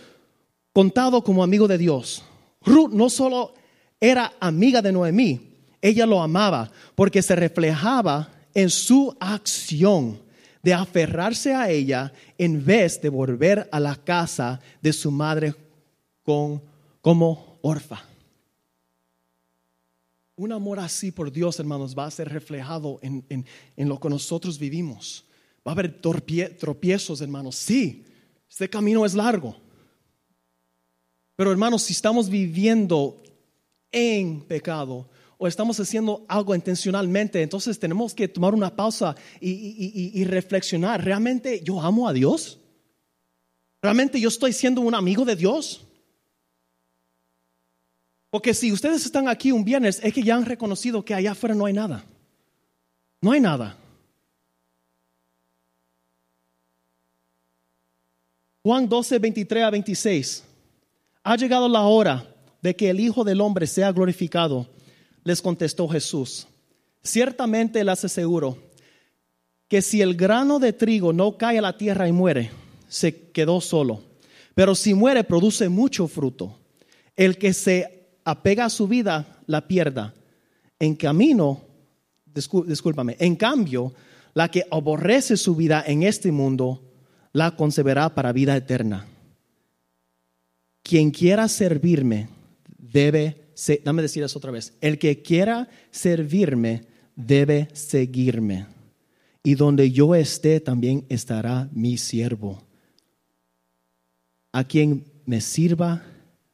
contados 0.74 1.22
como 1.22 1.44
amigos 1.44 1.70
de 1.70 1.78
Dios. 1.78 2.24
Ruth 2.66 2.90
no 2.92 3.12
solo 3.12 3.54
era 4.00 4.34
amiga 4.40 4.82
de 4.82 4.92
Noemí, 4.92 5.40
ella 5.80 6.08
lo 6.08 6.20
amaba 6.20 6.72
porque 6.96 7.22
se 7.22 7.36
reflejaba 7.36 8.32
en 8.56 8.72
su 8.72 9.16
acción 9.20 10.20
de 10.64 10.74
aferrarse 10.74 11.54
a 11.54 11.70
ella 11.70 12.12
en 12.40 12.66
vez 12.66 13.00
de 13.04 13.10
volver 13.10 13.70
a 13.72 13.80
la 13.80 13.96
casa 13.98 14.60
de 14.82 14.94
su 14.94 15.12
madre 15.12 15.54
como 16.24 17.60
orfa. 17.62 18.17
Un 20.38 20.54
amor 20.54 20.80
así 20.80 21.12
por 21.12 21.32
Dios, 21.32 21.60
hermanos, 21.60 21.98
va 21.98 22.06
a 22.06 22.12
ser 22.12 22.30
reflejado 22.30 23.00
en, 23.02 23.26
en 23.28 23.90
lo 23.90 24.00
que 24.00 24.08
nosotros 24.08 24.58
vivimos. 24.58 25.26
Va 25.68 25.72
a 25.72 25.74
haber 25.74 26.00
tropiezos, 26.00 27.20
hermanos. 27.20 27.56
Sí, 27.56 28.06
este 28.50 28.70
camino 28.70 29.06
es 29.06 29.14
largo. 29.14 29.58
Pero 31.36 31.52
hermanos, 31.52 31.84
si 31.84 31.94
estamos 31.94 32.30
viviendo 32.30 33.22
en 33.92 34.42
pecado 34.42 35.10
o 35.38 35.48
estamos 35.48 35.80
haciendo 35.80 36.26
algo 36.28 36.56
intencionalmente, 36.56 37.42
entonces 37.42 37.80
tenemos 37.80 38.14
que 38.14 38.28
tomar 38.28 38.54
una 38.54 38.76
pausa 38.76 39.16
y, 39.40 40.24
reflexionar. 40.24 41.04
¿Realmente 41.04 41.62
yo 41.64 41.82
amo 41.82 42.08
a 42.08 42.14
Dios? 42.14 42.60
¿Realmente 43.82 44.20
yo 44.20 44.30
estoy 44.30 44.54
siendo 44.54 44.82
un 44.82 44.96
amigo 44.96 45.26
de 45.26 45.36
Dios? 45.36 45.87
Porque 48.30 48.54
si 48.54 48.72
ustedes 48.72 49.06
están 49.06 49.28
aquí 49.28 49.52
un 49.52 49.64
viernes, 49.64 50.00
es 50.04 50.14
que 50.14 50.24
ya 50.24 50.36
han 50.36 50.46
reconocido 50.46 51.04
que 51.04 51.14
allá 51.14 51.32
afuera 51.32 51.56
no 51.56 51.66
hay 51.66 51.74
nada. 51.74 52.04
No 53.22 53.32
hay 53.32 53.40
nada. 53.40 53.78
Juan 58.64 58.90
12, 58.90 59.20
23 59.20 59.64
a 59.64 59.70
26. 59.70 60.44
Ha 61.24 61.36
llegado 61.38 61.70
la 61.70 61.84
hora 61.84 62.28
de 62.62 62.76
que 62.76 62.90
el 62.90 63.00
Hijo 63.00 63.24
del 63.24 63.40
Hombre 63.40 63.66
sea 63.66 63.92
glorificado. 63.92 64.68
Les 65.24 65.42
contestó 65.42 65.88
Jesús. 65.88 66.48
Ciertamente 67.02 67.84
les 67.84 68.04
aseguro 68.04 68.58
que 69.70 69.82
si 69.82 70.02
el 70.02 70.16
grano 70.16 70.60
de 70.60 70.74
trigo 70.74 71.14
no 71.14 71.38
cae 71.38 71.60
a 71.60 71.62
la 71.62 71.78
tierra 71.78 72.08
y 72.08 72.12
muere, 72.12 72.52
se 72.90 73.32
quedó 73.32 73.62
solo. 73.62 74.04
Pero 74.54 74.76
si 74.76 74.94
muere, 74.94 75.24
produce 75.24 75.70
mucho 75.70 76.08
fruto. 76.08 76.58
El 77.16 77.38
que 77.38 77.54
se 77.54 77.97
apega 78.28 78.66
a 78.66 78.70
su 78.70 78.90
vida, 78.90 79.40
la 79.46 79.70
pierda. 79.70 80.14
En 80.80 80.96
camino, 80.96 81.62
discúlpame, 82.26 83.16
en 83.20 83.38
cambio, 83.38 83.94
la 84.34 84.52
que 84.52 84.66
aborrece 84.70 85.38
su 85.38 85.56
vida 85.56 85.82
en 85.88 86.04
este 86.04 86.34
mundo, 86.34 86.84
la 87.32 87.56
concebirá 87.56 88.14
para 88.14 88.34
vida 88.34 88.58
eterna. 88.58 89.08
Quien 90.84 91.12
quiera 91.12 91.48
servirme 91.48 92.28
debe, 92.78 93.46
dame 93.86 94.02
decir 94.02 94.24
eso 94.24 94.40
otra 94.40 94.52
vez, 94.52 94.74
el 94.82 95.00
que 95.00 95.22
quiera 95.22 95.70
servirme 95.90 96.84
debe 97.16 97.70
seguirme. 97.72 98.68
Y 99.42 99.56
donde 99.56 99.92
yo 99.92 100.16
esté 100.16 100.60
también 100.60 101.06
estará 101.08 101.70
mi 101.72 101.98
siervo. 101.98 102.62
A 104.52 104.66
quien 104.66 105.06
me 105.26 105.40
sirva, 105.40 106.04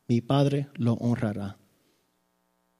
mi 0.07 0.21
Padre 0.21 0.67
lo 0.75 0.93
honrará. 0.93 1.57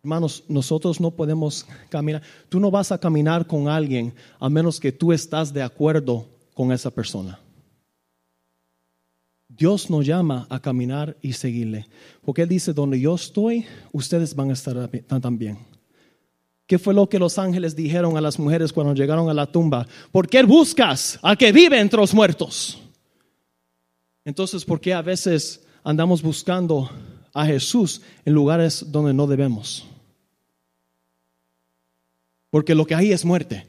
Hermanos, 0.04 0.44
nosotros 0.50 1.00
no 1.00 1.12
podemos 1.12 1.66
caminar. 1.90 2.22
Tú 2.50 2.60
no 2.60 2.70
vas 2.70 2.92
a 2.92 2.98
caminar 2.98 3.48
con 3.48 3.70
alguien 3.70 4.14
a 4.38 4.50
menos 4.50 4.78
que 4.78 4.92
tú 4.92 5.14
estás 5.14 5.54
de 5.54 5.62
acuerdo 5.62 6.28
con 6.54 6.74
esa 6.74 6.92
persona. 6.92 7.40
Dios 9.48 9.90
nos 9.90 10.06
llama 10.06 10.46
a 10.50 10.60
caminar 10.60 11.16
y 11.22 11.32
seguirle. 11.32 11.88
Porque 12.26 12.42
Él 12.42 12.50
dice, 12.50 12.74
donde 12.74 13.00
yo 13.00 13.16
estoy, 13.16 13.66
ustedes 13.94 14.36
van 14.36 14.50
a 14.50 14.54
estar 14.54 14.90
también. 15.22 15.58
¿Qué 16.68 16.78
fue 16.78 16.94
lo 16.94 17.08
que 17.08 17.18
los 17.18 17.40
ángeles 17.40 17.74
dijeron 17.74 18.18
a 18.18 18.22
las 18.22 18.38
mujeres 18.38 18.74
cuando 18.74 18.94
llegaron 18.94 19.30
a 19.30 19.34
la 19.34 19.50
tumba? 19.50 19.88
¿Por 20.12 20.28
qué 20.28 20.44
buscas 20.44 21.18
al 21.22 21.38
que 21.38 21.54
vive 21.54 21.80
entre 21.80 22.02
los 22.02 22.14
muertos? 22.14 22.78
Entonces, 24.26 24.66
¿por 24.66 24.82
qué 24.82 24.94
a 24.94 25.02
veces 25.02 25.66
andamos 25.82 26.22
buscando 26.22 26.90
a 27.34 27.46
Jesús 27.46 28.02
en 28.26 28.34
lugares 28.34 28.92
donde 28.92 29.14
no 29.14 29.28
debemos? 29.28 29.88
Porque 32.54 32.76
lo 32.76 32.86
que 32.86 32.94
hay 32.94 33.12
es 33.12 33.26
muerte. 33.26 33.66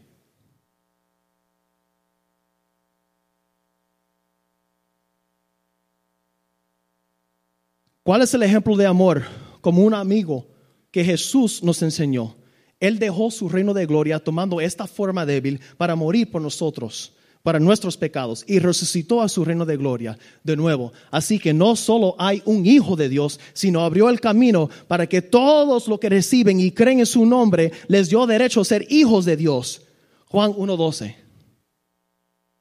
¿Cuál 8.03 8.21
es 8.21 8.35
el 8.35 8.43
ejemplo 8.43 8.77
de 8.77 8.85
amor 8.85 9.23
como 9.63 9.83
un 9.85 9.95
amigo 9.95 10.47
que 10.91 11.03
Jesús 11.03 11.63
nos 11.63 11.81
enseñó? 11.81 12.37
Él 12.79 12.99
dejó 12.99 13.31
su 13.31 13.49
reino 13.49 13.73
de 13.73 13.87
gloria 13.87 14.23
tomando 14.23 14.61
esta 14.61 14.87
forma 14.87 15.25
débil 15.25 15.63
para 15.79 15.97
morir 15.97 16.31
por 16.31 16.43
nosotros, 16.43 17.14
para 17.45 17.61
nuestros 17.61 17.99
pecados, 17.99 18.43
y 18.49 18.59
resucitó 18.59 19.21
a 19.21 19.29
su 19.29 19.45
reino 19.45 19.67
de 19.67 19.77
gloria 19.77 20.19
de 20.45 20.57
nuevo. 20.57 20.95
Así 21.11 21.39
que 21.39 21.53
no 21.53 21.77
solo 21.77 22.17
hay 22.19 22.41
un 22.47 22.65
Hijo 22.65 22.97
de 22.97 23.11
Dios, 23.11 23.39
sino 23.53 23.85
abrió 23.85 24.09
el 24.09 24.19
camino 24.19 24.71
para 24.89 25.07
que 25.07 25.21
todos 25.21 25.87
los 25.87 26.01
que 26.01 26.09
reciben 26.09 26.59
y 26.59 26.73
creen 26.73 27.01
en 27.01 27.07
su 27.07 27.27
nombre 27.27 27.71
les 27.87 28.09
dio 28.09 28.27
derecho 28.27 28.63
a 28.63 28.65
ser 28.65 28.87
hijos 28.89 29.27
de 29.27 29.37
Dios. 29.37 29.83
Juan 30.25 30.53
1.12. 30.55 31.17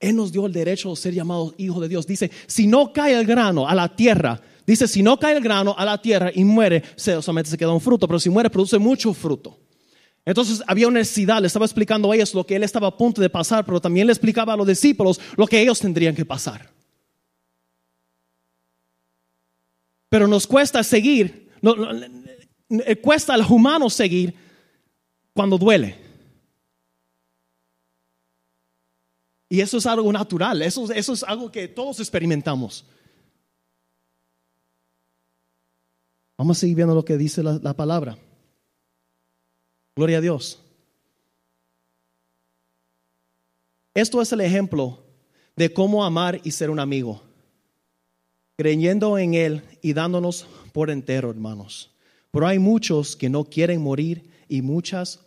Él 0.01 0.15
nos 0.17 0.33
dio 0.33 0.45
el 0.45 0.51
derecho 0.51 0.91
a 0.91 0.95
ser 0.97 1.13
llamados 1.13 1.53
hijos 1.57 1.81
de 1.81 1.87
Dios. 1.87 2.05
Dice, 2.05 2.29
si 2.45 2.67
no 2.67 2.91
cae 2.91 3.17
el 3.17 3.25
grano 3.25 3.69
a 3.69 3.73
la 3.73 3.95
tierra, 3.95 4.41
Dice, 4.65 4.87
si 4.87 5.03
no 5.03 5.19
cae 5.19 5.35
el 5.35 5.43
grano 5.43 5.75
a 5.77 5.83
la 5.83 6.01
tierra 6.01 6.31
y 6.33 6.43
muere, 6.45 6.83
solamente 6.95 7.49
se 7.49 7.57
queda 7.57 7.73
un 7.73 7.81
fruto, 7.81 8.07
pero 8.07 8.19
si 8.19 8.29
muere 8.29 8.49
produce 8.49 8.79
mucho 8.79 9.13
fruto. 9.13 9.59
Entonces 10.25 10.63
había 10.67 10.87
una 10.87 10.99
necesidad, 10.99 11.41
le 11.41 11.47
estaba 11.47 11.65
explicando 11.65 12.11
a 12.11 12.15
ellos 12.15 12.33
lo 12.33 12.45
que 12.45 12.55
él 12.55 12.63
estaba 12.63 12.87
a 12.87 12.97
punto 12.97 13.21
de 13.21 13.29
pasar, 13.29 13.65
pero 13.65 13.81
también 13.81 14.07
le 14.07 14.13
explicaba 14.13 14.53
a 14.53 14.57
los 14.57 14.67
discípulos 14.67 15.19
lo 15.35 15.47
que 15.47 15.61
ellos 15.61 15.79
tendrían 15.79 16.15
que 16.15 16.25
pasar. 16.25 16.69
Pero 20.09 20.27
nos 20.27 20.47
cuesta 20.47 20.83
seguir, 20.83 21.51
cuesta 23.01 23.33
al 23.33 23.45
humano 23.49 23.89
seguir 23.89 24.33
cuando 25.33 25.57
duele. 25.57 25.97
Y 29.49 29.61
eso 29.61 29.77
es 29.77 29.85
algo 29.85 30.11
natural, 30.11 30.61
eso, 30.61 30.91
eso 30.91 31.13
es 31.13 31.23
algo 31.23 31.51
que 31.51 31.67
todos 31.67 31.99
experimentamos. 31.99 32.85
Vamos 36.37 36.57
a 36.57 36.59
seguir 36.61 36.75
viendo 36.75 36.95
lo 36.95 37.05
que 37.05 37.17
dice 37.17 37.43
la, 37.43 37.73
palabra. 37.73 38.17
Gloria 39.95 40.17
a 40.17 40.21
Dios. 40.21 40.59
Esto 43.93 44.21
es 44.21 44.31
el 44.31 44.41
ejemplo 44.41 45.03
de 45.55 45.71
cómo 45.71 46.03
amar 46.03 46.41
y 46.43 46.51
ser 46.51 46.69
un 46.69 46.79
amigo. 46.79 47.21
Creyendo 48.57 49.17
en 49.17 49.35
Él 49.35 49.61
y 49.81 49.93
dándonos 49.93 50.47
por 50.71 50.89
entero, 50.89 51.29
hermanos. 51.29 51.91
Pero 52.31 52.47
hay 52.47 52.57
muchos 52.57 53.15
que 53.15 53.29
no 53.29 53.43
quieren 53.43 53.81
morir 53.81 54.27
y 54.47 54.61
muchas 54.63 55.19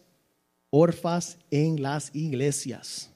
orfas 0.70 1.38
en 1.50 1.80
las 1.80 2.14
iglesias. 2.14 3.10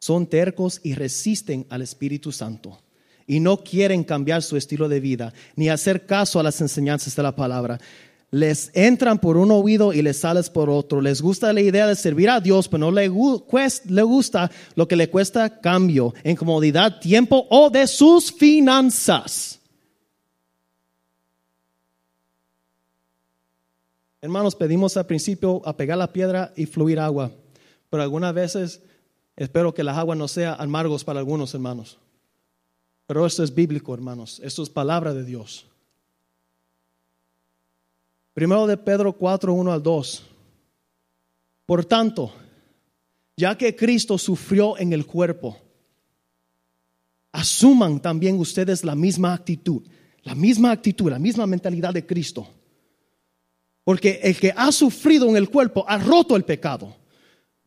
Son 0.00 0.26
tercos 0.26 0.80
y 0.82 0.94
resisten 0.94 1.66
al 1.70 1.82
Espíritu 1.82 2.32
Santo 2.32 2.80
y 3.26 3.40
no 3.40 3.62
quieren 3.62 4.02
cambiar 4.02 4.42
su 4.42 4.56
estilo 4.56 4.88
de 4.88 5.00
vida 5.00 5.32
ni 5.54 5.68
hacer 5.68 6.06
caso 6.06 6.40
a 6.40 6.42
las 6.42 6.60
enseñanzas 6.60 7.14
de 7.14 7.22
la 7.22 7.36
palabra. 7.36 7.78
Les 8.30 8.70
entran 8.74 9.18
por 9.18 9.38
un 9.38 9.50
oído 9.50 9.92
y 9.94 10.02
les 10.02 10.18
sales 10.18 10.50
por 10.50 10.68
otro. 10.68 11.00
Les 11.00 11.22
gusta 11.22 11.52
la 11.52 11.62
idea 11.62 11.86
de 11.86 11.96
servir 11.96 12.28
a 12.28 12.40
Dios, 12.40 12.68
pero 12.68 12.78
no 12.78 12.90
le, 12.90 13.08
gusta 13.08 14.50
lo 14.74 14.86
que 14.86 14.96
le 14.96 15.08
cuesta 15.08 15.60
cambio, 15.60 16.14
incomodidad, 16.24 17.00
tiempo 17.00 17.46
o 17.48 17.70
de 17.70 17.86
sus 17.86 18.30
finanzas. 18.30 19.58
Hermanos, 24.20 24.54
pedimos 24.56 24.96
al 24.96 25.06
principio 25.06 25.62
a 25.64 25.76
pegar 25.76 25.96
la 25.96 26.12
piedra 26.12 26.52
y 26.56 26.66
fluir 26.66 26.98
agua, 26.98 27.30
pero 27.88 28.02
algunas 28.02 28.34
veces 28.34 28.82
espero 29.36 29.72
que 29.72 29.84
las 29.84 29.96
aguas 29.96 30.18
no 30.18 30.28
sean 30.28 30.56
amargos 30.58 31.04
para 31.04 31.20
algunos 31.20 31.54
hermanos. 31.54 31.98
Pero 33.06 33.24
esto 33.24 33.42
es 33.42 33.54
bíblico, 33.54 33.94
hermanos, 33.94 34.38
esto 34.44 34.62
es 34.62 34.68
palabra 34.68 35.14
de 35.14 35.24
Dios. 35.24 35.67
Primero 38.38 38.68
de 38.68 38.76
Pedro 38.76 39.14
4, 39.14 39.52
1 39.52 39.72
al 39.72 39.82
2. 39.82 40.22
Por 41.66 41.84
tanto, 41.84 42.32
ya 43.36 43.58
que 43.58 43.74
Cristo 43.74 44.16
sufrió 44.16 44.78
en 44.78 44.92
el 44.92 45.06
cuerpo, 45.06 45.58
asuman 47.32 47.98
también 47.98 48.38
ustedes 48.38 48.84
la 48.84 48.94
misma 48.94 49.34
actitud, 49.34 49.82
la 50.22 50.36
misma 50.36 50.70
actitud, 50.70 51.10
la 51.10 51.18
misma 51.18 51.48
mentalidad 51.48 51.92
de 51.92 52.06
Cristo. 52.06 52.46
Porque 53.82 54.20
el 54.22 54.38
que 54.38 54.54
ha 54.56 54.70
sufrido 54.70 55.28
en 55.28 55.36
el 55.36 55.50
cuerpo 55.50 55.84
ha 55.88 55.98
roto 55.98 56.36
el 56.36 56.44
pecado 56.44 56.94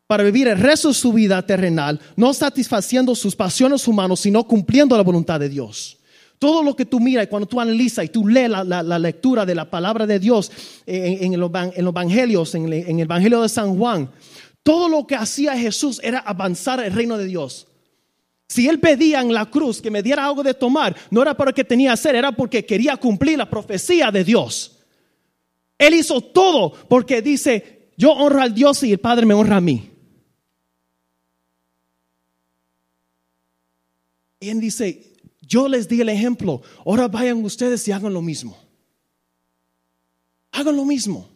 para 0.06 0.22
vivir 0.22 0.48
el 0.48 0.56
resto 0.56 0.88
de 0.88 0.94
su 0.94 1.12
vida 1.12 1.44
terrenal, 1.44 2.00
no 2.16 2.32
satisfaciendo 2.32 3.14
sus 3.14 3.36
pasiones 3.36 3.86
humanas, 3.86 4.20
sino 4.20 4.44
cumpliendo 4.44 4.96
la 4.96 5.02
voluntad 5.02 5.38
de 5.38 5.50
Dios. 5.50 5.98
Todo 6.42 6.64
lo 6.64 6.74
que 6.74 6.86
tú 6.86 6.98
miras 6.98 7.28
cuando 7.28 7.46
tú 7.46 7.60
analizas 7.60 8.04
y 8.04 8.08
tú 8.08 8.26
lees 8.26 8.50
la, 8.50 8.98
lectura 8.98 9.46
de 9.46 9.54
la 9.54 9.70
palabra 9.70 10.08
de 10.08 10.18
Dios 10.18 10.50
en, 10.86 11.38
los, 11.38 11.52
evangelios, 11.76 12.56
en 12.56 12.72
el, 12.72 12.98
evangelio 12.98 13.42
de 13.42 13.48
San 13.48 13.78
Juan, 13.78 14.10
todo 14.64 14.88
lo 14.88 15.06
que 15.06 15.14
hacía 15.14 15.56
Jesús 15.56 16.00
era 16.02 16.18
avanzar 16.18 16.80
el 16.82 16.92
reino 16.92 17.16
de 17.16 17.26
Dios. 17.26 17.68
Si 18.48 18.66
él 18.68 18.80
pedía 18.80 19.20
en 19.20 19.32
la 19.32 19.50
cruz 19.50 19.80
que 19.80 19.92
me 19.92 20.02
diera 20.02 20.26
algo 20.26 20.42
de 20.42 20.52
tomar, 20.52 20.96
no 21.12 21.22
era 21.22 21.36
porque 21.36 21.62
tenía 21.62 21.90
que 21.90 21.94
hacer, 21.94 22.16
era 22.16 22.32
porque 22.32 22.66
quería 22.66 22.96
cumplir 22.96 23.38
la 23.38 23.48
profecía 23.48 24.10
de 24.10 24.24
Dios. 24.24 24.80
Él 25.78 25.94
hizo 25.94 26.20
todo 26.22 26.72
porque 26.88 27.22
dice, 27.22 27.92
yo 27.96 28.10
honro 28.14 28.42
al 28.42 28.52
Dios 28.52 28.82
y 28.82 28.90
el 28.90 28.98
Padre 28.98 29.26
me 29.26 29.34
honra 29.34 29.58
a 29.58 29.60
mí. 29.60 29.92
Y 34.40 34.48
él 34.48 34.58
dice, 34.58 35.11
yo 35.52 35.68
les 35.68 35.86
di 35.86 36.00
el 36.00 36.08
ejemplo. 36.08 36.62
Ahora 36.86 37.08
vayan 37.08 37.44
ustedes 37.44 37.86
y 37.86 37.92
hagan 37.92 38.14
lo 38.14 38.22
mismo. 38.22 38.56
Hagan 40.50 40.74
lo 40.74 40.86
mismo. 40.86 41.28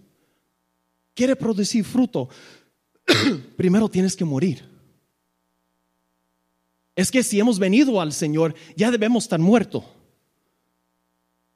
Quiere 1.13 1.37
producir 1.37 1.85
fruto. 1.85 2.31
Primero 3.59 3.91
tienes 3.91 4.17
que 4.17 4.25
morir. 4.25 4.65
Es 6.95 7.11
que 7.11 7.23
si 7.23 7.39
hemos 7.39 7.59
venido 7.59 8.01
al 8.01 8.11
Señor, 8.11 8.55
ya 8.75 8.91
debemos 8.91 9.25
estar 9.25 9.39
muertos. 9.39 9.85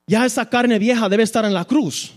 Ya 0.06 0.26
esa 0.26 0.46
carne 0.46 0.78
vieja 0.78 1.08
debe 1.08 1.22
estar 1.22 1.46
en 1.46 1.54
la 1.54 1.64
cruz. 1.64 2.12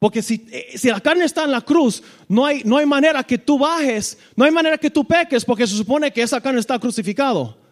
Porque 0.00 0.22
si, 0.22 0.44
eh, 0.50 0.76
si, 0.76 0.88
la 0.88 1.00
carne 1.00 1.24
está 1.24 1.44
en 1.44 1.52
la 1.52 1.60
cruz, 1.60 2.02
no 2.28 2.44
hay, 2.44 2.62
no 2.64 2.78
hay 2.78 2.86
manera 2.86 3.22
que 3.22 3.38
tú 3.38 3.60
bajes, 3.60 4.18
no 4.34 4.44
hay 4.44 4.50
manera 4.50 4.76
que 4.76 4.90
tú 4.90 5.04
peques, 5.04 5.44
porque 5.44 5.68
se 5.68 5.76
supone 5.76 6.12
que 6.12 6.22
esa 6.22 6.40
carne 6.40 6.58
está 6.58 6.80
crucificado 6.80 7.65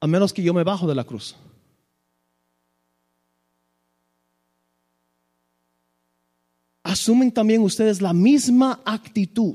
a 0.00 0.06
menos 0.06 0.32
que 0.32 0.42
yo 0.42 0.54
me 0.54 0.64
bajo 0.64 0.88
de 0.88 0.94
la 0.94 1.04
cruz. 1.04 1.36
Asumen 6.82 7.30
también 7.30 7.60
ustedes 7.62 8.00
la 8.00 8.12
misma 8.12 8.80
actitud. 8.84 9.54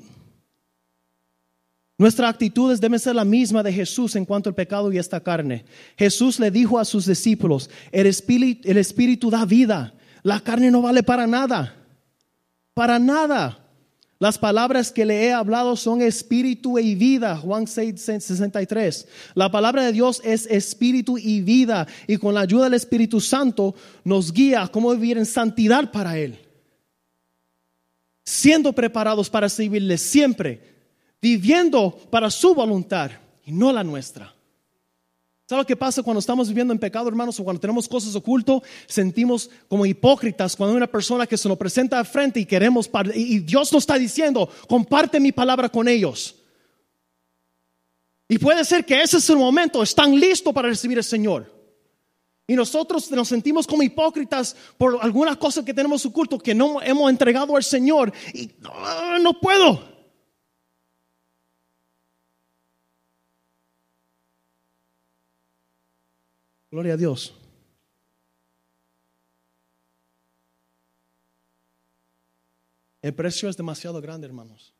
Nuestra 1.97 2.29
actitud 2.29 2.77
debe 2.77 2.99
ser 2.99 3.15
la 3.15 3.25
misma 3.25 3.63
de 3.63 3.73
Jesús 3.73 4.15
en 4.15 4.25
cuanto 4.25 4.49
al 4.49 4.55
pecado 4.55 4.91
y 4.91 4.97
esta 4.97 5.21
carne. 5.21 5.65
Jesús 5.97 6.39
le 6.39 6.51
dijo 6.51 6.77
a 6.77 6.85
sus 6.85 7.05
discípulos, 7.05 7.69
el 7.91 8.05
espíritu, 8.05 8.69
el 8.69 8.77
espíritu 8.77 9.29
da 9.29 9.45
vida, 9.45 9.93
la 10.21 10.41
carne 10.41 10.71
no 10.71 10.81
vale 10.81 11.03
para 11.03 11.25
nada, 11.25 11.75
para 12.73 12.99
nada. 12.99 13.64
Las 14.25 14.39
palabras 14.39 14.91
que 14.91 15.05
le 15.05 15.23
he 15.23 15.33
hablado 15.33 15.75
son 15.75 16.01
espíritu 16.01 16.79
y 16.79 16.95
vida. 16.95 17.37
Juan 17.37 17.67
6, 17.67 18.01
63. 18.23 19.07
La 19.35 19.51
palabra 19.51 19.85
de 19.85 19.91
Dios 19.91 20.19
es 20.23 20.47
espíritu 20.47 21.19
y 21.19 21.41
vida. 21.41 21.85
Y 22.07 22.17
con 22.17 22.33
la 22.33 22.39
ayuda 22.39 22.63
del 22.63 22.73
Espíritu 22.73 23.21
Santo 23.21 23.75
nos 24.03 24.33
guía 24.33 24.67
cómo 24.73 24.91
vivir 24.93 25.19
en 25.19 25.27
santidad 25.27 25.91
para 25.91 26.17
Él. 26.17 26.39
Siendo 28.23 28.73
preparados 28.73 29.29
para 29.29 29.47
servirle 29.47 29.95
siempre. 29.95 30.73
Viviendo 31.21 31.95
para 32.09 32.31
su 32.31 32.55
voluntad 32.55 33.11
y 33.45 33.51
no 33.51 33.71
la 33.71 33.83
nuestra. 33.83 34.34
¿Sabes 35.47 35.61
lo 35.61 35.67
que 35.67 35.75
pasa 35.75 36.01
cuando 36.01 36.19
estamos 36.19 36.47
viviendo 36.47 36.73
en 36.73 36.79
pecado, 36.79 37.07
hermanos, 37.07 37.39
o 37.39 37.43
cuando 37.43 37.59
tenemos 37.59 37.87
cosas 37.87 38.15
ocultas? 38.15 38.61
Sentimos 38.87 39.49
como 39.67 39.85
hipócritas 39.85 40.55
cuando 40.55 40.71
hay 40.71 40.77
una 40.77 40.87
persona 40.87 41.27
que 41.27 41.37
se 41.37 41.47
nos 41.47 41.57
presenta 41.57 41.99
al 41.99 42.07
frente 42.07 42.39
y 42.39 42.45
queremos, 42.45 42.89
y 43.13 43.39
Dios 43.39 43.71
nos 43.71 43.83
está 43.83 43.95
diciendo, 43.99 44.49
comparte 44.67 45.19
mi 45.19 45.31
palabra 45.31 45.69
con 45.69 45.87
ellos. 45.87 46.35
Y 48.27 48.39
puede 48.39 48.65
ser 48.65 48.85
que 48.85 49.03
ese 49.03 49.17
es 49.17 49.29
el 49.29 49.37
momento, 49.37 49.83
están 49.83 50.19
listos 50.19 50.51
para 50.51 50.67
recibir 50.67 50.97
al 50.97 51.03
Señor. 51.03 51.53
Y 52.47 52.55
nosotros 52.55 53.09
nos 53.11 53.27
sentimos 53.27 53.67
como 53.67 53.83
hipócritas 53.83 54.55
por 54.79 54.97
algunas 54.99 55.37
cosas 55.37 55.63
que 55.63 55.75
tenemos 55.75 56.03
oculto 56.07 56.39
que 56.39 56.55
no 56.55 56.81
hemos 56.81 57.09
entregado 57.11 57.55
al 57.55 57.63
Señor. 57.63 58.11
Y 58.33 58.49
no, 58.61 59.19
no 59.19 59.39
puedo. 59.39 59.94
Gloria 66.75 66.95
a 66.95 66.97
Dios. 66.97 67.33
El 73.01 73.13
precio 73.13 73.47
es 73.47 73.55
demasiado 73.55 74.01
grande, 74.01 74.27
hermanos. 74.27 74.73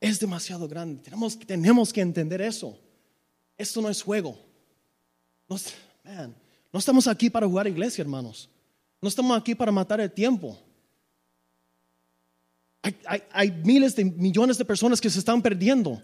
Es 0.00 0.18
demasiado 0.18 0.66
grande. 0.66 1.02
Tenemos, 1.02 1.38
tenemos 1.38 1.92
que 1.92 2.00
entender 2.00 2.40
eso. 2.40 2.78
Esto 3.58 3.82
no 3.82 3.90
es 3.90 4.00
juego. 4.00 4.34
No, 5.46 5.58
estamos 6.78 7.06
aquí 7.06 7.28
para 7.28 7.46
jugar 7.46 7.66
iglesia, 7.66 8.00
hermanos. 8.00 8.48
No 8.98 9.10
estamos 9.10 9.38
aquí 9.38 9.54
para 9.54 9.70
matar 9.70 10.00
el 10.00 10.10
tiempo. 10.10 10.58
Hay, 12.80 13.22
hay 13.30 13.50
miles 13.62 13.94
de 13.94 14.06
millones 14.06 14.56
de 14.56 14.64
personas 14.64 15.02
que 15.02 15.10
se 15.10 15.18
están 15.18 15.42
perdiendo 15.42 16.02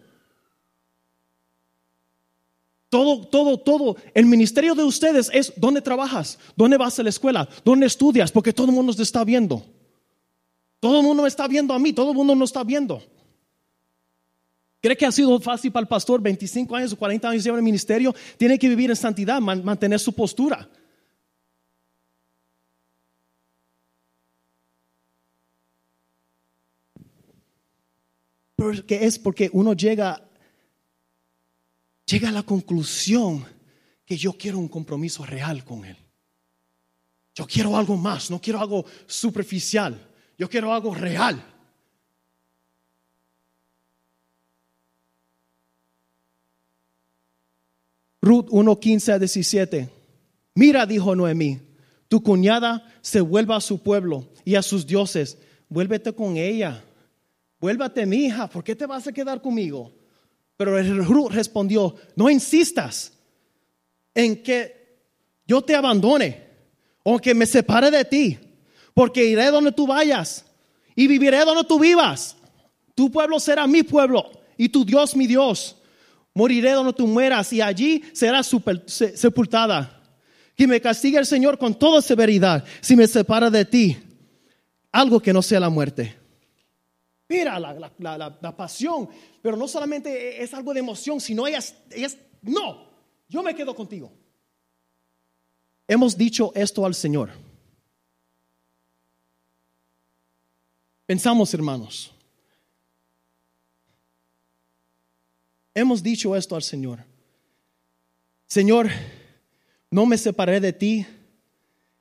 todo, 2.90 3.24
todo, 3.24 3.56
todo. 3.56 3.96
El 4.12 4.26
ministerio 4.26 4.74
de 4.74 4.82
ustedes 4.82 5.30
es 5.32 5.52
dónde 5.56 5.80
trabajas, 5.80 6.38
dónde 6.56 6.76
vas 6.76 6.98
a 6.98 7.04
la 7.04 7.08
escuela, 7.08 7.48
dónde 7.64 7.86
estudias, 7.86 8.32
porque 8.32 8.52
todo 8.52 8.66
el 8.66 8.74
mundo 8.74 8.92
te 8.92 9.04
está 9.04 9.24
viendo. 9.24 9.64
Todo 10.80 10.98
el 10.98 11.06
mundo 11.06 11.22
me 11.22 11.28
está 11.28 11.46
viendo 11.46 11.72
a 11.72 11.78
mí, 11.78 11.92
todo 11.92 12.10
el 12.10 12.16
mundo 12.16 12.34
nos 12.34 12.50
está 12.50 12.64
viendo. 12.64 13.02
¿Cree 14.82 14.96
que 14.96 15.06
ha 15.06 15.12
sido 15.12 15.38
fácil 15.40 15.70
para 15.70 15.82
el 15.82 15.88
pastor 15.88 16.20
25 16.20 16.74
años 16.74 16.92
o 16.92 16.96
40 16.96 17.28
años 17.28 17.44
llevar 17.44 17.58
el 17.58 17.64
ministerio? 17.64 18.14
Tiene 18.36 18.58
que 18.58 18.68
vivir 18.68 18.90
en 18.90 18.96
santidad, 18.96 19.40
mantener 19.40 20.00
su 20.00 20.12
postura. 20.12 20.68
Porque 28.56 29.06
es 29.06 29.18
porque 29.18 29.48
uno 29.52 29.74
llega 29.74 30.29
llega 32.10 32.28
a 32.28 32.32
la 32.32 32.42
conclusión 32.42 33.44
que 34.04 34.16
yo 34.16 34.32
quiero 34.32 34.58
un 34.58 34.68
compromiso 34.68 35.24
real 35.24 35.64
con 35.64 35.84
Él. 35.84 35.96
Yo 37.34 37.46
quiero 37.46 37.76
algo 37.76 37.96
más, 37.96 38.30
no 38.30 38.40
quiero 38.40 38.60
algo 38.60 38.84
superficial, 39.06 40.08
yo 40.36 40.48
quiero 40.48 40.74
algo 40.74 40.94
real. 40.94 41.42
Ruth 48.20 48.48
1:15 48.50 49.12
a 49.12 49.18
17. 49.18 49.88
Mira, 50.54 50.84
dijo 50.84 51.14
Noemí, 51.14 51.60
tu 52.08 52.22
cuñada 52.22 52.84
se 53.00 53.20
vuelva 53.20 53.56
a 53.56 53.60
su 53.60 53.82
pueblo 53.82 54.28
y 54.44 54.56
a 54.56 54.62
sus 54.62 54.86
dioses. 54.86 55.38
Vuélvete 55.68 56.12
con 56.12 56.36
ella. 56.36 56.84
Vuélvate, 57.60 58.04
mi 58.04 58.26
hija. 58.26 58.48
¿Por 58.50 58.64
qué 58.64 58.74
te 58.74 58.86
vas 58.86 59.06
a 59.06 59.12
quedar 59.12 59.40
conmigo? 59.40 59.99
Pero 60.60 60.78
el 60.78 61.06
respondió, 61.30 61.96
no 62.16 62.28
insistas 62.28 63.14
en 64.14 64.42
que 64.42 64.98
yo 65.46 65.62
te 65.62 65.74
abandone 65.74 66.48
o 67.02 67.18
que 67.18 67.34
me 67.34 67.46
separe 67.46 67.90
de 67.90 68.04
ti, 68.04 68.38
porque 68.92 69.24
iré 69.24 69.46
donde 69.46 69.72
tú 69.72 69.86
vayas 69.86 70.44
Y 70.94 71.06
viviré 71.06 71.46
donde 71.46 71.64
tú 71.64 71.78
vivas. 71.78 72.36
Tu 72.94 73.10
pueblo 73.10 73.40
será 73.40 73.66
mi 73.66 73.82
pueblo 73.82 74.30
y 74.58 74.68
tu 74.68 74.84
Dios 74.84 75.16
mi 75.16 75.26
Dios. 75.26 75.76
Moriré 76.34 76.72
donde 76.72 76.92
tú 76.92 77.06
mueras 77.06 77.50
y 77.54 77.62
allí 77.62 78.04
será 78.12 78.42
sepultada. 78.42 80.02
Que 80.54 80.66
me 80.66 80.78
castigue 80.78 81.16
el 81.16 81.24
Señor 81.24 81.56
con 81.56 81.74
toda 81.74 82.02
severidad 82.02 82.66
si 82.82 82.96
me 82.96 83.06
separa 83.06 83.48
de 83.48 83.64
ti. 83.64 83.96
Algo 84.92 85.20
que 85.20 85.32
no 85.32 85.40
sea 85.40 85.58
la 85.58 85.70
muerte. 85.70 86.19
Mira 87.30 87.60
la, 87.60 88.56
pasión, 88.56 89.08
pero 89.40 89.56
no 89.56 89.68
solamente 89.68 90.42
es 90.42 90.52
algo 90.52 90.74
de 90.74 90.80
emoción, 90.80 91.20
sino 91.20 91.46
ellas, 91.46 91.76
ellas, 91.92 92.16
no, 92.42 92.88
yo 93.28 93.40
me 93.40 93.54
quedo 93.54 93.72
contigo. 93.72 94.10
Hemos 95.86 96.16
dicho 96.16 96.50
esto 96.56 96.84
al 96.84 96.92
Señor. 96.92 97.30
Pensamos, 101.06 101.54
hermanos. 101.54 102.12
Hemos 105.72 106.02
dicho 106.02 106.34
esto 106.34 106.56
al 106.56 106.64
Señor. 106.64 107.04
Señor, 108.48 108.88
no 109.88 110.04
me 110.04 110.18
separaré 110.18 110.58
de 110.58 110.72
ti, 110.72 111.06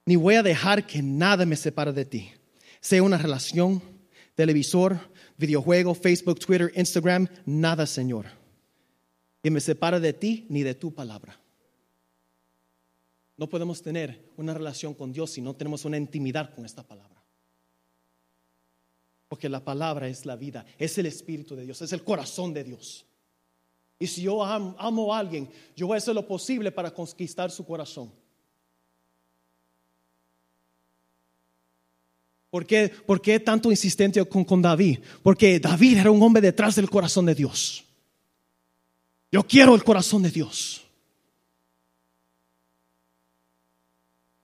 ni 0.06 0.16
voy 0.16 0.34
a 0.34 0.42
dejar 0.42 0.88
que 0.88 1.04
nada 1.04 1.46
me 1.46 1.56
separe 1.56 1.94
de 1.94 2.06
ti. 2.06 2.32
Sea 2.82 3.04
una 3.04 3.20
relación, 3.20 3.80
televisor, 4.40 5.09
videojuego, 5.40 5.96
Facebook, 5.96 6.38
Twitter, 6.38 6.72
Instagram, 6.76 7.28
nada, 7.46 7.88
Señor. 7.88 8.26
Que 9.42 9.50
me 9.50 9.62
separe 9.62 10.00
de 10.00 10.14
ti 10.14 10.46
ni 10.50 10.62
de 10.64 10.76
tu 10.76 10.94
palabra. 10.94 11.40
No 13.38 13.48
podemos 13.48 13.82
tener 13.82 14.30
una 14.36 14.54
relación 14.54 14.94
con 14.94 15.14
Dios 15.14 15.32
si 15.32 15.42
no 15.42 15.56
tenemos 15.56 15.86
una 15.86 15.98
intimidad 15.98 16.54
con 16.54 16.66
esta 16.66 16.84
palabra. 16.84 17.24
Porque 19.30 19.48
la 19.48 19.64
palabra 19.64 20.10
es 20.10 20.26
la 20.26 20.36
vida, 20.36 20.66
es 20.78 20.98
el 20.98 21.06
Espíritu 21.06 21.56
de 21.56 21.64
Dios, 21.64 21.82
es 21.82 21.94
el 21.94 22.04
corazón 22.04 22.54
de 22.54 22.66
Dios. 22.66 23.06
Y 23.98 24.08
si 24.08 24.24
yo 24.24 24.44
amo, 24.44 25.14
a 25.14 25.20
alguien, 25.20 25.50
yo 25.76 25.88
voy 25.88 25.96
a 25.96 25.98
hacer 26.00 26.16
lo 26.16 26.28
posible 26.28 26.72
para 26.72 26.94
conquistar 26.94 27.50
su 27.50 27.66
corazón. 27.66 28.12
¿Por 32.50 32.66
qué, 32.66 32.90
¿Por 32.90 33.22
qué 33.22 33.40
tanto 33.40 33.70
insistente 33.70 34.24
con, 34.26 34.44
con, 34.44 34.62
David? 34.62 35.00
Porque 35.22 35.60
David 35.60 35.98
era 35.98 36.12
un 36.12 36.22
hombre 36.22 36.42
detrás 36.42 36.76
del 36.76 36.90
corazón 36.90 37.26
de 37.26 37.36
Dios. 37.36 37.84
Yo 39.32 39.44
quiero 39.44 39.76
el 39.76 39.84
corazón 39.84 40.24
de 40.24 40.32
Dios. 40.32 40.82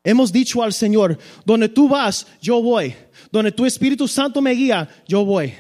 Hemos 0.04 0.32
dicho 0.32 0.62
al 0.62 0.72
Señor, 0.72 1.18
donde 1.46 1.68
tú 1.68 1.90
vas, 1.90 2.28
yo 2.40 2.62
voy. 2.62 2.94
Donde 3.32 3.52
tu 3.52 3.66
Espíritu 3.66 4.08
Santo 4.08 4.40
me 4.40 4.52
guía, 4.52 4.88
yo 5.08 5.26
voy. 5.26 5.56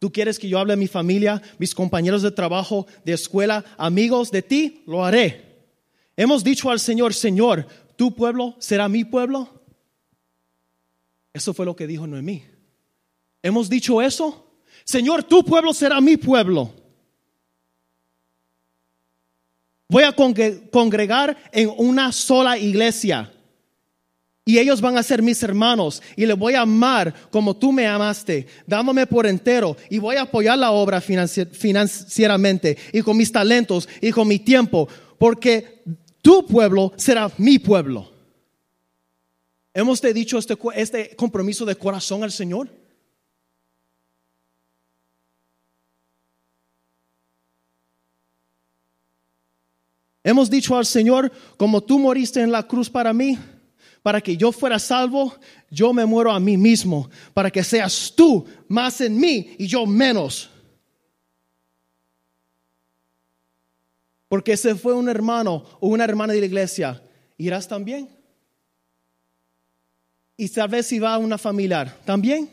Tú 0.00 0.10
quieres 0.10 0.40
que 0.40 0.48
yo 0.48 0.58
hable 0.58 0.72
a 0.72 0.76
mi 0.76 0.88
familia, 0.88 1.40
mis 1.58 1.72
compañeros 1.72 2.22
de 2.22 2.32
trabajo, 2.32 2.88
de 3.04 3.12
escuela, 3.12 3.64
amigos 3.78 4.32
de 4.32 4.42
ti, 4.42 4.82
lo 4.86 5.04
haré. 5.04 5.62
Hemos 6.16 6.42
dicho 6.42 6.68
al 6.68 6.80
Señor, 6.80 7.14
Señor, 7.14 7.66
tu 7.94 8.12
pueblo 8.12 8.56
será 8.58 8.88
mi 8.88 9.04
pueblo. 9.04 9.63
Eso 11.34 11.52
fue 11.52 11.66
lo 11.66 11.74
que 11.74 11.88
dijo 11.88 12.06
Noemí. 12.06 12.44
Hemos 13.42 13.68
dicho 13.68 14.00
eso. 14.00 14.52
Señor, 14.84 15.24
tu 15.24 15.44
pueblo 15.44 15.74
será 15.74 16.00
mi 16.00 16.16
pueblo. 16.16 16.72
Voy 19.88 20.04
a 20.04 20.14
congregar 20.70 21.36
en 21.52 21.72
una 21.76 22.12
sola 22.12 22.56
iglesia. 22.56 23.30
Y 24.46 24.58
ellos 24.58 24.80
van 24.80 24.96
a 24.96 25.02
ser 25.02 25.22
mis 25.22 25.42
hermanos 25.42 26.02
y 26.16 26.26
les 26.26 26.36
voy 26.36 26.54
a 26.54 26.60
amar 26.60 27.14
como 27.30 27.56
tú 27.56 27.72
me 27.72 27.86
amaste, 27.86 28.46
dándome 28.66 29.06
por 29.06 29.26
entero 29.26 29.76
y 29.88 29.98
voy 29.98 30.16
a 30.16 30.22
apoyar 30.22 30.58
la 30.58 30.70
obra 30.70 31.00
financieramente 31.00 32.76
y 32.92 33.00
con 33.00 33.16
mis 33.16 33.32
talentos 33.32 33.88
y 34.02 34.10
con 34.10 34.28
mi 34.28 34.38
tiempo, 34.38 34.86
porque 35.18 35.82
tu 36.20 36.46
pueblo 36.46 36.92
será 36.96 37.30
mi 37.38 37.58
pueblo. 37.58 38.13
¿Hemos 39.76 40.00
te 40.00 40.14
dicho 40.14 40.38
este, 40.38 40.56
este 40.76 41.16
compromiso 41.16 41.64
de 41.64 41.74
corazón 41.74 42.22
al 42.22 42.30
Señor? 42.30 42.70
Hemos 50.22 50.48
dicho 50.48 50.76
al 50.76 50.86
Señor, 50.86 51.30
como 51.56 51.82
tú 51.82 51.98
moriste 51.98 52.40
en 52.40 52.52
la 52.52 52.62
cruz 52.62 52.88
para 52.88 53.12
mí, 53.12 53.36
para 54.00 54.20
que 54.20 54.36
yo 54.36 54.52
fuera 54.52 54.78
salvo, 54.78 55.34
yo 55.70 55.92
me 55.92 56.06
muero 56.06 56.30
a 56.30 56.38
mí 56.38 56.56
mismo, 56.56 57.10
para 57.34 57.50
que 57.50 57.64
seas 57.64 58.12
tú 58.14 58.46
más 58.68 59.00
en 59.00 59.18
mí 59.18 59.56
y 59.58 59.66
yo 59.66 59.84
menos. 59.86 60.50
Porque 64.28 64.52
ese 64.52 64.76
fue 64.76 64.94
un 64.94 65.08
hermano 65.08 65.64
o 65.80 65.88
una 65.88 66.04
hermana 66.04 66.32
de 66.32 66.40
la 66.40 66.46
iglesia, 66.46 67.02
¿irás 67.36 67.66
también? 67.66 68.23
Y 70.36 70.48
tal 70.48 70.68
vez 70.68 70.86
si 70.86 70.98
va 70.98 71.14
a 71.14 71.18
una 71.18 71.38
familiar, 71.38 72.00
¿también? 72.04 72.50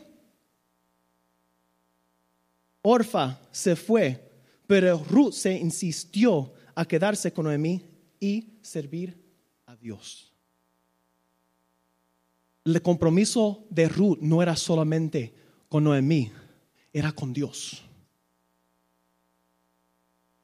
Orfa 2.82 3.40
se 3.50 3.76
fue, 3.76 4.30
pero 4.66 5.04
Ruth 5.08 5.32
se 5.32 5.52
insistió 5.52 6.52
a 6.74 6.84
quedarse 6.84 7.32
con 7.32 7.44
Noemí 7.44 7.82
y 8.20 8.58
servir 8.62 9.16
a 9.66 9.76
Dios. 9.76 10.32
El 12.64 12.80
compromiso 12.82 13.66
de 13.70 13.88
Ruth 13.88 14.18
no 14.20 14.42
era 14.42 14.54
solamente 14.56 15.34
con 15.68 15.84
Noemí, 15.84 16.30
era 16.92 17.12
con 17.12 17.32
Dios. 17.32 17.82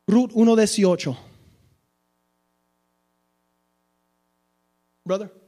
Ruth 0.07 0.33
1.18. 0.33 1.17
Brother. 5.05 5.48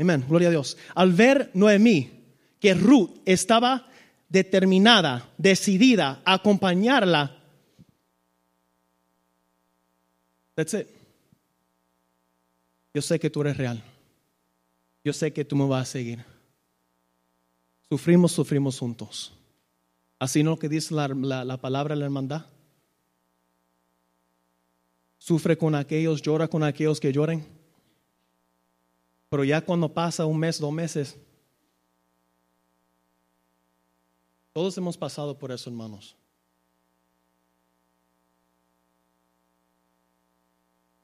Amén. 0.00 0.24
Gloria 0.28 0.48
a 0.48 0.50
Dios. 0.50 0.76
Al 0.94 1.12
ver 1.12 1.50
Noemí 1.54 2.10
que 2.58 2.74
Ruth 2.74 3.20
estaba 3.24 3.86
determinada, 4.28 5.28
decidida 5.36 6.22
a 6.24 6.34
acompañarla. 6.34 7.36
That's 10.54 10.74
it. 10.74 10.86
Yo 12.94 13.02
sé 13.02 13.20
que 13.20 13.30
tú 13.30 13.42
eres 13.42 13.56
real 13.56 13.82
yo 15.04 15.12
sé 15.12 15.32
que 15.32 15.44
tú 15.44 15.56
me 15.56 15.66
vas 15.66 15.88
a 15.88 15.92
seguir. 15.92 16.24
Sufrimos, 17.88 18.32
sufrimos 18.32 18.78
juntos. 18.78 19.32
Así 20.18 20.42
no 20.42 20.50
lo 20.50 20.58
que 20.58 20.68
dice 20.68 20.94
la, 20.94 21.08
la 21.08 21.56
palabra 21.56 21.94
de 21.94 22.00
la 22.00 22.04
hermandad. 22.06 22.46
Sufre 25.18 25.56
con 25.56 25.74
aquellos, 25.74 26.22
llora 26.22 26.48
con 26.48 26.62
aquellos 26.62 27.00
que 27.00 27.12
lloren. 27.12 27.46
Pero 29.30 29.44
ya 29.44 29.60
cuando 29.60 29.88
pasa 29.88 30.26
un 30.26 30.36
mes, 30.36 30.58
dos 30.58 30.72
meses, 30.72 31.16
todos 34.52 34.76
hemos 34.76 34.98
pasado 34.98 35.38
por 35.38 35.52
eso, 35.52 35.70
hermanos. 35.70 36.16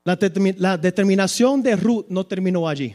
La, 0.02 0.18
la 0.58 0.76
determinación 0.76 1.62
de 1.62 1.76
Ruth 1.76 2.06
no 2.08 2.26
terminó 2.26 2.68
allí. 2.68 2.94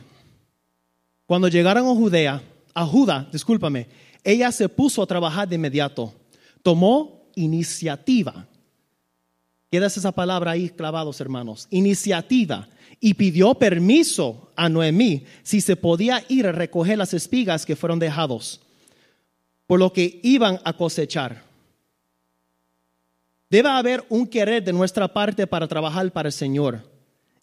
Cuando 1.26 1.48
llegaron 1.48 1.88
a 1.88 1.96
Judea, 1.96 2.44
a 2.74 2.86
Judá, 2.86 3.28
discúlpame, 3.32 3.88
ella 4.24 4.52
se 4.52 4.68
puso 4.68 5.02
a 5.02 5.08
trabajar 5.08 5.48
de 5.48 5.56
inmediato. 5.56 6.14
Tomó 6.62 7.30
iniciativa. 7.36 8.48
Quedas 9.72 9.96
esa 9.96 10.12
palabra 10.12 10.52
ahí 10.52 10.70
clavados, 10.70 11.22
hermanos. 11.22 11.68
Iniciativa. 11.70 12.68
Y 13.00 13.14
pidió 13.14 13.56
permiso 13.56 14.52
a 14.58 14.68
Noemí 14.68 15.24
si 15.44 15.62
se 15.62 15.78
podía 15.78 16.26
ir 16.28 16.46
a 16.46 16.52
recoger 16.52 16.98
las 16.98 17.14
espigas 17.14 17.66
que 17.66 17.78
fueron 17.78 17.98
dejados, 17.98 18.60
por 19.66 19.80
lo 19.80 19.94
que 19.94 20.20
iban 20.24 20.60
a 20.66 20.74
cosechar. 20.74 21.44
Debe 23.50 23.70
haber 23.70 24.06
un 24.10 24.28
querer 24.28 24.62
de 24.62 24.74
nuestra 24.74 25.08
parte 25.08 25.48
para 25.48 25.70
trabajar 25.70 26.12
para 26.12 26.28
el 26.28 26.34
Señor 26.34 26.84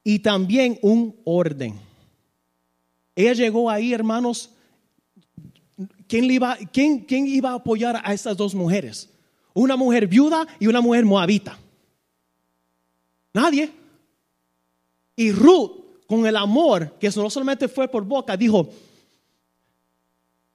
y 0.04 0.18
también 0.18 0.78
un 0.82 1.16
orden. 1.24 1.80
Ella 3.16 3.32
llegó 3.32 3.70
ahí, 3.70 3.94
hermanos. 3.94 4.50
¿Quién, 6.06 6.30
iba, 6.30 6.56
quién, 6.72 7.00
¿Quién 7.00 7.26
iba 7.26 7.52
a 7.52 7.54
apoyar 7.54 8.00
a 8.04 8.12
esas 8.12 8.36
dos 8.36 8.54
mujeres? 8.54 9.10
Una 9.54 9.76
mujer 9.76 10.06
viuda 10.06 10.46
y 10.60 10.66
una 10.66 10.82
mujer 10.82 11.04
moabita. 11.06 11.58
Nadie. 13.38 13.70
Y 15.14 15.30
Ruth, 15.30 16.02
con 16.08 16.26
el 16.26 16.36
amor, 16.36 16.96
que 16.98 17.08
no 17.10 17.30
solamente 17.30 17.68
fue 17.68 17.86
por 17.86 18.04
boca, 18.04 18.36
dijo, 18.36 18.68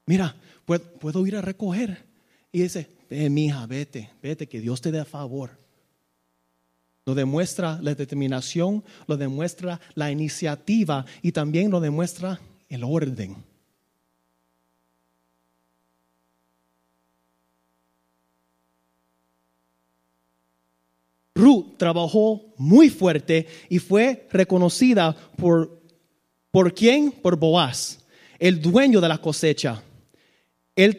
mira, 0.06 0.36
puedo, 0.66 1.26
ir 1.26 1.38
a 1.38 1.42
recoger. 1.42 2.04
Y 2.52 2.64
dice, 2.64 2.90
ve, 3.10 3.30
mija, 3.30 3.66
vete, 3.68 4.10
vete, 4.22 4.48
que 4.48 4.60
Dios 4.60 4.82
te 4.82 4.92
dé 4.92 5.06
favor. 5.06 5.52
Lo 7.06 7.16
demuestra 7.16 7.80
la 7.82 7.96
determinación, 7.96 8.84
lo 9.08 9.16
demuestra 9.16 9.80
la 9.96 10.12
iniciativa 10.12 11.06
y 11.22 11.32
también 11.32 11.72
lo 11.72 11.80
demuestra 11.80 12.42
el 12.68 12.84
orden. 12.84 13.38
Ruth 21.44 21.78
trabajó 21.78 22.54
muy 22.58 22.90
fuerte 22.90 23.48
y 23.68 23.80
fue 23.80 24.28
reconocida 24.32 25.14
por, 25.36 25.82
¿por 26.52 26.74
quién? 26.74 27.12
Por 27.12 27.36
Boaz, 27.36 28.00
el 28.40 28.62
dueño 28.62 29.02
de 29.02 29.10
la 29.10 29.18
cosecha. 29.18 29.84
Él 30.74 30.98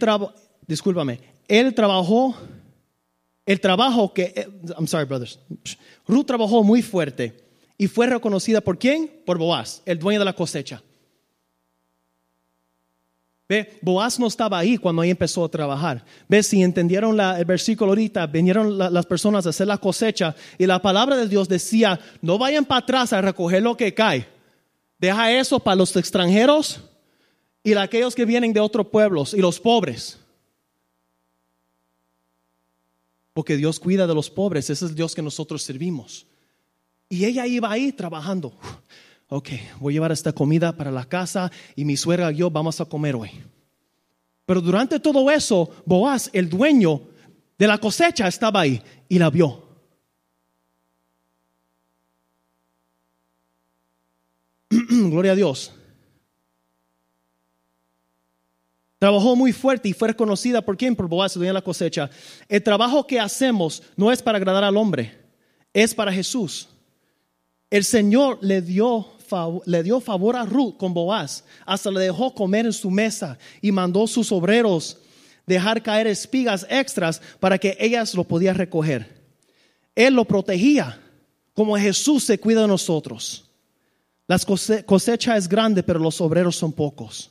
discúlpame, 0.67 1.21
él 1.49 1.75
trabajó, 1.75 2.37
el 3.47 3.59
trabajo 3.59 4.13
que, 4.13 4.35
eh, 4.37 4.49
I'm 4.77 4.87
sorry 4.87 5.07
brothers, 5.07 5.39
Ruth 6.07 6.27
trabajó 6.27 6.63
muy 6.63 6.83
fuerte 6.83 7.35
y 7.79 7.87
fue 7.87 8.07
reconocida 8.07 8.61
por 8.61 8.79
quién? 8.79 9.23
Por 9.25 9.39
Boaz, 9.39 9.83
el 9.87 9.99
dueño 9.99 10.19
de 10.19 10.27
la 10.27 10.35
cosecha. 10.35 10.83
Ve, 13.47 13.79
Boaz 13.83 14.19
no 14.19 14.27
estaba 14.27 14.59
ahí 14.59 14.79
cuando 14.79 15.03
ahí 15.03 15.11
empezó 15.11 15.45
a 15.45 15.51
trabajar. 15.51 16.05
Ve, 16.29 16.43
si 16.43 16.63
entendieron 16.63 17.19
el 17.21 17.45
versículo 17.45 17.91
ahorita, 17.91 18.27
vinieron 18.27 18.79
las 18.79 19.07
personas 19.07 19.47
a 19.47 19.51
hacer 19.51 19.67
la 19.67 19.79
cosecha 19.79 20.35
y 20.57 20.67
la 20.67 20.81
palabra 20.81 21.17
de 21.17 21.29
Dios 21.29 21.49
decía, 21.49 22.01
no 22.23 22.39
vayan 22.39 22.65
para 22.65 22.81
atrás 22.81 23.13
a 23.13 23.21
recoger 23.21 23.63
lo 23.63 23.77
que 23.77 23.93
cae. 23.93 24.27
Deja 24.99 25.33
eso 25.33 25.61
para 25.61 25.77
los 25.77 25.95
extranjeros 25.97 26.81
y 27.63 27.75
aquellos 27.75 28.15
que 28.15 28.25
vienen 28.25 28.53
de 28.53 28.61
otros 28.61 28.87
pueblos 28.87 29.35
y 29.35 29.39
los 29.39 29.61
pobres. 29.61 30.19
Porque 33.35 33.57
Dios 33.57 33.81
cuida 33.81 34.07
de 34.07 34.15
los 34.15 34.31
pobres, 34.31 34.71
ese 34.71 34.85
es 34.85 34.91
el 34.91 34.95
Dios 34.95 35.15
que 35.15 35.21
nosotros 35.21 35.63
servimos. 35.63 36.27
Y 37.11 37.27
ella 37.27 37.47
iba 37.47 37.71
ahí 37.71 37.93
trabajando. 37.93 38.57
Ok, 39.37 39.49
voy 39.81 39.93
a 39.93 39.97
llevar 39.97 40.13
esta 40.13 40.33
comida 40.33 40.77
para 40.77 40.93
la 40.93 41.05
casa 41.07 41.51
y 41.75 41.85
mi 41.85 41.97
suegra 41.97 42.31
y 42.31 42.37
yo 42.37 42.53
vamos 42.53 42.81
a 42.81 42.85
comer 42.85 43.17
hoy. 43.17 43.33
Pero 44.47 44.61
durante 44.61 45.01
todo 45.01 45.29
eso, 45.29 45.69
Boaz, 45.85 46.31
el 46.33 46.49
dueño 46.49 47.03
de 47.59 47.67
la 47.67 47.79
cosecha, 47.79 48.29
estaba 48.29 48.61
ahí 48.61 48.81
y 49.09 49.19
la 49.19 49.31
vio. 49.31 49.61
Gloria 54.71 55.33
a 55.33 55.35
Dios. 55.35 55.73
Trabajó 59.01 59.35
muy 59.35 59.53
fuerte 59.53 59.89
y 59.89 59.95
fue 59.95 60.07
reconocida 60.07 60.63
por 60.63 60.77
quién? 60.77 60.95
Por 60.95 61.09
Boaz, 61.09 61.35
el 61.35 61.41
dueño 61.41 61.51
de 61.51 61.55
la 61.55 61.65
cosecha. 61.65 62.09
El 62.49 62.63
trabajo 62.63 63.05
que 63.05 63.19
hacemos 63.19 63.83
no 63.97 64.13
es 64.13 64.23
para 64.23 64.39
agradar 64.39 64.63
al 64.63 64.77
hombre, 64.77 65.19
es 65.73 65.93
para 65.93 66.13
Jesús. 66.13 66.69
El 67.75 67.83
Señor 67.83 68.39
le 68.41 68.63
dio, 68.63 69.14
le 69.67 69.83
dio 69.83 70.01
favor 70.01 70.37
a 70.37 70.45
Ruth 70.45 70.77
con 70.77 70.95
Boaz, 70.95 71.45
hasta 71.67 71.91
le 71.91 72.01
dejó 72.01 72.35
comer 72.35 72.67
en 72.67 72.73
su 72.73 72.91
mesa 72.91 73.39
y 73.61 73.73
mandó 73.73 74.07
sus 74.07 74.31
obreros 74.33 74.99
dejar 75.47 75.83
caer 75.83 76.07
espigas 76.07 76.67
extras 76.71 77.21
para 77.41 77.59
que 77.59 77.77
ellas 77.79 78.15
lo 78.15 78.25
podían 78.25 78.57
recoger. 78.57 79.23
Él 79.95 80.15
lo 80.15 80.25
protegía, 80.25 81.01
como 81.53 81.77
Jesús 81.77 82.25
se 82.25 82.39
cuida 82.39 82.63
de 82.63 82.69
nosotros. 82.69 83.45
La 84.27 84.39
cosecha 84.87 85.37
es 85.37 85.49
grande, 85.49 85.83
pero 85.83 85.99
los 85.99 86.21
obreros 86.21 86.57
son 86.57 86.73
pocos. 86.73 87.31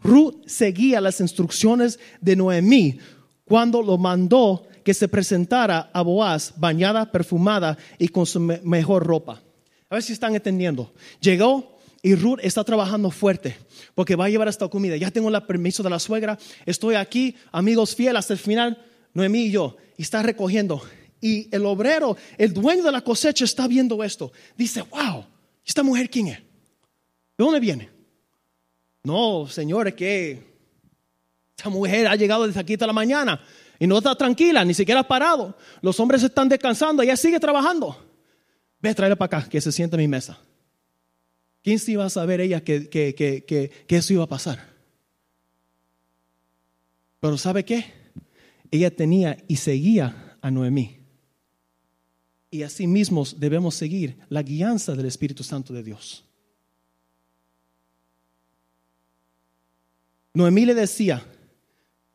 Ruth 0.00 0.46
seguía 0.46 1.00
las 1.00 1.20
instrucciones 1.20 1.98
de 2.20 2.36
Noemí 2.36 2.98
cuando 3.44 3.82
lo 3.82 3.96
mandó 3.96 4.66
que 4.84 4.92
se 4.92 5.08
presentara 5.08 5.90
a 5.92 6.02
Boaz 6.02 6.52
bañada, 6.56 7.10
perfumada 7.10 7.78
y 7.98 8.08
con 8.08 8.26
su 8.26 8.40
mejor 8.40 9.06
ropa. 9.06 9.43
A 9.94 9.98
ver 9.98 10.02
si 10.02 10.12
están 10.12 10.34
entendiendo. 10.34 10.92
Llegó 11.20 11.78
y 12.02 12.16
Ruth 12.16 12.40
está 12.42 12.64
trabajando 12.64 13.12
fuerte 13.12 13.56
porque 13.94 14.16
va 14.16 14.24
a 14.24 14.28
llevar 14.28 14.48
esta 14.48 14.66
comida. 14.66 14.96
Ya 14.96 15.12
tengo 15.12 15.28
el 15.28 15.40
permiso 15.44 15.84
de 15.84 15.90
la 15.90 16.00
suegra. 16.00 16.36
Estoy 16.66 16.96
aquí, 16.96 17.36
amigos 17.52 17.94
fieles, 17.94 18.18
hasta 18.18 18.32
el 18.32 18.40
final, 18.40 18.84
Noemí 19.12 19.44
y 19.44 19.50
yo. 19.52 19.76
Y 19.96 20.02
está 20.02 20.20
recogiendo. 20.20 20.82
Y 21.20 21.48
el 21.54 21.64
obrero, 21.64 22.16
el 22.36 22.52
dueño 22.52 22.82
de 22.82 22.90
la 22.90 23.02
cosecha, 23.02 23.44
está 23.44 23.68
viendo 23.68 24.02
esto. 24.02 24.32
Dice, 24.56 24.82
wow, 24.82 25.26
¿esta 25.64 25.84
mujer 25.84 26.10
quién 26.10 26.26
es? 26.26 26.38
¿De 26.38 27.44
dónde 27.44 27.60
viene? 27.60 27.88
No, 29.04 29.46
señores, 29.46 29.94
que 29.94 30.42
esta 31.56 31.70
mujer 31.70 32.08
ha 32.08 32.16
llegado 32.16 32.48
desde 32.48 32.58
aquí 32.58 32.72
hasta 32.72 32.88
la 32.88 32.92
mañana 32.92 33.40
y 33.78 33.86
no 33.86 33.98
está 33.98 34.16
tranquila, 34.16 34.64
ni 34.64 34.74
siquiera 34.74 35.02
ha 35.02 35.06
parado. 35.06 35.56
Los 35.82 36.00
hombres 36.00 36.20
están 36.24 36.48
descansando, 36.48 37.00
ella 37.00 37.16
sigue 37.16 37.38
trabajando. 37.38 38.03
Ve, 38.84 38.94
tráela 38.94 39.16
para 39.16 39.38
acá, 39.38 39.48
que 39.48 39.62
se 39.62 39.72
siente 39.72 39.96
en 39.96 40.02
mi 40.02 40.08
mesa. 40.08 40.38
¿Quién 41.62 41.78
se 41.78 41.92
iba 41.92 42.04
a 42.04 42.10
saber 42.10 42.42
ella 42.42 42.62
que, 42.62 42.90
que, 42.90 43.14
que, 43.14 43.70
que 43.86 43.96
eso 43.96 44.12
iba 44.12 44.24
a 44.24 44.28
pasar? 44.28 44.58
Pero 47.18 47.38
¿sabe 47.38 47.64
qué? 47.64 47.86
Ella 48.70 48.94
tenía 48.94 49.42
y 49.48 49.56
seguía 49.56 50.36
a 50.42 50.50
Noemí. 50.50 50.98
Y 52.50 52.62
así 52.62 52.86
mismos 52.86 53.40
debemos 53.40 53.74
seguir 53.74 54.18
la 54.28 54.42
guianza 54.42 54.94
del 54.94 55.06
Espíritu 55.06 55.42
Santo 55.42 55.72
de 55.72 55.82
Dios. 55.82 56.22
Noemí 60.34 60.66
le 60.66 60.74
decía, 60.74 61.24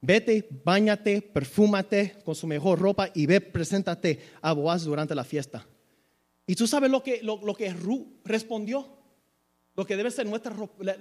vete, 0.02 0.48
bañate, 0.64 1.24
perfúmate 1.24 2.18
con 2.24 2.36
su 2.36 2.46
mejor 2.46 2.78
ropa 2.78 3.10
y 3.16 3.26
ve, 3.26 3.42
preséntate 3.42 4.20
a 4.40 4.54
Boaz 4.54 4.84
durante 4.84 5.16
la 5.16 5.24
fiesta. 5.24 5.66
Y 6.50 6.56
tú 6.56 6.66
sabes 6.66 6.90
lo 6.90 7.04
que, 7.04 7.22
lo, 7.22 7.54
que 7.54 7.72
Ru 7.72 8.08
respondió, 8.26 8.84
lo 9.76 9.86
que 9.86 9.96
debe 9.96 10.10
ser 10.10 10.26
nuestra 10.26 10.52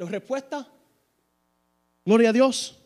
respuesta. 0.01 0.71
Gloria 2.05 2.29
a 2.29 2.33
Dios. 2.35 2.79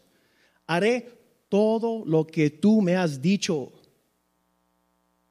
Haré 0.68 1.10
todo 1.48 2.04
lo 2.06 2.24
que 2.24 2.50
tú 2.50 2.80
me 2.80 2.94
has 2.94 3.20
dicho. 3.20 3.72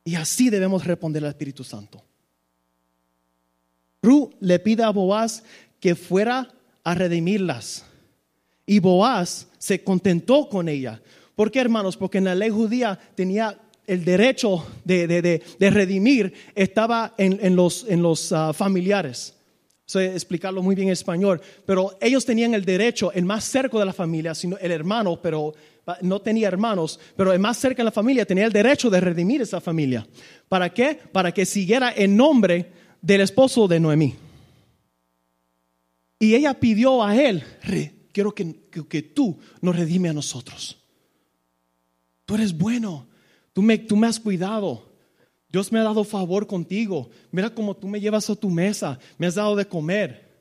Y 0.04 0.16
así 0.16 0.50
debemos 0.50 0.86
responder 0.86 1.24
al 1.24 1.30
Espíritu 1.30 1.64
Santo. 1.64 2.04
Ru 4.02 4.36
le 4.42 4.60
pide 4.60 4.84
a 4.84 4.90
Boaz 4.90 5.42
que 5.80 5.96
fuera 5.96 6.54
a 6.84 6.96
redimirlas. 6.96 7.86
Y 8.66 8.80
Boaz 8.80 9.48
se 9.58 9.86
contentó 9.86 10.50
con 10.50 10.68
ella. 10.68 11.02
¿Por 11.36 11.50
qué, 11.50 11.62
hermanos? 11.62 11.96
Porque 11.96 12.18
en 12.18 12.26
la 12.26 12.36
ley 12.36 12.50
judía 12.50 13.00
tenía 13.16 13.58
el 13.88 14.06
derecho 14.06 14.66
de, 14.84 15.42
redimir 15.60 16.34
estaba 16.56 17.14
en, 17.18 17.56
los, 17.56 17.86
en 17.88 18.02
los 18.02 18.32
ah, 18.32 18.54
familiares. 18.54 19.36
Sé 19.86 20.14
explicarlo 20.14 20.64
muy 20.64 20.74
bien 20.76 20.88
en 20.88 20.94
español, 20.94 21.42
pero 21.66 21.98
ellos 22.00 22.24
tenían 22.24 22.54
el 22.54 22.64
derecho, 22.64 23.12
el 23.12 23.26
más 23.26 23.44
cerca 23.44 23.78
de 23.78 23.86
la 23.86 23.94
familia, 23.94 24.34
sino 24.34 24.58
el 24.58 24.72
hermano, 24.72 25.22
pero 25.22 25.54
ah, 25.86 25.98
no 26.02 26.22
tenía 26.22 26.48
hermanos, 26.48 27.00
pero 27.16 27.34
el 27.34 27.40
más 27.40 27.58
cerca 27.58 27.82
de 27.82 27.86
la 27.86 27.92
familia 27.92 28.26
tenía 28.26 28.46
el 28.46 28.54
derecho 28.54 28.90
de 28.90 29.02
redimir 29.02 29.42
esa 29.42 29.60
familia. 29.60 30.08
¿Para 30.48 30.74
qué? 30.74 30.98
Para 31.12 31.34
que 31.34 31.46
siguiera 31.46 31.90
el 31.90 32.16
nombre 32.16 32.72
del 33.02 33.22
esposo 33.22 33.68
de 33.68 33.80
Noemí. 33.80 34.16
Y 36.20 36.36
ella 36.36 36.54
pidió 36.54 37.04
a 37.04 37.16
él, 37.16 37.44
quiero 38.14 38.34
que, 38.34 38.70
que 38.88 39.02
tú 39.02 39.40
nos 39.60 39.76
redime 39.76 40.08
a 40.10 40.14
nosotros. 40.14 40.78
Tú 42.26 42.36
eres 42.36 42.56
bueno, 42.58 43.08
Tú 43.54 43.62
me, 43.62 43.78
tú 43.78 43.96
me 43.96 44.08
has 44.08 44.20
cuidado. 44.20 44.90
Dios 45.50 45.72
me 45.72 45.80
ha 45.80 45.84
dado 45.84 46.04
favor 46.04 46.48
contigo. 46.48 47.10
Mira 47.32 47.50
cómo 47.50 47.76
tú 47.76 47.88
me 47.88 48.00
llevas 48.00 48.30
a 48.30 48.36
tu 48.36 48.50
mesa. 48.50 48.98
Me 49.18 49.28
has 49.28 49.36
dado 49.36 49.56
de 49.56 49.66
comer. 49.66 50.32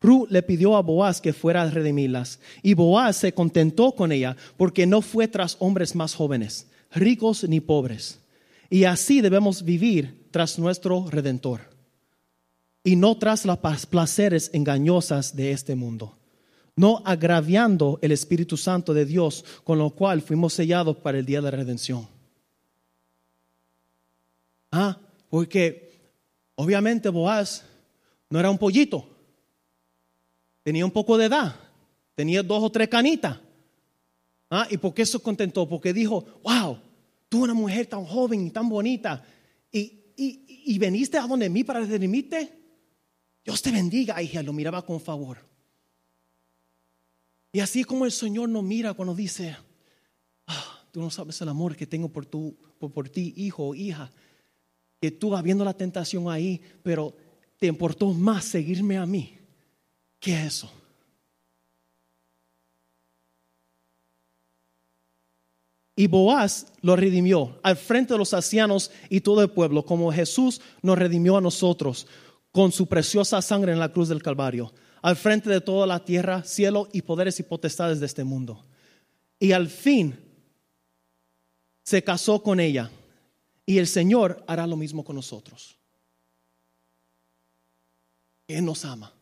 Ru 0.00 0.26
le 0.30 0.42
pidió 0.42 0.76
a 0.76 0.82
Boaz 0.82 1.20
que 1.20 1.32
fuera 1.32 1.62
a 1.62 1.70
redimirlas 1.70 2.38
y 2.62 2.74
Boaz 2.74 3.16
se 3.16 3.32
contentó 3.32 3.92
con 3.92 4.12
ella 4.12 4.36
porque 4.56 4.86
no 4.86 5.02
fue 5.02 5.26
tras 5.26 5.56
hombres 5.58 5.96
más 5.96 6.14
jóvenes, 6.14 6.68
ricos 6.92 7.42
ni 7.48 7.60
pobres. 7.60 8.20
Y 8.70 8.84
así 8.84 9.20
debemos 9.20 9.64
vivir 9.64 10.28
tras 10.30 10.60
nuestro 10.60 11.06
redentor 11.10 11.75
y 12.86 12.94
no 12.94 13.18
tras 13.18 13.44
las 13.44 13.58
placeres 13.86 14.48
engañosas 14.52 15.34
de 15.34 15.50
este 15.50 15.74
mundo, 15.74 16.16
no 16.76 17.02
agraviando 17.04 17.98
el 18.00 18.12
Espíritu 18.12 18.56
Santo 18.56 18.94
de 18.94 19.04
Dios, 19.04 19.44
con 19.64 19.78
lo 19.78 19.90
cual 19.90 20.22
fuimos 20.22 20.52
sellados 20.52 20.96
para 20.98 21.18
el 21.18 21.26
día 21.26 21.38
de 21.38 21.50
la 21.50 21.50
redención. 21.50 22.06
Ah, 24.70 24.96
porque 25.28 25.98
obviamente 26.54 27.08
Boaz 27.08 27.64
no 28.30 28.38
era 28.38 28.52
un 28.52 28.58
pollito, 28.58 29.04
tenía 30.62 30.84
un 30.84 30.92
poco 30.92 31.18
de 31.18 31.24
edad, 31.24 31.56
tenía 32.14 32.40
dos 32.44 32.62
o 32.62 32.70
tres 32.70 32.86
canitas. 32.86 33.36
Ah, 34.48 34.68
¿y 34.70 34.76
por 34.76 34.94
qué 34.94 35.04
se 35.04 35.18
contentó? 35.18 35.68
Porque 35.68 35.92
dijo, 35.92 36.24
wow, 36.44 36.78
tú 37.28 37.42
una 37.42 37.54
mujer 37.54 37.86
tan 37.86 38.04
joven 38.04 38.46
y 38.46 38.50
tan 38.50 38.68
bonita, 38.68 39.24
y, 39.72 40.04
y, 40.16 40.62
y 40.66 40.78
veniste 40.78 41.18
a 41.18 41.26
donde 41.26 41.50
mí 41.50 41.64
para 41.64 41.80
redimirte. 41.80 42.65
Dios 43.46 43.62
te 43.62 43.70
bendiga. 43.70 44.20
Ella 44.20 44.42
lo 44.42 44.52
miraba 44.52 44.84
con 44.84 45.00
favor. 45.00 45.38
Y 47.52 47.60
así 47.60 47.84
como 47.84 48.04
el 48.04 48.10
Señor 48.10 48.48
nos 48.48 48.64
mira 48.64 48.92
cuando 48.92 49.14
dice, 49.14 49.56
ah, 50.48 50.82
tú 50.90 51.00
no 51.00 51.10
sabes 51.10 51.40
el 51.40 51.48
amor 51.48 51.76
que 51.76 51.86
tengo 51.86 52.08
por, 52.08 52.26
tu, 52.26 52.56
por, 52.78 53.08
ti, 53.08 53.32
hijo 53.36 53.68
o 53.68 53.74
hija, 53.74 54.10
que 55.00 55.12
tú 55.12 55.30
vas 55.30 55.44
viendo 55.44 55.64
la 55.64 55.74
tentación 55.74 56.28
ahí, 56.28 56.60
pero 56.82 57.16
te 57.56 57.68
importó 57.68 58.12
más 58.12 58.44
seguirme 58.44 58.98
a 58.98 59.06
mí 59.06 59.38
que 60.18 60.44
eso. 60.44 60.70
Y 65.94 66.08
Boaz 66.08 66.72
lo 66.82 66.96
redimió 66.96 67.58
al 67.62 67.76
frente 67.76 68.12
de 68.12 68.18
los 68.18 68.34
ancianos 68.34 68.90
y 69.08 69.20
todo 69.20 69.40
el 69.40 69.50
pueblo, 69.50 69.86
como 69.86 70.12
Jesús 70.12 70.60
nos 70.82 70.98
redimió 70.98 71.36
a 71.36 71.40
nosotros 71.40 72.06
con 72.56 72.72
su 72.72 72.86
preciosa 72.86 73.42
sangre 73.42 73.72
en 73.72 73.78
la 73.78 73.92
cruz 73.92 74.08
del 74.08 74.22
Calvario, 74.22 74.72
al 75.02 75.14
frente 75.14 75.50
de 75.50 75.60
toda 75.60 75.86
la 75.86 76.02
tierra, 76.02 76.42
cielo 76.42 76.88
y 76.90 77.02
poderes 77.02 77.38
y 77.38 77.42
potestades 77.42 78.00
de 78.00 78.06
este 78.06 78.24
mundo. 78.24 78.64
Y 79.38 79.52
al 79.52 79.68
fin 79.68 80.18
se 81.82 82.02
casó 82.02 82.42
con 82.42 82.58
ella. 82.58 82.90
Y 83.66 83.76
el 83.76 83.86
Señor 83.86 84.42
hará 84.46 84.66
lo 84.66 84.74
mismo 84.74 85.04
con 85.04 85.16
nosotros. 85.16 85.76
Él 88.48 88.64
nos 88.64 88.86
ama. 88.86 89.12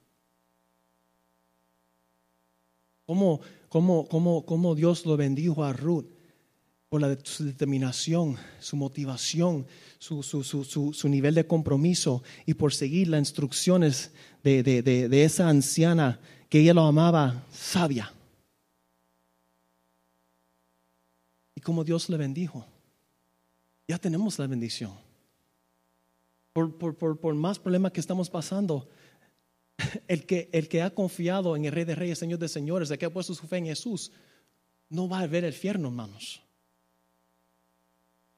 ¿Cómo, 3.05 3.41
cómo, 3.68 4.07
cómo, 4.07 4.47
cómo 4.47 4.76
Dios 4.76 5.05
lo 5.07 5.16
bendijo 5.16 5.64
a 5.64 5.72
Ruth? 5.72 6.07
Por 6.95 7.01
la, 7.01 7.18
su 7.24 7.45
determinación, 7.45 8.36
su 8.61 8.76
motivación, 8.76 9.66
su, 9.99 10.22
su, 10.22 10.45
su, 10.45 10.92
su, 10.92 11.09
nivel 11.09 11.34
de 11.34 11.45
compromiso 11.45 12.22
y 12.47 12.55
por 12.55 12.72
seguir 12.72 13.09
las 13.09 13.18
instrucciones 13.18 14.12
de, 14.45 14.62
de, 14.62 14.80
de, 14.80 15.09
de 15.09 15.24
esa 15.24 15.49
anciana 15.49 16.20
que 16.49 16.61
ella 16.61 16.72
lo 16.72 16.82
amaba 16.82 17.42
sabia. 17.51 18.12
Y 21.57 21.61
como 21.62 21.82
Dios 21.82 22.09
le 22.09 22.16
bendijo, 22.16 22.64
ya 23.88 23.99
tenemos 23.99 24.38
la 24.38 24.47
bendición. 24.47 24.92
Por, 26.53 26.78
por, 26.78 26.95
por, 26.95 27.18
por 27.18 27.34
más 27.34 27.59
problemas 27.59 27.90
que 27.90 27.99
estamos 27.99 28.30
pasando, 28.30 28.88
el 30.07 30.26
que, 30.26 30.49
el 30.53 30.68
que 30.68 30.80
ha 30.80 30.95
confiado 30.95 31.57
en 31.57 31.64
el 31.64 31.72
Rey 31.72 31.86
de 31.86 31.97
Reyes, 31.97 32.20
Señor 32.20 32.38
de 32.38 32.49
Señores, 32.49 32.88
el 32.92 32.99
que 32.99 33.07
ha 33.07 33.12
puesto 33.12 33.34
su 33.34 33.49
fe 33.49 33.57
en 33.57 33.66
Jesús, 33.66 34.12
no 34.88 35.09
va 35.09 35.18
a 35.18 35.26
ver 35.26 35.42
el 35.42 35.53
infierno, 35.53 35.88
hermanos. 35.88 36.43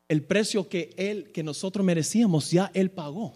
El 0.09 0.23
precio 0.23 0.69
que 0.69 0.95
él, 0.97 1.33
que 1.33 1.43
nosotros 1.43 1.85
merecíamos, 1.85 2.51
ya 2.51 2.71
él 2.75 2.91
pagó. 2.91 3.35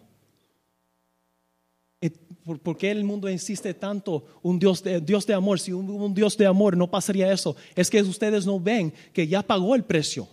¿Por 2.63 2.77
qué 2.77 2.91
el 2.91 3.05
mundo 3.05 3.29
insiste 3.29 3.75
tanto 3.75 4.25
un 4.43 4.59
Dios 4.59 4.83
de, 4.83 5.01
Dios 5.01 5.27
de 5.27 5.35
amor? 5.35 5.61
Si 5.61 5.73
un, 5.73 5.91
un 5.91 6.15
Dios 6.15 6.37
de 6.37 6.47
amor 6.47 6.77
no 6.77 6.91
pasaría 6.91 7.33
eso, 7.33 7.55
es 7.75 7.91
que 7.91 8.01
ustedes 8.03 8.47
no 8.47 8.59
ven 8.59 8.93
que 9.13 9.27
ya 9.27 9.43
pagó 9.43 9.75
el 9.75 9.85
precio. 9.85 10.27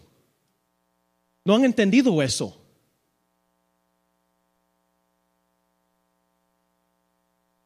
No 1.43 1.55
han 1.55 1.65
entendido 1.65 2.21
eso. 2.21 2.57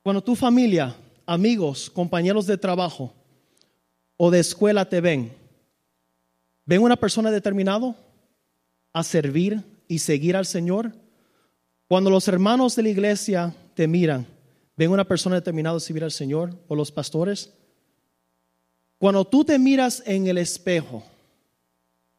Cuando 0.03 0.24
tu 0.24 0.36
familia, 0.36 0.95
amigos, 1.26 1.89
compañeros 1.89 2.47
de 2.47 2.57
trabajo 2.57 3.13
o 4.17 4.32
de 4.32 4.39
escuela 4.39 4.86
te 4.86 4.99
ven, 4.99 5.32
¿ven 6.65 6.82
una 6.82 6.95
persona 6.95 7.30
determinado? 7.30 7.95
A 8.94 9.04
servir 9.04 9.64
y 9.88 10.00
seguir 10.00 10.36
al 10.36 10.46
Señor? 10.46 10.94
Cuando 11.88 12.10
los 12.10 12.28
hermanos 12.28 12.76
de 12.76 12.84
la 12.84 12.89
iglesia 12.89 13.54
te 13.74 13.88
miran, 13.88 14.26
¿ven 14.78 14.92
una 14.92 15.08
persona 15.08 15.36
determinada 15.36 15.78
a 15.78 15.80
servir 15.80 16.04
al 16.04 16.12
Señor 16.12 16.58
o 16.68 16.76
los 16.76 16.92
pastores? 16.92 17.52
Cuando 18.98 19.26
tú 19.26 19.44
te 19.44 19.58
miras 19.58 20.04
en 20.06 20.28
el 20.28 20.38
espejo, 20.38 21.04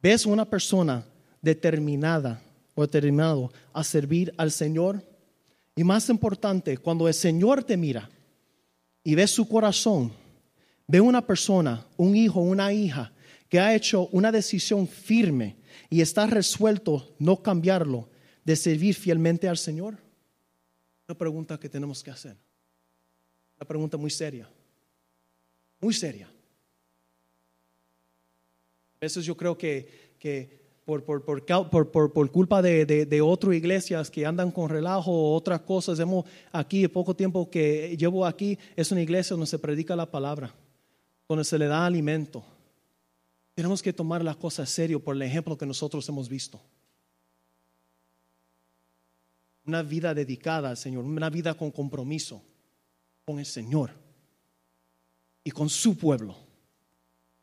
¿ves 0.02 0.26
una 0.26 0.44
persona 0.44 1.04
determinada 1.40 2.42
o 2.74 2.82
determinado 2.82 3.52
a 3.72 3.84
servir 3.84 4.34
al 4.36 4.50
Señor? 4.50 5.02
Y 5.74 5.84
más 5.84 6.08
importante, 6.08 6.76
cuando 6.76 7.08
el 7.08 7.14
Señor 7.14 7.64
te 7.64 7.76
mira 7.76 8.10
y 9.04 9.14
ves 9.14 9.30
su 9.30 9.48
corazón, 9.48 10.12
ve 10.86 11.00
una 11.00 11.26
persona, 11.26 11.86
un 11.96 12.14
hijo, 12.14 12.40
una 12.40 12.72
hija, 12.72 13.12
que 13.48 13.60
ha 13.60 13.74
hecho 13.74 14.08
una 14.12 14.32
decisión 14.32 14.86
firme 14.86 15.56
y 15.90 16.00
está 16.00 16.26
resuelto 16.26 17.14
no 17.18 17.42
cambiarlo, 17.42 18.08
de 18.44 18.56
servir 18.56 18.94
fielmente 18.94 19.48
al 19.48 19.56
Señor? 19.56 19.96
Una 21.08 21.16
pregunta 21.16 21.58
que 21.58 21.68
tenemos 21.68 22.02
que 22.02 22.10
hacer. 22.10 22.36
Una 23.56 23.66
pregunta 23.66 23.96
muy 23.96 24.10
seria. 24.10 24.48
Muy 25.80 25.94
seria. 25.94 26.26
A 28.96 29.00
veces 29.00 29.24
yo 29.24 29.36
creo 29.36 29.58
que, 29.58 30.14
que 30.18 30.60
por, 30.84 31.04
por, 31.04 31.22
por, 31.22 32.12
por, 32.12 32.30
culpa 32.30 32.62
de, 32.62 32.86
de, 32.86 33.06
de 33.06 33.20
otras 33.20 33.54
iglesias 33.54 34.10
que 34.10 34.26
andan 34.26 34.50
con 34.50 34.68
relajo 34.68 35.10
o 35.10 35.34
otras 35.34 35.60
cosas, 35.62 35.98
hemos 35.98 36.24
aquí, 36.52 36.84
el 36.84 36.90
poco 36.90 37.14
tiempo 37.14 37.50
que 37.50 37.96
llevo 37.96 38.26
aquí, 38.26 38.58
es 38.76 38.90
una 38.92 39.02
iglesia 39.02 39.34
donde 39.34 39.46
se 39.46 39.58
predica 39.58 39.96
la 39.96 40.10
palabra, 40.10 40.54
donde 41.28 41.44
se 41.44 41.58
le 41.58 41.66
da 41.66 41.86
alimento 41.86 42.44
tenemos 43.54 43.82
que 43.82 43.92
tomar 43.92 44.24
las 44.24 44.36
cosas 44.36 44.68
serio 44.70 45.02
por 45.02 45.14
el 45.14 45.22
ejemplo 45.22 45.58
que 45.58 45.66
nosotros 45.66 46.08
hemos 46.08 46.28
visto. 46.28 46.60
Una 49.66 49.82
vida 49.82 50.14
dedicada 50.14 50.70
al 50.70 50.76
Señor, 50.76 51.04
una 51.04 51.30
vida 51.30 51.54
con 51.54 51.70
compromiso 51.70 52.42
con 53.24 53.38
el 53.38 53.46
Señor 53.46 53.90
y 55.44 55.50
con 55.50 55.68
su 55.68 55.96
pueblo, 55.96 56.36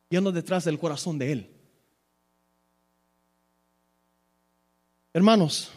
yendo 0.10 0.32
detrás 0.32 0.66
del 0.66 0.80
corazón 0.80 1.18
de 1.18 1.32
Él. 1.32 1.56
Hermanos, 5.14 5.72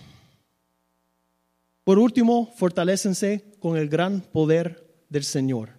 por 1.84 1.98
último, 1.98 2.52
fortalécense 2.56 3.44
con 3.58 3.76
el 3.76 3.88
gran 3.88 4.20
poder 4.20 5.04
del 5.08 5.24
Señor. 5.24 5.70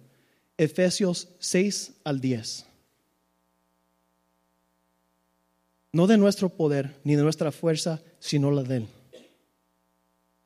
Efesios 0.56 1.28
6 1.38 1.94
al 2.04 2.20
10. 2.20 2.66
No 5.94 6.08
de 6.08 6.18
nuestro 6.18 6.48
poder 6.48 6.96
ni 7.04 7.14
de 7.14 7.22
nuestra 7.22 7.52
fuerza, 7.52 8.02
sino 8.18 8.50
la 8.50 8.64
de 8.64 8.78
Él. 8.78 8.88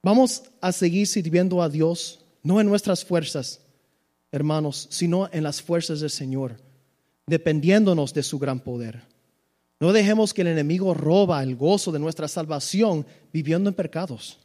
Vamos 0.03 0.42
a 0.61 0.72
seguir 0.72 1.07
sirviendo 1.07 1.62
a 1.62 1.70
Dios, 1.70 2.20
no 2.42 2.61
en 2.61 2.66
nuestras 2.66 3.03
fuerzas, 3.03 3.62
hermanos, 4.30 4.88
sino 4.90 5.26
en 5.32 5.42
las 5.42 5.62
fuerzas 5.62 6.01
del 6.01 6.11
Señor, 6.11 6.61
dependiéndonos 7.26 8.12
de 8.12 8.22
su 8.22 8.38
gran 8.38 8.61
poder. 8.61 9.01
No 9.80 9.94
dejemos 9.94 10.34
que 10.34 10.42
el 10.42 10.49
enemigo 10.49 10.92
roba 10.92 11.42
el 11.42 11.57
gozo 11.57 11.92
de 11.92 11.99
nuestra 11.99 12.28
salvación 12.28 13.07
viviendo 13.32 13.70
en 13.70 13.74
pecados. 13.74 14.38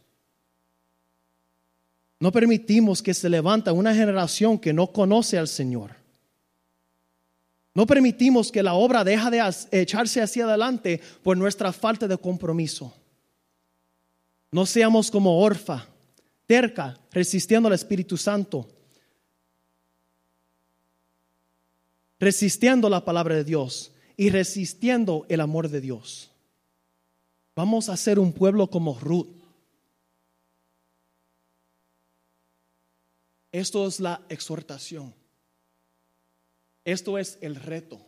No 2.18 2.32
permitimos 2.32 3.04
que 3.04 3.14
se 3.14 3.30
levanta 3.30 3.74
una 3.74 3.93
generación 3.93 4.58
que 4.58 4.72
no 4.72 4.88
conoce 4.88 5.38
al 5.38 5.49
Señor. 5.49 6.03
No 7.76 7.88
permitimos 7.88 8.52
que 8.52 8.62
la 8.62 8.76
obra 8.76 9.04
deje 9.04 9.32
de 9.32 9.56
echarse 9.72 10.22
hacia 10.22 10.46
adelante 10.46 11.02
por 11.24 11.36
nuestra 11.38 11.74
falta 11.74 12.08
de 12.08 12.18
compromiso. 12.18 12.94
No 14.52 14.68
seamos 14.68 15.10
como 15.10 15.40
Orfa, 15.40 15.88
terca, 16.46 17.00
resistiendo 17.12 17.68
al 17.68 17.74
Espíritu 17.74 18.16
Santo, 18.16 18.70
resistiendo 22.20 22.90
la 22.90 23.04
palabra 23.04 23.36
de 23.36 23.44
Dios 23.44 23.92
y 24.16 24.30
resistiendo 24.30 25.26
el 25.28 25.42
amor 25.42 25.70
de 25.70 25.82
Dios. 25.82 26.30
Vamos 27.56 27.90
a 27.90 27.98
ser 27.98 28.20
un 28.20 28.34
pueblo 28.34 28.70
como 28.70 29.00
Ruth. 29.00 29.36
Esto 33.52 33.88
es 33.88 34.00
la 34.00 34.22
exhortación. 34.30 35.23
Esto 36.86 37.16
es 37.16 37.38
el 37.42 37.56
reto. 37.56 38.00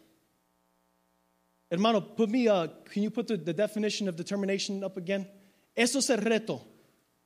Hermano, 1.72 2.02
put 2.02 2.30
me, 2.30 2.48
uh, 2.48 2.68
can 2.92 3.04
you 3.04 3.10
put 3.10 3.28
the, 3.28 3.38
the 3.38 3.54
definition 3.54 4.08
of 4.08 4.16
determination 4.16 4.84
up 4.84 4.98
again? 4.98 5.28
Eso 5.76 6.00
es 6.00 6.10
el 6.10 6.18
reto. 6.18 6.62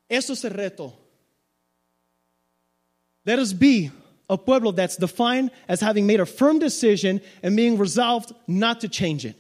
Eso 0.10 0.34
es 0.34 0.44
el 0.46 0.52
reto. 0.52 0.94
Let 3.26 3.40
us 3.40 3.54
be 3.54 3.92
a 4.30 4.38
pueblo 4.38 4.72
that's 4.72 4.96
defined 4.96 5.52
as 5.68 5.82
having 5.82 6.08
made 6.08 6.20
a 6.20 6.26
firm 6.26 6.60
decision 6.60 7.22
and 7.44 7.56
being 7.56 7.78
resolved 7.78 8.34
not 8.48 8.82
to 8.82 8.88
change 8.88 9.26
it. 9.26 9.36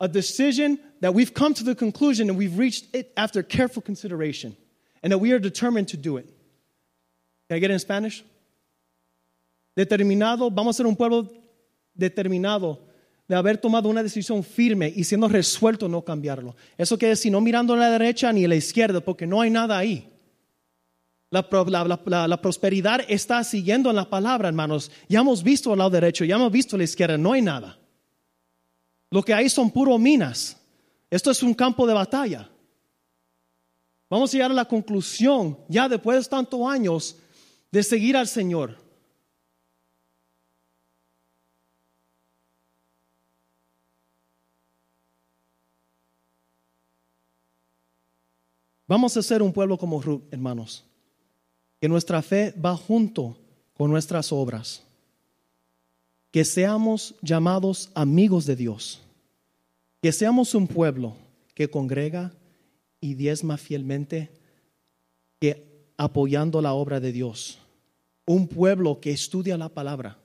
A 0.00 0.08
decision 0.08 0.80
that 1.00 1.14
we've 1.14 1.32
come 1.32 1.54
to 1.54 1.62
the 1.62 1.74
conclusion 1.74 2.28
and 2.28 2.36
we've 2.36 2.58
reached 2.58 2.94
it 2.94 3.12
after 3.16 3.42
careful 3.42 3.82
consideration 3.82 4.56
and 5.02 5.12
that 5.12 5.18
we 5.18 5.32
are 5.32 5.38
determined 5.38 5.88
to 5.88 5.96
do 5.96 6.16
it. 6.16 6.26
Can 7.48 7.56
I 7.56 7.58
get 7.60 7.70
it 7.70 7.74
in 7.74 7.78
Spanish? 7.78 8.24
Determinado, 9.74 10.50
vamos 10.50 10.76
a 10.76 10.78
ser 10.78 10.86
un 10.86 10.96
pueblo 10.96 11.30
determinado 11.94 12.86
de 13.28 13.36
haber 13.36 13.58
tomado 13.58 13.88
una 13.88 14.02
decisión 14.02 14.44
firme 14.44 14.92
y 14.94 15.04
siendo 15.04 15.28
resuelto 15.28 15.88
no 15.88 16.02
cambiarlo. 16.02 16.54
Eso 16.76 16.98
quiere 16.98 17.10
decir 17.10 17.32
no 17.32 17.40
mirando 17.40 17.74
a 17.74 17.76
la 17.76 17.90
derecha 17.90 18.32
ni 18.32 18.44
a 18.44 18.48
la 18.48 18.56
izquierda, 18.56 19.00
porque 19.00 19.26
no 19.26 19.40
hay 19.40 19.50
nada 19.50 19.78
ahí. 19.78 20.08
La, 21.30 21.48
la, 22.28 22.42
prosperidad 22.42 23.00
está 23.08 23.42
siguiendo 23.42 23.88
en 23.88 23.96
la 23.96 24.10
palabra, 24.10 24.48
hermanos. 24.48 24.90
Ya 25.08 25.20
hemos 25.20 25.42
visto 25.42 25.72
al 25.72 25.78
lado 25.78 25.88
derecho, 25.88 26.26
ya 26.26 26.34
hemos 26.34 26.52
visto 26.52 26.76
a 26.76 26.78
la 26.78 26.84
izquierda, 26.84 27.16
no 27.16 27.32
hay 27.32 27.40
nada. 27.40 27.78
Lo 29.08 29.22
que 29.22 29.32
hay 29.32 29.48
son 29.48 29.70
puro 29.70 29.96
minas. 29.98 30.58
Esto 31.08 31.30
es 31.30 31.42
un 31.42 31.54
campo 31.54 31.86
de 31.86 31.94
batalla. 31.94 32.50
Vamos 34.10 34.28
a 34.28 34.32
llegar 34.34 34.50
a 34.50 34.54
la 34.54 34.66
conclusión, 34.66 35.56
ya 35.68 35.88
después 35.88 36.22
de 36.22 36.28
tantos 36.28 36.60
años, 36.68 37.16
de 37.70 37.82
seguir 37.82 38.14
al 38.14 38.28
Señor. 38.28 38.81
Vamos 48.92 49.16
a 49.16 49.22
ser 49.22 49.40
un 49.40 49.54
pueblo 49.54 49.78
como 49.78 50.02
Ruth, 50.02 50.20
hermanos, 50.30 50.84
que 51.80 51.88
nuestra 51.88 52.20
fe 52.20 52.52
va 52.62 52.76
junto 52.76 53.38
con 53.72 53.90
nuestras 53.90 54.30
obras, 54.32 54.82
que 56.30 56.44
seamos 56.44 57.14
llamados 57.22 57.90
amigos 57.94 58.44
de 58.44 58.54
Dios, 58.54 59.00
que 60.02 60.12
seamos 60.12 60.54
un 60.54 60.66
pueblo 60.66 61.14
que 61.54 61.70
congrega 61.70 62.34
y 63.00 63.14
diezma 63.14 63.56
fielmente, 63.56 64.30
que 65.40 65.86
apoyando 65.96 66.60
la 66.60 66.74
obra 66.74 67.00
de 67.00 67.12
Dios, 67.12 67.60
un 68.26 68.46
pueblo 68.46 69.00
que 69.00 69.10
estudia 69.10 69.56
la 69.56 69.70
palabra 69.70 70.18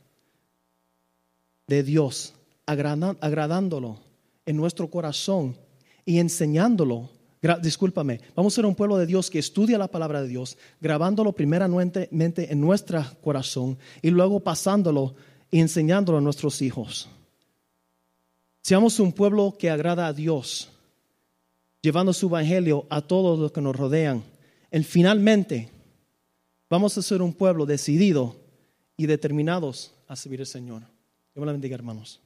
de 1.68 1.84
Dios, 1.84 2.34
agradándolo 2.66 4.00
en 4.46 4.58
nuestro 4.58 4.90
corazón 4.90 5.56
y 6.04 6.20
enseñándolo. 6.20 7.16
Discúlpame, 7.56 8.20
vamos 8.36 8.54
a 8.54 8.56
ser 8.58 8.66
un 8.66 8.76
pueblo 8.76 8.98
de 8.98 9.06
Dios 9.06 9.30
que 9.30 9.40
estudia 9.40 9.78
la 9.78 9.88
palabra 9.88 10.22
de 10.22 10.28
Dios, 10.28 10.58
grabándolo 10.82 11.34
primeramente 11.34 12.08
en 12.12 12.62
nuestro 12.62 13.04
corazón 13.22 13.78
y 14.02 14.10
luego 14.10 14.40
pasándolo 14.40 15.16
y 15.50 15.60
enseñándolo 15.60 16.18
a 16.18 16.22
nuestros 16.22 16.62
hijos. 16.62 17.10
Seamos 18.62 19.00
un 19.00 19.14
pueblo 19.14 19.56
que 19.58 19.70
agrada 19.70 20.08
a 20.08 20.14
Dios, 20.14 20.70
llevando 21.82 22.12
su 22.12 22.28
evangelio 22.28 22.86
a 22.90 23.02
todos 23.02 23.40
los 23.40 23.52
que 23.54 23.62
nos 23.62 23.76
rodean. 23.76 24.24
Y 24.72 24.84
finalmente, 24.84 25.70
vamos 26.70 26.98
a 26.98 27.02
ser 27.02 27.22
un 27.22 27.34
pueblo 27.34 27.66
decidido 27.66 28.36
y 28.98 29.06
determinados 29.06 29.94
a 30.08 30.18
servir 30.18 30.42
al 30.42 30.48
Señor. 30.48 30.82
Dios 30.82 30.90
me 31.38 31.46
la 31.46 31.54
bendiga, 31.54 31.76
hermanos. 31.76 32.20